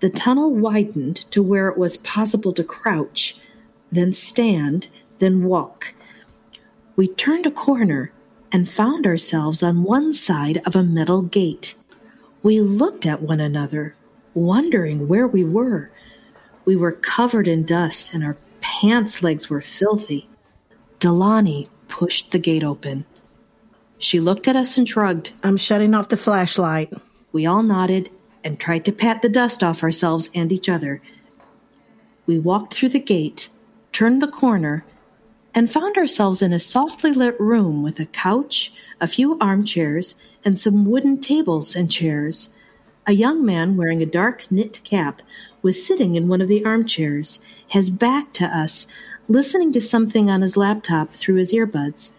The 0.00 0.08
tunnel 0.08 0.54
widened 0.54 1.30
to 1.32 1.42
where 1.42 1.68
it 1.68 1.76
was 1.76 1.98
possible 1.98 2.54
to 2.54 2.64
crouch, 2.64 3.36
then 3.92 4.14
stand, 4.14 4.88
then 5.18 5.44
walk. 5.44 5.94
We 6.96 7.06
turned 7.06 7.44
a 7.44 7.50
corner 7.50 8.10
and 8.50 8.66
found 8.66 9.06
ourselves 9.06 9.62
on 9.62 9.82
one 9.82 10.14
side 10.14 10.62
of 10.64 10.74
a 10.74 10.82
metal 10.82 11.20
gate. 11.20 11.74
We 12.42 12.58
looked 12.58 13.04
at 13.04 13.20
one 13.20 13.40
another, 13.40 13.96
wondering 14.32 15.08
where 15.08 15.28
we 15.28 15.44
were. 15.44 15.90
We 16.64 16.74
were 16.74 16.92
covered 16.92 17.46
in 17.46 17.66
dust 17.66 18.14
and 18.14 18.24
our 18.24 18.38
pants 18.64 19.22
legs 19.22 19.50
were 19.50 19.60
filthy. 19.60 20.26
Delaney 20.98 21.68
pushed 21.86 22.30
the 22.30 22.38
gate 22.38 22.64
open. 22.64 23.04
She 23.98 24.20
looked 24.20 24.48
at 24.48 24.56
us 24.56 24.78
and 24.78 24.88
shrugged. 24.88 25.32
I'm 25.42 25.58
shutting 25.58 25.92
off 25.92 26.08
the 26.08 26.16
flashlight. 26.16 26.90
We 27.30 27.44
all 27.44 27.62
nodded 27.62 28.08
and 28.42 28.58
tried 28.58 28.86
to 28.86 28.92
pat 28.92 29.20
the 29.20 29.28
dust 29.28 29.62
off 29.62 29.82
ourselves 29.82 30.30
and 30.34 30.50
each 30.50 30.70
other. 30.70 31.02
We 32.24 32.38
walked 32.38 32.72
through 32.72 32.88
the 32.88 32.98
gate, 32.98 33.50
turned 33.92 34.22
the 34.22 34.28
corner, 34.28 34.86
and 35.54 35.70
found 35.70 35.98
ourselves 35.98 36.40
in 36.40 36.54
a 36.54 36.58
softly 36.58 37.12
lit 37.12 37.38
room 37.38 37.82
with 37.82 38.00
a 38.00 38.06
couch, 38.06 38.72
a 38.98 39.06
few 39.06 39.38
armchairs, 39.40 40.14
and 40.42 40.58
some 40.58 40.86
wooden 40.86 41.20
tables 41.20 41.76
and 41.76 41.90
chairs. 41.90 42.48
A 43.06 43.12
young 43.12 43.44
man 43.44 43.76
wearing 43.76 44.00
a 44.00 44.06
dark 44.06 44.50
knit 44.50 44.80
cap 44.84 45.20
was 45.64 45.84
sitting 45.84 46.14
in 46.14 46.28
one 46.28 46.42
of 46.42 46.48
the 46.48 46.64
armchairs, 46.64 47.40
his 47.66 47.88
back 47.88 48.32
to 48.34 48.44
us, 48.44 48.86
listening 49.28 49.72
to 49.72 49.80
something 49.80 50.28
on 50.28 50.42
his 50.42 50.58
laptop 50.58 51.12
through 51.14 51.36
his 51.36 51.54
earbuds. 51.54 52.10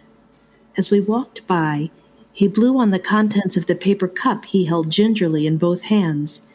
As 0.76 0.90
we 0.90 1.00
walked 1.00 1.46
by, 1.46 1.92
he 2.34 2.48
blew 2.48 2.78
on 2.78 2.90
the 2.90 3.00
contents 3.00 3.56
of 3.56 3.68
the 3.68 3.76
paper 3.76 4.08
cup 4.08 4.46
he 4.46 4.66
held 4.66 4.90
gingerly 4.90 5.46
in 5.46 5.58
both 5.58 5.84
hands. 5.84 6.48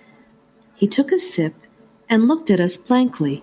He 0.75 0.89
took 0.89 1.13
a 1.13 1.21
sip 1.21 1.55
and 2.09 2.27
looked 2.27 2.51
at 2.51 2.61
us 2.61 2.77
blankly, 2.77 3.43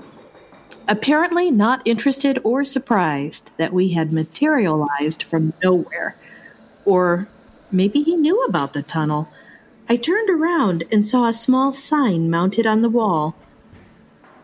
apparently 0.88 1.50
not 1.50 1.82
interested 1.86 2.38
or 2.44 2.66
surprised 2.66 3.52
that 3.56 3.72
we 3.72 3.94
had 3.94 4.12
materialized 4.12 5.24
from 5.24 5.54
nowhere. 5.64 6.18
Or 6.84 7.30
maybe 7.72 8.04
he 8.04 8.18
knew 8.18 8.44
about 8.44 8.74
the 8.74 8.84
tunnel. 8.84 9.30
I 9.90 9.96
turned 9.96 10.30
around 10.30 10.84
and 10.92 11.06
saw 11.06 11.28
a 11.28 11.34
small 11.34 11.72
sign 11.72 12.30
mounted 12.30 12.68
on 12.68 12.82
the 12.82 12.90
wall. 12.90 13.36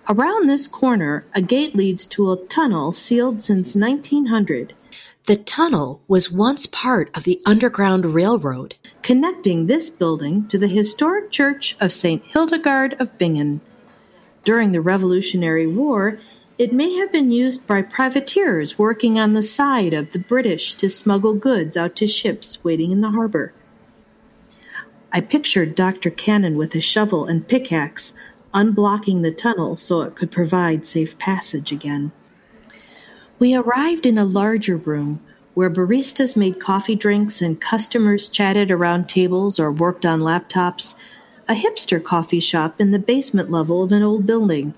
Around 0.08 0.48
this 0.48 0.70
corner, 0.70 1.26
a 1.36 1.42
gate 1.42 1.76
leads 1.76 2.06
to 2.08 2.32
a 2.32 2.38
tunnel 2.46 2.94
sealed 2.94 3.42
since 3.42 3.76
1900. 3.76 4.74
The 5.26 5.36
tunnel 5.36 6.02
was 6.08 6.32
once 6.32 6.66
part 6.66 7.10
of 7.14 7.26
the 7.26 7.42
Underground 7.46 8.14
Railroad, 8.14 8.76
connecting 9.02 9.68
this 9.68 9.90
building 9.90 10.48
to 10.48 10.58
the 10.58 10.70
historic 10.70 11.30
church 11.30 11.76
of 11.82 11.92
St. 11.92 12.24
Hildegard 12.24 12.96
of 12.98 13.18
Bingen. 13.18 13.60
During 14.46 14.72
the 14.72 14.82
Revolutionary 14.82 15.68
War, 15.68 16.20
it 16.58 16.72
may 16.72 16.96
have 16.96 17.12
been 17.12 17.32
used 17.32 17.68
by 17.68 17.82
privateers 17.82 18.80
working 18.80 19.20
on 19.20 19.34
the 19.34 19.44
side 19.44 19.94
of 19.94 20.14
the 20.14 20.20
British 20.20 20.76
to 20.76 20.90
smuggle 20.90 21.34
goods 21.34 21.76
out 21.76 21.98
to 21.98 22.08
ships 22.08 22.64
waiting 22.64 22.92
in 22.92 23.02
the 23.02 23.12
harbor. 23.12 23.54
I 25.16 25.22
pictured 25.22 25.76
Dr. 25.76 26.10
Cannon 26.10 26.58
with 26.58 26.74
a 26.74 26.82
shovel 26.82 27.26
and 27.26 27.48
pickaxe 27.48 28.16
unblocking 28.52 29.22
the 29.22 29.32
tunnel 29.32 29.78
so 29.78 30.02
it 30.02 30.16
could 30.16 30.32
provide 30.32 30.88
safe 30.88 31.20
passage 31.20 31.72
again. 31.72 32.12
We 33.38 33.54
arrived 33.54 34.08
in 34.08 34.18
a 34.18 34.26
larger 34.26 34.76
room 34.76 35.22
where 35.54 35.70
baristas 35.70 36.36
made 36.36 36.60
coffee 36.60 36.96
drinks 36.96 37.42
and 37.42 37.62
customers 37.62 38.28
chatted 38.28 38.72
around 38.72 39.08
tables 39.08 39.60
or 39.60 39.72
worked 39.72 40.04
on 40.04 40.22
laptops, 40.22 40.96
a 41.48 41.54
hipster 41.54 42.04
coffee 42.04 42.40
shop 42.40 42.82
in 42.82 42.90
the 42.90 42.98
basement 42.98 43.52
level 43.52 43.84
of 43.84 43.92
an 43.92 44.02
old 44.02 44.26
building. 44.26 44.74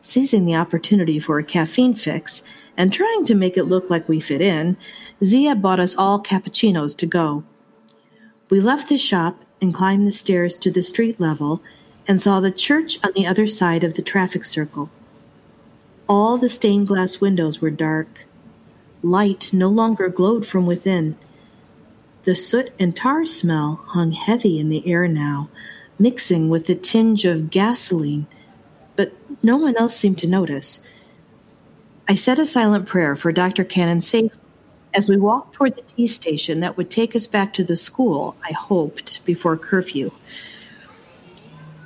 Seizing 0.00 0.46
the 0.46 0.54
opportunity 0.54 1.18
for 1.18 1.38
a 1.38 1.44
caffeine 1.44 1.94
fix 1.94 2.42
and 2.78 2.90
trying 2.90 3.26
to 3.26 3.34
make 3.34 3.58
it 3.58 3.64
look 3.64 3.90
like 3.90 4.08
we 4.08 4.20
fit 4.20 4.40
in, 4.40 4.78
Zia 5.22 5.54
bought 5.54 5.80
us 5.80 5.94
all 5.96 6.22
cappuccinos 6.22 6.96
to 6.96 7.04
go. 7.06 7.44
We 8.50 8.60
left 8.60 8.88
the 8.88 8.96
shop 8.96 9.44
and 9.60 9.74
climbed 9.74 10.06
the 10.06 10.12
stairs 10.12 10.56
to 10.58 10.70
the 10.70 10.82
street 10.82 11.20
level 11.20 11.62
and 12.06 12.22
saw 12.22 12.40
the 12.40 12.50
church 12.50 12.98
on 13.04 13.12
the 13.14 13.26
other 13.26 13.46
side 13.46 13.84
of 13.84 13.94
the 13.94 14.02
traffic 14.02 14.44
circle. 14.44 14.90
All 16.08 16.38
the 16.38 16.48
stained 16.48 16.88
glass 16.88 17.20
windows 17.20 17.60
were 17.60 17.70
dark. 17.70 18.26
Light 19.02 19.50
no 19.52 19.68
longer 19.68 20.08
glowed 20.08 20.46
from 20.46 20.64
within. 20.64 21.16
The 22.24 22.34
soot 22.34 22.72
and 22.78 22.96
tar 22.96 23.26
smell 23.26 23.80
hung 23.88 24.12
heavy 24.12 24.58
in 24.58 24.70
the 24.70 24.86
air 24.90 25.06
now, 25.06 25.50
mixing 25.98 26.48
with 26.48 26.68
a 26.70 26.74
tinge 26.74 27.26
of 27.26 27.50
gasoline, 27.50 28.26
but 28.96 29.12
no 29.42 29.58
one 29.58 29.76
else 29.76 29.94
seemed 29.94 30.18
to 30.18 30.28
notice. 30.28 30.80
I 32.08 32.14
said 32.14 32.38
a 32.38 32.46
silent 32.46 32.86
prayer 32.86 33.14
for 33.14 33.30
Dr. 33.30 33.64
Cannon's 33.64 34.06
safety 34.06 34.38
as 34.94 35.08
we 35.08 35.16
walked 35.16 35.54
toward 35.54 35.76
the 35.76 35.82
T 35.82 36.06
station 36.06 36.60
that 36.60 36.76
would 36.76 36.90
take 36.90 37.14
us 37.14 37.26
back 37.26 37.52
to 37.54 37.64
the 37.64 37.76
school, 37.76 38.36
I 38.42 38.52
hoped, 38.52 39.24
before 39.24 39.56
curfew. 39.56 40.10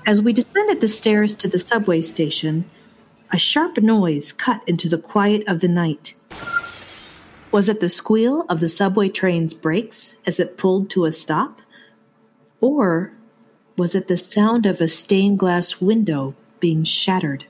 As 0.07 0.21
we 0.21 0.33
descended 0.33 0.81
the 0.81 0.89
stairs 0.89 1.35
to 1.37 1.49
the 1.49 1.59
subway 1.59 2.03
station, 2.03 2.65
a 3.31 3.39
sharp 3.39 3.79
noise 3.79 4.33
cut 4.33 4.63
into 4.67 4.89
the 4.89 4.99
quiet 4.99 5.47
of 5.47 5.61
the 5.61 5.69
night. 5.69 6.15
Was 7.51 7.69
it 7.69 7.81
the 7.81 7.89
squeal 7.89 8.47
of 8.49 8.61
the 8.61 8.69
subway 8.69 9.09
train's 9.09 9.55
brakes 9.55 10.17
as 10.27 10.41
it 10.41 10.57
pulled 10.57 10.91
to 10.91 11.05
a 11.05 11.13
stop? 11.13 11.61
Or 12.61 13.13
was 13.77 13.95
it 13.95 14.09
the 14.09 14.17
sound 14.17 14.67
of 14.67 14.81
a 14.81 14.89
stained 14.89 15.39
glass 15.39 15.81
window 15.81 16.35
being 16.61 16.85
shattered? 16.85 17.45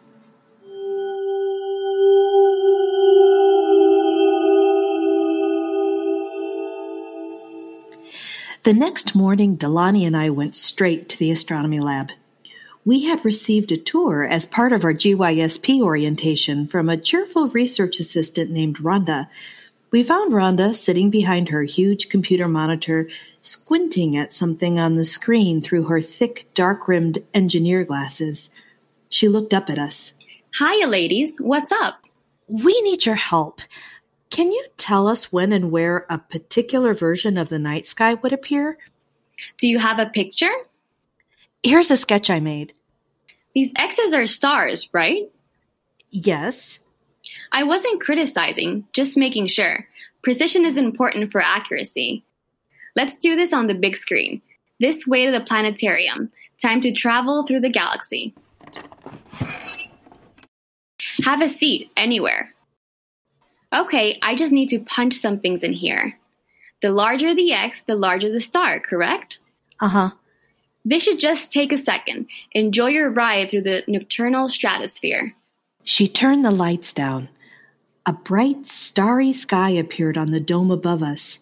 The 8.65 8.73
next 8.73 9.17
morning, 9.17 9.57
Delaney 9.57 10.05
and 10.05 10.17
I 10.17 10.31
went 10.31 10.55
straight 10.55 11.09
to 11.09 11.19
the 11.19 11.33
astronomy 11.33 11.81
lab. 11.81 12.13
We 12.85 13.07
had 13.07 13.25
received 13.25 13.73
a 13.73 13.77
tour 13.77 14.23
as 14.23 14.47
part 14.47 14.73
of 14.73 14.85
our 14.85 14.95
GYSP 14.95 15.81
orientation 15.81 16.69
from 16.69 16.89
a 16.89 16.97
cheerful 16.97 17.49
research 17.49 17.99
assistant 17.99 18.53
named 18.53 18.79
Rhonda. 18.79 19.29
We 19.91 20.05
found 20.05 20.33
Rhonda 20.33 20.77
sitting 20.77 21.11
behind 21.11 21.49
her 21.49 21.65
huge 21.65 22.09
computer 22.09 22.47
monitor, 22.47 23.09
squinting 23.41 24.17
at 24.17 24.33
something 24.33 24.79
on 24.79 24.95
the 24.95 25.05
screen 25.05 25.61
through 25.61 25.87
her 25.87 26.01
thick, 26.01 26.47
dark 26.55 26.87
rimmed 26.87 27.19
engineer 27.35 27.83
glasses. 27.83 28.51
She 29.09 29.27
looked 29.27 29.53
up 29.53 29.71
at 29.71 29.79
us. 29.81 30.13
Hiya, 30.57 30.87
ladies. 30.87 31.39
What's 31.41 31.73
up? 31.73 31.97
We 32.47 32.81
need 32.83 33.07
your 33.07 33.17
help. 33.17 33.61
Can 34.33 34.51
you 34.51 34.65
tell 34.79 35.09
us 35.09 35.31
when 35.31 35.53
and 35.53 35.71
where 35.71 36.07
a 36.09 36.17
particular 36.17 36.95
version 36.95 37.37
of 37.37 37.51
the 37.51 37.59
night 37.59 37.85
sky 37.85 38.15
would 38.15 38.33
appear? 38.33 38.79
Do 39.59 39.69
you 39.69 39.79
have 39.79 39.99
a 39.99 40.07
picture? 40.07 40.51
Here's 41.63 41.91
a 41.91 41.99
sketch 41.99 42.31
I 42.31 42.41
made. 42.41 42.73
These 43.55 43.75
X's 43.77 44.15
are 44.15 44.25
stars, 44.25 44.89
right? 44.91 45.31
Yes. 46.11 46.79
I 47.53 47.65
wasn't 47.65 48.01
criticizing, 48.01 48.87
just 48.95 49.19
making 49.19 49.49
sure. 49.49 49.87
Precision 50.23 50.65
is 50.65 50.79
important 50.79 51.31
for 51.31 51.43
accuracy. 51.43 52.25
Let's 52.97 53.19
do 53.19 53.37
this 53.37 53.53
on 53.53 53.67
the 53.67 53.75
big 53.75 53.99
screen. 53.99 54.41
This 54.81 55.07
way 55.07 55.27
to 55.27 55.31
the 55.31 55.45
planetarium. 55.45 56.33
Time 56.63 56.81
to 56.81 56.93
travel 56.93 57.47
through 57.47 57.61
the 57.61 57.69
galaxy. 57.69 58.35
Have 61.23 61.43
a 61.43 61.51
seat 61.51 61.91
anywhere. 61.99 62.55
Okay, 63.73 64.19
I 64.23 64.35
just 64.35 64.53
need 64.53 64.69
to 64.69 64.81
punch 64.81 65.15
some 65.15 65.39
things 65.39 65.63
in 65.63 65.73
here. 65.73 66.19
The 66.83 66.91
larger 66.91 67.35
the 67.35 67.53
X, 67.53 67.85
the 67.85 67.95
larger 67.95 68.31
the 68.31 68.41
star, 68.41 68.81
correct? 68.81 69.39
Uh 69.81 69.89
huh. 69.89 70.11
This 70.85 71.05
should 71.05 71.21
just 71.21 71.53
take 71.53 71.73
a 71.73 71.79
second. 71.79 72.27
Enjoy 72.53 72.89
your 72.89 73.11
ride 73.11 73.51
through 73.51 73.63
the 73.63 73.85
nocturnal 73.87 74.49
stratosphere. 74.49 75.35
She 75.85 76.09
turned 76.09 76.45
the 76.45 76.51
lights 76.51 76.93
down. 76.93 77.29
A 78.05 78.13
bright, 78.13 78.67
starry 78.67 79.33
sky 79.33 79.71
appeared 79.71 80.19
on 80.19 80.33
the 80.33 80.41
dome 80.41 80.73
above 80.73 81.03
us. 81.03 81.39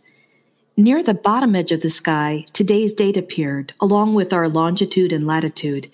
Near 0.77 1.03
the 1.03 1.15
bottom 1.15 1.57
edge 1.57 1.73
of 1.73 1.81
the 1.81 1.91
sky, 1.91 2.47
today's 2.53 2.93
date 2.93 3.17
appeared, 3.17 3.73
along 3.81 4.15
with 4.15 4.33
our 4.33 4.49
longitude 4.49 5.13
and 5.13 5.27
latitude. 5.27 5.91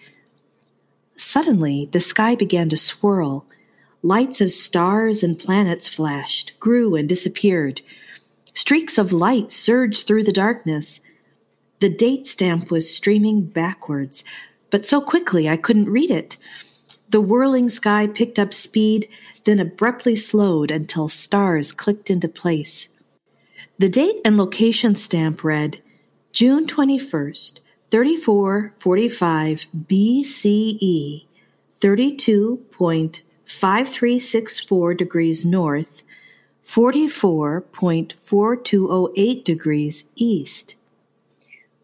Suddenly, 1.17 1.89
the 1.93 2.01
sky 2.01 2.35
began 2.35 2.69
to 2.69 2.77
swirl. 2.77 3.47
Lights 4.03 4.41
of 4.41 4.53
stars 4.53 5.23
and 5.23 5.39
planets 5.39 5.89
flashed, 5.89 6.59
grew, 6.61 6.95
and 6.95 7.09
disappeared. 7.09 7.81
Streaks 8.55 8.99
of 8.99 9.13
light 9.13 9.51
surged 9.51 10.07
through 10.07 10.25
the 10.25 10.33
darkness. 10.33 11.01
The 11.81 11.89
date 11.89 12.27
stamp 12.27 12.71
was 12.71 12.95
streaming 12.95 13.43
backwards, 13.47 14.25
but 14.71 14.85
so 14.85 15.01
quickly 15.01 15.49
I 15.49 15.57
couldn't 15.57 15.91
read 15.91 16.11
it. 16.11 16.37
The 17.11 17.21
whirling 17.21 17.71
sky 17.71 18.07
picked 18.07 18.39
up 18.39 18.53
speed, 18.53 19.09
then 19.45 19.61
abruptly 19.61 20.17
slowed 20.17 20.71
until 20.71 21.09
stars 21.09 21.73
clicked 21.73 22.11
into 22.11 22.29
place. 22.29 22.89
The 23.79 23.89
date 23.89 24.21
and 24.25 24.37
location 24.37 24.95
stamp 24.95 25.45
read 25.45 25.83
June 26.33 26.67
21st, 26.67 27.61
3445 27.91 29.67
BCE, 29.87 31.27
32.5364 33.47 34.97
degrees 34.97 35.45
north, 35.45 36.03
44.4208 36.65 39.45
degrees 39.45 40.05
east. 40.17 40.75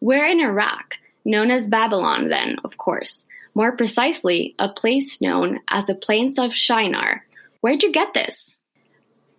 We're 0.01 0.27
in 0.27 0.41
Iraq, 0.41 0.95
known 1.25 1.53
as 1.53 1.69
Babylon, 1.69 2.29
then, 2.29 2.57
of 2.65 2.77
course. 2.79 3.25
More 3.55 3.77
precisely, 3.77 4.57
a 4.59 4.69
place 4.69 5.21
known 5.21 5.61
as 5.69 5.85
the 5.85 5.95
Plains 5.95 6.37
of 6.39 6.53
Shinar. 6.55 7.25
Where'd 7.61 7.85
you 7.85 7.93
get 7.93 8.15
this? 8.15 8.59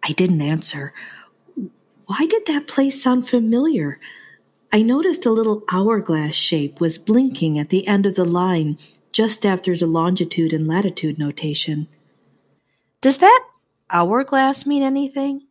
I 0.01 0.13
didn't 0.13 0.41
answer. 0.41 0.93
Why 2.05 2.25
did 2.27 2.45
that 2.45 2.67
place 2.67 3.01
sound 3.01 3.27
familiar? 3.27 3.99
I 4.71 4.81
noticed 4.81 5.25
a 5.25 5.31
little 5.31 5.63
hourglass 5.71 6.35
shape 6.35 6.79
was 6.79 6.97
blinking 6.97 7.59
at 7.59 7.69
the 7.69 7.85
end 7.87 8.05
of 8.05 8.15
the 8.15 8.25
line 8.25 8.77
just 9.11 9.45
after 9.45 9.75
the 9.75 9.87
longitude 9.87 10.53
and 10.53 10.67
latitude 10.67 11.19
notation. 11.19 11.87
Does 13.03 13.17
that 13.17 13.45
hourglass 13.89 14.65
mean 14.65 14.81
anything? 14.81 15.41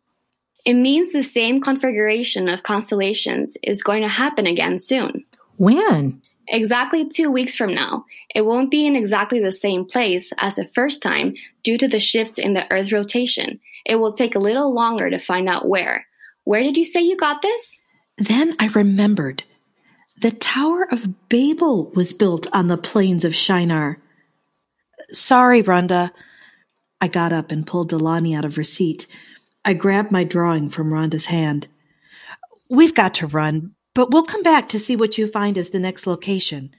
It 0.65 0.73
means 0.73 1.13
the 1.13 1.21
same 1.21 1.61
configuration 1.61 2.49
of 2.49 2.63
constellations 2.63 3.55
is 3.61 3.83
going 3.83 4.01
to 4.01 4.07
happen 4.07 4.47
again 4.47 4.79
soon. 4.79 5.23
When? 5.57 6.23
Exactly 6.47 7.07
two 7.07 7.29
weeks 7.29 7.55
from 7.55 7.75
now. 7.75 8.05
It 8.33 8.41
won't 8.41 8.71
be 8.71 8.87
in 8.87 8.95
exactly 8.95 9.39
the 9.39 9.51
same 9.51 9.85
place 9.85 10.31
as 10.39 10.55
the 10.55 10.67
first 10.73 11.03
time 11.03 11.35
due 11.61 11.77
to 11.77 11.87
the 11.87 11.99
shifts 11.99 12.39
in 12.39 12.55
the 12.55 12.65
Earth's 12.73 12.91
rotation. 12.91 13.59
It 13.85 13.97
will 13.97 14.13
take 14.13 14.33
a 14.33 14.39
little 14.39 14.73
longer 14.73 15.11
to 15.11 15.19
find 15.19 15.47
out 15.47 15.69
where. 15.69 16.07
Where 16.45 16.63
did 16.63 16.75
you 16.75 16.85
say 16.85 17.01
you 17.01 17.17
got 17.17 17.43
this? 17.43 17.79
Then 18.17 18.55
I 18.59 18.65
remembered. 18.69 19.43
The 20.19 20.31
Tower 20.31 20.91
of 20.91 21.29
Babel 21.29 21.91
was 21.91 22.13
built 22.13 22.47
on 22.51 22.67
the 22.67 22.77
plains 22.77 23.23
of 23.23 23.35
Shinar. 23.35 23.99
Sorry, 25.11 25.61
Rhonda. 25.61 26.09
I 27.03 27.09
got 27.09 27.33
up 27.33 27.51
and 27.51 27.67
pulled 27.67 27.89
Delaney 27.89 28.33
out 28.33 28.45
of 28.45 28.55
her 28.55 28.63
seat. 28.63 29.07
I 29.65 29.73
grabbed 29.73 30.09
my 30.09 30.23
drawing 30.23 30.69
from 30.69 30.89
Rhonda's 30.89 31.25
hand. 31.25 31.67
We've 32.69 32.95
got 32.95 33.15
to 33.15 33.27
run, 33.27 33.75
but 33.93 34.11
we'll 34.11 34.23
come 34.23 34.41
back 34.41 34.69
to 34.69 34.79
see 34.79 34.95
what 34.95 35.17
you 35.17 35.27
find 35.27 35.57
as 35.57 35.71
the 35.71 35.81
next 35.81 36.07
location. 36.07 36.73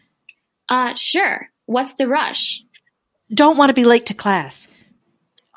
Uh, 0.66 0.94
sure. 0.94 1.50
What's 1.66 1.92
the 1.96 2.08
rush? 2.08 2.62
Don't 3.34 3.58
want 3.58 3.68
to 3.68 3.74
be 3.74 3.84
late 3.84 4.06
to 4.06 4.14
class. 4.14 4.66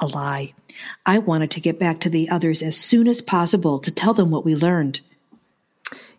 A 0.02 0.08
lie. 0.08 0.54
I 1.06 1.20
wanted 1.20 1.52
to 1.52 1.62
get 1.62 1.80
back 1.80 2.02
to 2.02 2.10
the 2.10 2.28
others 2.28 2.62
as 2.62 2.76
soon 2.76 3.08
as 3.08 3.22
possible 3.22 3.80
to 3.80 3.90
tell 3.90 4.14
them 4.14 4.32
what 4.32 4.44
we 4.44 4.54
learned. 4.54 5.00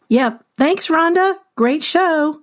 Yep. 0.09 0.42
Thanks, 0.57 0.88
Rhonda. 0.88 1.36
Great 1.55 1.84
show. 1.84 2.40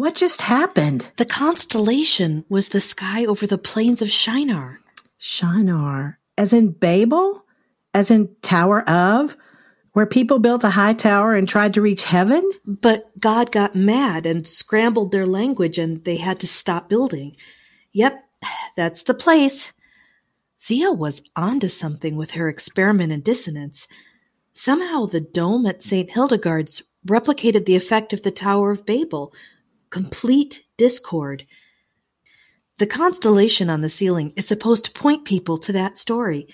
What 0.00 0.14
just 0.14 0.40
happened? 0.40 1.10
The 1.18 1.26
constellation 1.26 2.46
was 2.48 2.70
the 2.70 2.80
sky 2.80 3.26
over 3.26 3.46
the 3.46 3.58
plains 3.58 4.00
of 4.00 4.10
Shinar. 4.10 4.80
Shinar. 5.18 6.18
As 6.38 6.54
in 6.54 6.70
Babel? 6.70 7.44
As 7.92 8.10
in 8.10 8.34
Tower 8.40 8.80
of? 8.88 9.36
Where 9.92 10.06
people 10.06 10.38
built 10.38 10.64
a 10.64 10.70
high 10.70 10.94
tower 10.94 11.34
and 11.34 11.46
tried 11.46 11.74
to 11.74 11.82
reach 11.82 12.04
heaven? 12.04 12.50
But 12.64 13.10
God 13.20 13.52
got 13.52 13.76
mad 13.76 14.24
and 14.24 14.48
scrambled 14.48 15.12
their 15.12 15.26
language 15.26 15.76
and 15.76 16.02
they 16.02 16.16
had 16.16 16.40
to 16.40 16.46
stop 16.46 16.88
building. 16.88 17.36
Yep, 17.92 18.24
that's 18.76 19.02
the 19.02 19.12
place. 19.12 19.74
Zia 20.62 20.92
was 20.92 21.20
onto 21.36 21.68
something 21.68 22.16
with 22.16 22.30
her 22.30 22.48
experiment 22.48 23.12
in 23.12 23.20
dissonance. 23.20 23.86
Somehow 24.54 25.04
the 25.04 25.20
dome 25.20 25.66
at 25.66 25.82
St. 25.82 26.08
Hildegard's 26.08 26.84
replicated 27.06 27.66
the 27.66 27.76
effect 27.76 28.14
of 28.14 28.22
the 28.22 28.30
Tower 28.30 28.70
of 28.70 28.86
Babel. 28.86 29.34
Complete 29.90 30.64
discord. 30.76 31.46
The 32.78 32.86
constellation 32.86 33.68
on 33.68 33.80
the 33.80 33.88
ceiling 33.88 34.32
is 34.36 34.46
supposed 34.46 34.84
to 34.86 34.92
point 34.92 35.24
people 35.24 35.58
to 35.58 35.72
that 35.72 35.98
story. 35.98 36.48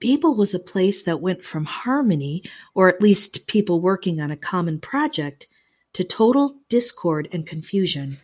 Babel 0.00 0.34
was 0.34 0.54
a 0.54 0.58
place 0.58 1.02
that 1.02 1.20
went 1.20 1.44
from 1.44 1.66
harmony, 1.66 2.42
or 2.74 2.88
at 2.88 3.00
least 3.00 3.46
people 3.46 3.80
working 3.80 4.20
on 4.20 4.30
a 4.30 4.36
common 4.36 4.80
project, 4.80 5.46
to 5.92 6.02
total 6.02 6.56
discord 6.68 7.28
and 7.32 7.46
confusion. 7.46 8.16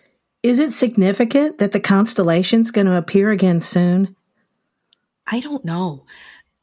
Is 0.42 0.58
it 0.58 0.72
significant 0.72 1.58
that 1.58 1.72
the 1.72 1.80
constellation's 1.80 2.70
going 2.70 2.86
to 2.86 2.96
appear 2.96 3.30
again 3.30 3.60
soon? 3.60 4.16
I 5.26 5.40
don't 5.40 5.64
know. 5.64 6.04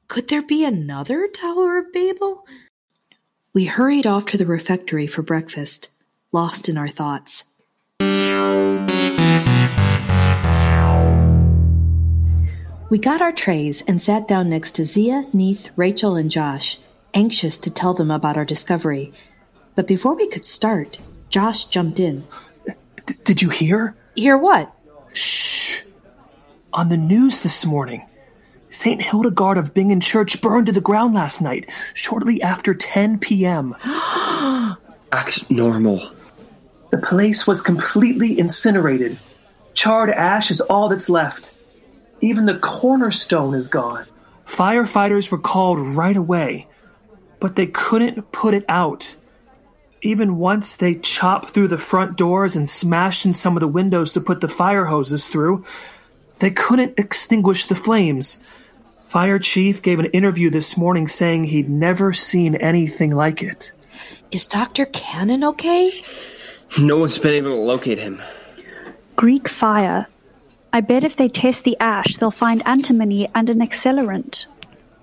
Could 0.08 0.28
there 0.28 0.42
be 0.42 0.66
another 0.66 1.28
Tower 1.28 1.78
of 1.78 1.94
Babel? 1.94 2.46
We 3.54 3.66
hurried 3.66 4.06
off 4.06 4.26
to 4.28 4.38
the 4.38 4.46
refectory 4.46 5.08
for 5.08 5.22
breakfast, 5.22 5.90
lost 6.32 6.68
in 6.68 6.78
our 6.78 6.90
thoughts. 6.90 7.46
We 12.90 12.98
got 12.98 13.22
our 13.22 13.32
trays 13.32 13.84
and 13.84 14.02
sat 14.02 14.28
down 14.28 14.50
next 14.50 14.72
to 14.76 14.84
Zia, 14.86 15.28
Neith, 15.32 15.70
Rachel, 15.76 16.16
and 16.16 16.32
Josh, 16.32 16.80
anxious 17.14 17.56
to 17.60 17.72
tell 17.72 17.94
them 17.94 18.10
about 18.10 18.36
our 18.36 18.46
discovery. 18.46 19.14
But 19.76 19.88
before 19.88 20.16
we 20.16 20.28
could 20.28 20.44
start, 20.44 21.00
Josh 21.30 21.66
jumped 21.66 22.00
in. 22.00 22.24
D- 23.06 23.14
did 23.24 23.42
you 23.44 23.50
hear? 23.50 23.96
Hear 24.16 24.38
what? 24.38 24.74
Shh. 25.14 25.82
On 26.74 26.90
the 26.90 26.98
news 26.98 27.42
this 27.42 27.64
morning, 27.64 28.08
St. 28.70 29.04
Hildegard 29.04 29.60
of 29.60 29.76
Bingen 29.76 30.02
Church 30.02 30.42
burned 30.42 30.66
to 30.66 30.72
the 30.72 30.82
ground 30.82 31.14
last 31.14 31.42
night, 31.42 31.70
shortly 31.94 32.42
after 32.42 32.74
10 32.74 33.20
p.m. 33.20 33.76
Acts 35.12 35.48
normal. 35.52 36.12
The 36.90 36.98
place 36.98 37.46
was 37.46 37.62
completely 37.62 38.38
incinerated. 38.40 39.20
Charred 39.74 40.10
ash 40.10 40.52
is 40.52 40.62
all 40.62 40.90
that's 40.90 41.10
left. 41.10 41.54
Even 42.22 42.46
the 42.46 42.58
cornerstone 42.58 43.54
is 43.54 43.68
gone. 43.68 44.06
Firefighters 44.46 45.30
were 45.30 45.38
called 45.38 45.80
right 45.80 46.18
away, 46.18 46.68
but 47.40 47.56
they 47.56 47.68
couldn't 47.68 48.32
put 48.32 48.54
it 48.54 48.66
out. 48.68 49.16
Even 50.02 50.38
once 50.38 50.76
they 50.76 50.96
chopped 50.96 51.52
through 51.52 51.68
the 51.68 51.78
front 51.78 52.18
doors 52.18 52.56
and 52.56 52.68
smashed 52.68 53.26
in 53.26 53.34
some 53.34 53.56
of 53.56 53.62
the 53.62 53.68
windows 53.68 54.14
to 54.14 54.22
put 54.22 54.42
the 54.42 54.48
fire 54.48 54.86
hoses 54.86 55.28
through. 55.28 55.64
They 56.40 56.52
couldn't 56.52 56.98
extinguish 56.98 57.66
the 57.66 57.76
flames. 57.76 58.40
Fire 59.06 59.40
chief 59.40 59.82
gave 59.82 60.00
an 60.00 60.06
interview 60.08 60.50
this 60.50 60.78
morning 60.78 61.08
saying 61.08 61.46
he'd 61.46 61.70
never 61.70 62.14
seen 62.14 62.56
anything 62.56 63.12
like 63.12 63.44
it. 63.44 63.72
Is 64.32 64.48
Dr. 64.48 64.86
Cannon 64.86 65.44
okay? 65.44 65.92
No 66.78 66.98
one's 66.98 67.18
been 67.18 67.34
able 67.34 67.50
to 67.50 67.62
locate 67.62 67.98
him. 67.98 68.22
Greek 69.16 69.50
fire. 69.50 70.08
I 70.72 70.82
bet 70.82 71.04
if 71.04 71.16
they 71.16 71.28
test 71.28 71.64
the 71.64 71.76
ash, 71.80 72.18
they'll 72.18 72.32
find 72.32 72.66
antimony 72.66 73.28
and 73.34 73.50
an 73.50 73.60
accelerant. 73.60 74.46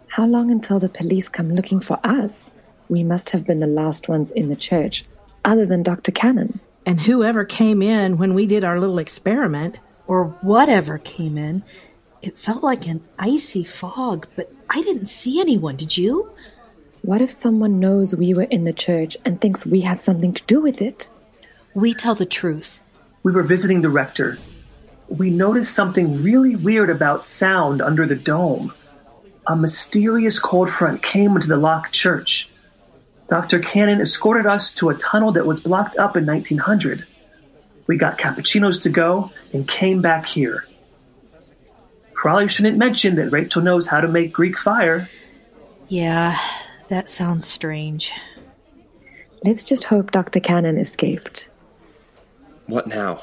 How 0.09 0.27
long 0.27 0.51
until 0.51 0.79
the 0.79 0.89
police 0.89 1.29
come 1.29 1.51
looking 1.51 1.81
for 1.81 1.99
us? 2.05 2.51
We 2.89 3.03
must 3.03 3.31
have 3.31 3.45
been 3.45 3.61
the 3.61 3.67
last 3.67 4.09
ones 4.09 4.31
in 4.31 4.49
the 4.49 4.57
church, 4.57 5.05
other 5.45 5.67
than 5.67 5.83
Dr. 5.83 6.13
Cannon. 6.13 6.61
And 6.87 7.01
whoever 7.01 7.45
came 7.45 7.83
in 7.83 8.17
when 8.17 8.35
we 8.35 8.47
did 8.47 8.63
our 8.63 8.79
little 8.79 8.99
experiment. 8.99 9.77
Or 10.07 10.27
whatever 10.41 10.99
came 10.99 11.37
in. 11.37 11.65
It 12.23 12.39
felt 12.39 12.63
like 12.63 12.87
an 12.87 13.03
icy 13.19 13.65
fog, 13.65 14.29
but 14.37 14.53
I 14.71 14.83
didn't 14.83 15.07
see 15.07 15.41
anyone, 15.41 15.77
did 15.77 15.99
you? 15.99 16.31
What 17.03 17.21
if 17.21 17.31
someone 17.33 17.81
knows 17.81 18.15
we 18.15 18.35
were 18.35 18.45
in 18.45 18.65
the 18.65 18.73
church 18.73 19.17
and 19.25 19.41
thinks 19.41 19.67
we 19.67 19.81
had 19.81 19.99
something 19.99 20.33
to 20.33 20.45
do 20.45 20.61
with 20.61 20.81
it? 20.81 21.09
We 21.77 21.93
tell 21.93 22.15
the 22.15 22.25
truth. 22.25 22.81
We 23.23 23.33
were 23.33 23.43
visiting 23.43 23.83
the 23.83 23.91
rector. 23.91 24.39
We 25.09 25.29
noticed 25.29 25.75
something 25.75 26.23
really 26.23 26.57
weird 26.57 26.89
about 26.89 27.27
sound 27.27 27.83
under 27.83 28.07
the 28.07 28.15
dome. 28.15 28.73
A 29.47 29.55
mysterious 29.55 30.39
cold 30.39 30.71
front 30.71 31.03
came 31.03 31.33
into 31.33 31.49
the 31.49 31.59
locked 31.59 31.93
church. 31.93 32.49
Dr. 33.29 33.59
Cannon 33.59 34.01
escorted 34.01 34.47
us 34.47 34.73
to 34.77 34.89
a 34.89 34.95
tunnel 34.95 35.33
that 35.33 35.45
was 35.45 35.61
blocked 35.61 35.99
up 35.99 36.17
in 36.17 36.25
1900. 36.25 37.05
We 37.87 37.99
got 37.99 38.17
cappuccinos 38.17 38.85
to 38.85 38.89
go 38.89 39.31
and 39.53 39.69
came 39.69 40.01
back 40.01 40.25
here. 40.25 40.67
Probably 42.15 42.49
shouldn't 42.49 42.79
mention 42.79 43.17
that 43.17 43.33
Rachel 43.33 43.61
knows 43.61 43.87
how 43.87 44.01
to 44.01 44.09
make 44.09 44.33
Greek 44.33 44.57
fire. 44.57 45.11
Yeah, 45.89 46.41
that 46.89 47.11
sounds 47.11 47.47
strange. 47.47 48.13
Let's 49.45 49.63
just 49.63 49.85
hope 49.85 50.11
Dr. 50.11 50.41
Cannon 50.41 50.79
escaped. 50.79 51.51
What 52.67 52.87
now? 52.87 53.23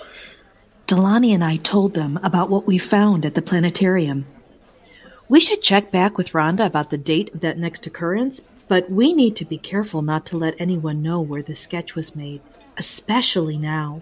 Delaney 0.87 1.33
and 1.33 1.43
I 1.43 1.57
told 1.57 1.93
them 1.93 2.19
about 2.23 2.49
what 2.49 2.67
we 2.67 2.77
found 2.77 3.25
at 3.25 3.35
the 3.35 3.41
planetarium. 3.41 4.25
We 5.29 5.39
should 5.39 5.61
check 5.61 5.91
back 5.91 6.17
with 6.17 6.31
Rhonda 6.33 6.65
about 6.65 6.89
the 6.89 6.97
date 6.97 7.33
of 7.33 7.41
that 7.41 7.57
next 7.57 7.85
occurrence, 7.85 8.41
but 8.67 8.89
we 8.89 9.13
need 9.13 9.35
to 9.37 9.45
be 9.45 9.57
careful 9.57 10.01
not 10.01 10.25
to 10.27 10.37
let 10.37 10.59
anyone 10.59 11.01
know 11.01 11.21
where 11.21 11.41
the 11.41 11.55
sketch 11.55 11.95
was 11.95 12.15
made, 12.15 12.41
especially 12.77 13.57
now. 13.57 14.01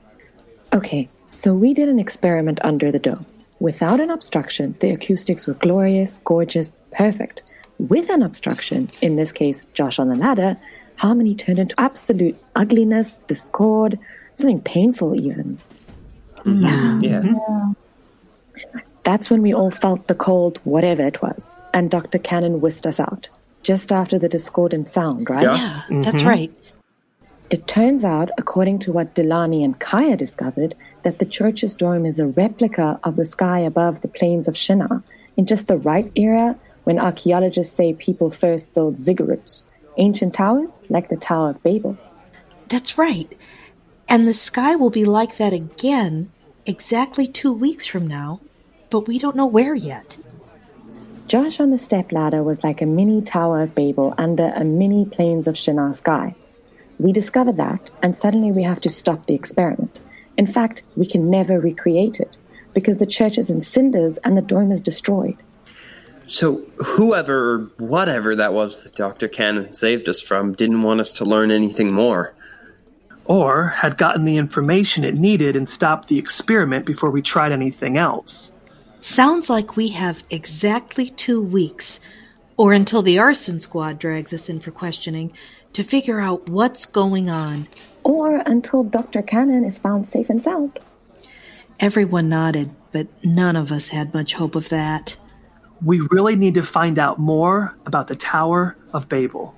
Okay, 0.73 1.09
so 1.29 1.53
we 1.53 1.73
did 1.73 1.89
an 1.89 1.99
experiment 1.99 2.59
under 2.63 2.91
the 2.91 2.99
dome. 2.99 3.25
Without 3.59 3.99
an 3.99 4.09
obstruction, 4.09 4.75
the 4.79 4.91
acoustics 4.91 5.45
were 5.45 5.53
glorious, 5.53 6.19
gorgeous, 6.23 6.71
perfect. 6.91 7.43
With 7.77 8.09
an 8.09 8.23
obstruction, 8.23 8.89
in 9.01 9.15
this 9.15 9.31
case, 9.31 9.63
Josh 9.73 9.99
on 9.99 10.09
the 10.09 10.15
ladder, 10.15 10.57
harmony 10.97 11.35
turned 11.35 11.59
into 11.59 11.79
absolute 11.79 12.37
ugliness, 12.55 13.19
discord, 13.27 13.97
something 14.35 14.61
painful 14.61 15.19
even. 15.21 15.59
Mm-hmm. 16.37 17.03
Yeah. 17.03 17.73
That's 19.03 19.29
when 19.29 19.41
we 19.41 19.53
all 19.53 19.71
felt 19.71 20.07
the 20.07 20.15
cold, 20.15 20.59
whatever 20.63 21.03
it 21.03 21.21
was, 21.21 21.55
and 21.73 21.89
Dr. 21.89 22.19
Cannon 22.19 22.61
whisked 22.61 22.85
us 22.85 22.99
out, 22.99 23.29
just 23.63 23.91
after 23.91 24.19
the 24.19 24.29
discordant 24.29 24.89
sound, 24.89 25.29
right? 25.29 25.43
Yeah, 25.43 25.83
that's 25.89 26.23
right. 26.23 26.51
It 27.49 27.67
turns 27.67 28.05
out, 28.05 28.29
according 28.37 28.79
to 28.79 28.93
what 28.93 29.13
Delaney 29.13 29.63
and 29.63 29.77
Kaya 29.79 30.15
discovered, 30.15 30.75
that 31.03 31.19
the 31.19 31.25
church's 31.25 31.73
dome 31.73 32.05
is 32.05 32.19
a 32.19 32.27
replica 32.27 32.99
of 33.03 33.15
the 33.15 33.25
sky 33.25 33.59
above 33.59 34.01
the 34.01 34.07
plains 34.07 34.47
of 34.47 34.55
Shinar 34.55 35.03
in 35.35 35.47
just 35.47 35.67
the 35.67 35.77
right 35.77 36.09
era 36.15 36.55
when 36.83 36.99
archaeologists 36.99 37.75
say 37.75 37.93
people 37.93 38.29
first 38.29 38.73
built 38.73 38.95
ziggurats, 38.95 39.63
ancient 39.97 40.33
towers 40.33 40.79
like 40.89 41.09
the 41.09 41.17
Tower 41.17 41.49
of 41.49 41.63
Babel. 41.63 41.97
That's 42.67 42.97
right. 42.97 43.31
And 44.11 44.27
the 44.27 44.33
sky 44.33 44.75
will 44.75 44.89
be 44.89 45.05
like 45.05 45.37
that 45.37 45.53
again 45.53 46.33
exactly 46.65 47.25
two 47.25 47.53
weeks 47.53 47.87
from 47.87 48.07
now, 48.07 48.41
but 48.89 49.07
we 49.07 49.17
don't 49.17 49.37
know 49.37 49.45
where 49.45 49.73
yet. 49.73 50.17
Josh 51.27 51.61
on 51.61 51.69
the 51.69 51.77
step 51.77 52.11
ladder 52.11 52.43
was 52.43 52.61
like 52.61 52.81
a 52.81 52.85
mini 52.85 53.21
Tower 53.21 53.61
of 53.61 53.73
Babel 53.73 54.13
under 54.17 54.49
a 54.49 54.65
mini 54.65 55.05
plains 55.05 55.47
of 55.47 55.57
Shinar 55.57 55.93
sky. 55.93 56.35
We 56.99 57.13
discovered 57.13 57.55
that, 57.55 57.89
and 58.03 58.13
suddenly 58.13 58.51
we 58.51 58.63
have 58.63 58.81
to 58.81 58.89
stop 58.89 59.27
the 59.27 59.33
experiment. 59.33 60.01
In 60.35 60.45
fact, 60.45 60.83
we 60.97 61.05
can 61.05 61.29
never 61.29 61.57
recreate 61.57 62.19
it 62.19 62.35
because 62.73 62.97
the 62.97 63.05
church 63.05 63.37
is 63.37 63.49
in 63.49 63.61
cinders 63.61 64.17
and 64.25 64.35
the 64.37 64.41
dome 64.41 64.73
is 64.73 64.81
destroyed. 64.81 65.37
So, 66.27 66.65
whoever 66.83 67.53
or 67.53 67.59
whatever 67.77 68.35
that 68.35 68.51
was 68.51 68.83
that 68.83 68.93
Dr. 68.93 69.29
Cannon 69.29 69.73
saved 69.73 70.09
us 70.09 70.19
from 70.19 70.51
didn't 70.51 70.81
want 70.81 70.99
us 70.99 71.13
to 71.13 71.23
learn 71.23 71.49
anything 71.49 71.93
more. 71.93 72.33
Or 73.25 73.67
had 73.67 73.97
gotten 73.97 74.25
the 74.25 74.37
information 74.37 75.03
it 75.03 75.15
needed 75.15 75.55
and 75.55 75.69
stopped 75.69 76.07
the 76.07 76.17
experiment 76.17 76.85
before 76.85 77.11
we 77.11 77.21
tried 77.21 77.51
anything 77.51 77.97
else. 77.97 78.51
Sounds 78.99 79.49
like 79.49 79.75
we 79.75 79.89
have 79.89 80.23
exactly 80.29 81.09
two 81.09 81.41
weeks, 81.41 81.99
or 82.57 82.73
until 82.73 83.01
the 83.01 83.17
arson 83.17 83.57
squad 83.59 83.99
drags 83.99 84.33
us 84.33 84.49
in 84.49 84.59
for 84.59 84.71
questioning, 84.71 85.33
to 85.73 85.83
figure 85.83 86.19
out 86.19 86.49
what's 86.49 86.85
going 86.85 87.29
on. 87.29 87.67
Or 88.03 88.37
until 88.45 88.83
Dr. 88.83 89.21
Cannon 89.21 89.63
is 89.63 89.77
found 89.77 90.07
safe 90.07 90.29
and 90.29 90.43
sound. 90.43 90.79
Everyone 91.79 92.29
nodded, 92.29 92.71
but 92.91 93.07
none 93.23 93.55
of 93.55 93.71
us 93.71 93.89
had 93.89 94.13
much 94.13 94.33
hope 94.33 94.55
of 94.55 94.69
that. 94.69 95.15
We 95.83 95.99
really 96.11 96.35
need 96.35 96.53
to 96.55 96.63
find 96.63 96.99
out 96.99 97.19
more 97.19 97.75
about 97.85 98.07
the 98.07 98.15
Tower 98.15 98.77
of 98.93 99.09
Babel. 99.09 99.55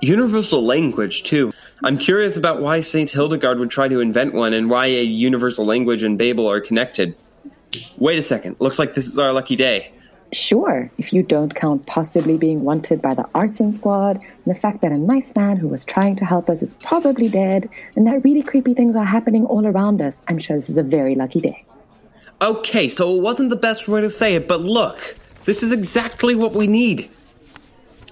Universal 0.00 0.64
language, 0.64 1.22
too. 1.22 1.52
I'm 1.84 1.98
curious 1.98 2.36
about 2.36 2.60
why 2.60 2.80
St. 2.80 3.10
Hildegard 3.10 3.58
would 3.58 3.70
try 3.70 3.88
to 3.88 4.00
invent 4.00 4.34
one 4.34 4.52
and 4.52 4.70
why 4.70 4.86
a 4.86 5.02
universal 5.02 5.64
language 5.64 6.02
and 6.02 6.18
Babel 6.18 6.50
are 6.50 6.60
connected. 6.60 7.14
Wait 7.98 8.18
a 8.18 8.22
second. 8.22 8.56
Looks 8.58 8.78
like 8.78 8.94
this 8.94 9.06
is 9.06 9.18
our 9.18 9.32
lucky 9.32 9.56
day. 9.56 9.92
Sure, 10.32 10.90
if 10.98 11.12
you 11.12 11.22
don't 11.22 11.54
count 11.54 11.86
possibly 11.86 12.36
being 12.36 12.64
wanted 12.64 13.00
by 13.00 13.14
the 13.14 13.24
arson 13.34 13.72
squad, 13.72 14.16
and 14.16 14.54
the 14.54 14.58
fact 14.58 14.82
that 14.82 14.90
a 14.90 14.98
nice 14.98 15.34
man 15.36 15.56
who 15.56 15.68
was 15.68 15.84
trying 15.84 16.16
to 16.16 16.24
help 16.24 16.50
us 16.50 16.62
is 16.62 16.74
probably 16.74 17.28
dead, 17.28 17.68
and 17.94 18.06
that 18.06 18.24
really 18.24 18.42
creepy 18.42 18.74
things 18.74 18.96
are 18.96 19.04
happening 19.04 19.46
all 19.46 19.66
around 19.66 20.02
us, 20.02 20.22
I'm 20.26 20.38
sure 20.38 20.56
this 20.56 20.68
is 20.68 20.76
a 20.76 20.82
very 20.82 21.14
lucky 21.14 21.40
day. 21.40 21.64
Okay, 22.42 22.88
so 22.88 23.16
it 23.16 23.20
wasn't 23.22 23.50
the 23.50 23.56
best 23.56 23.86
way 23.86 24.00
to 24.00 24.10
say 24.10 24.34
it, 24.34 24.48
but 24.48 24.60
look, 24.60 25.16
this 25.44 25.62
is 25.62 25.72
exactly 25.72 26.34
what 26.34 26.52
we 26.54 26.66
need. 26.66 27.08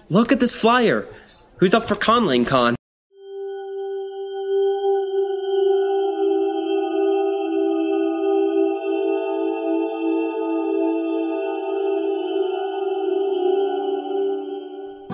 Look 0.09 0.31
at 0.31 0.39
this 0.39 0.55
flyer. 0.55 1.07
Who's 1.59 1.73
up 1.73 1.85
for 1.85 1.95
Conlang 1.95 2.47
Con? 2.47 2.75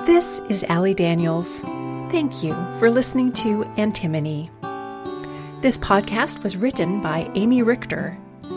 This 0.07 0.41
is 0.49 0.64
Allie 0.64 0.95
Daniels. 0.95 1.61
Thank 2.11 2.43
you 2.43 2.55
for 2.78 2.91
listening 2.91 3.32
to 3.34 3.64
Antimony. 3.76 4.49
This 5.61 5.76
podcast 5.76 6.43
was 6.43 6.57
written 6.57 7.03
by 7.03 7.30
Amy 7.34 7.62
Richter 7.62 8.16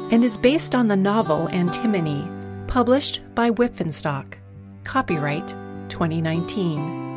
and 0.09 0.23
is 0.23 0.37
based 0.37 0.73
on 0.73 0.87
the 0.87 0.95
novel 0.95 1.49
Antimony, 1.49 2.25
published 2.67 3.21
by 3.35 3.51
Wipf 3.51 3.81
and 3.81 3.93
Stock. 3.93 4.37
Copyright 4.85 5.49
2019. 5.89 7.12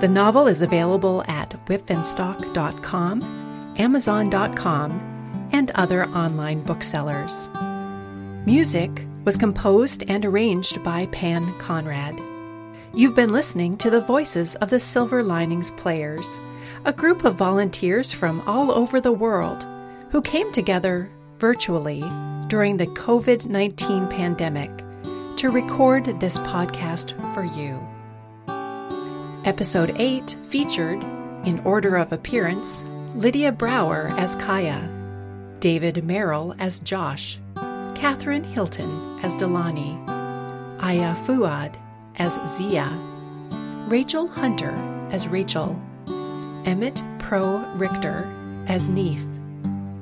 The 0.00 0.08
novel 0.08 0.46
is 0.46 0.62
available 0.62 1.22
at 1.28 1.50
wipfandstock.com, 1.66 3.22
amazon.com, 3.76 5.48
and 5.52 5.70
other 5.72 6.06
online 6.06 6.62
booksellers. 6.62 7.50
Music 8.46 9.06
was 9.26 9.36
composed 9.36 10.04
and 10.08 10.24
arranged 10.24 10.82
by 10.82 11.04
Pan 11.08 11.52
Conrad. 11.58 12.18
You've 12.94 13.14
been 13.14 13.30
listening 13.30 13.76
to 13.76 13.90
the 13.90 14.00
voices 14.00 14.54
of 14.56 14.70
the 14.70 14.80
Silver 14.80 15.22
Linings 15.22 15.70
Players, 15.72 16.40
a 16.86 16.94
group 16.94 17.24
of 17.26 17.34
volunteers 17.34 18.10
from 18.10 18.40
all 18.46 18.70
over 18.72 19.02
the 19.02 19.12
world 19.12 19.66
who 20.12 20.22
came 20.22 20.50
together 20.50 21.10
virtually 21.36 22.00
during 22.48 22.78
the 22.78 22.86
COVID 22.86 23.44
19 23.44 24.08
pandemic 24.08 24.70
to 25.36 25.50
record 25.50 26.06
this 26.20 26.38
podcast 26.38 27.12
for 27.34 27.44
you. 27.44 27.78
Episode 29.46 29.94
8 29.96 30.36
featured, 30.44 31.02
in 31.46 31.62
order 31.64 31.96
of 31.96 32.12
appearance, 32.12 32.84
Lydia 33.14 33.50
Brower 33.50 34.12
as 34.18 34.36
Kaya, 34.36 34.86
David 35.60 36.04
Merrill 36.04 36.54
as 36.58 36.80
Josh, 36.80 37.40
Catherine 37.94 38.44
Hilton 38.44 39.18
as 39.22 39.32
Delaney, 39.36 39.98
Aya 40.80 41.14
Fuad 41.24 41.78
as 42.16 42.38
Zia, 42.46 42.86
Rachel 43.88 44.28
Hunter 44.28 44.74
as 45.10 45.26
Rachel, 45.26 45.80
Emmett 46.66 47.02
Pro 47.18 47.64
Richter 47.76 48.30
as 48.66 48.90
Neith, 48.90 49.26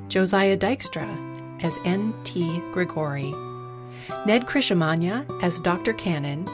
Josiah 0.09 0.57
Dykstra 0.57 1.63
as 1.63 1.77
N.T. 1.85 2.61
Grigori, 2.73 3.33
Ned 4.25 4.47
Krishamanya 4.47 5.25
as 5.41 5.61
Dr. 5.61 5.93
Cannon, 5.93 6.45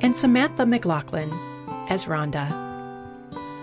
and 0.00 0.16
Samantha 0.16 0.66
McLaughlin 0.66 1.30
as 1.88 2.06
Rhonda. 2.06 2.68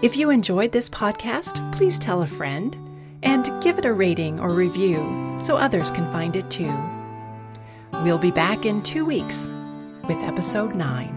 If 0.01 0.17
you 0.17 0.29
enjoyed 0.29 0.71
this 0.71 0.89
podcast, 0.89 1.73
please 1.73 1.97
tell 1.97 2.21
a 2.21 2.27
friend 2.27 2.75
and 3.23 3.63
give 3.63 3.79
it 3.79 3.85
a 3.85 3.93
rating 3.93 4.39
or 4.39 4.49
review 4.49 5.37
so 5.41 5.57
others 5.57 5.89
can 5.89 6.11
find 6.11 6.35
it 6.35 6.49
too. 6.51 6.73
We'll 8.03 8.17
be 8.17 8.31
back 8.31 8.65
in 8.65 8.83
two 8.83 9.05
weeks 9.05 9.49
with 10.07 10.17
episode 10.17 10.75
9. 10.75 11.14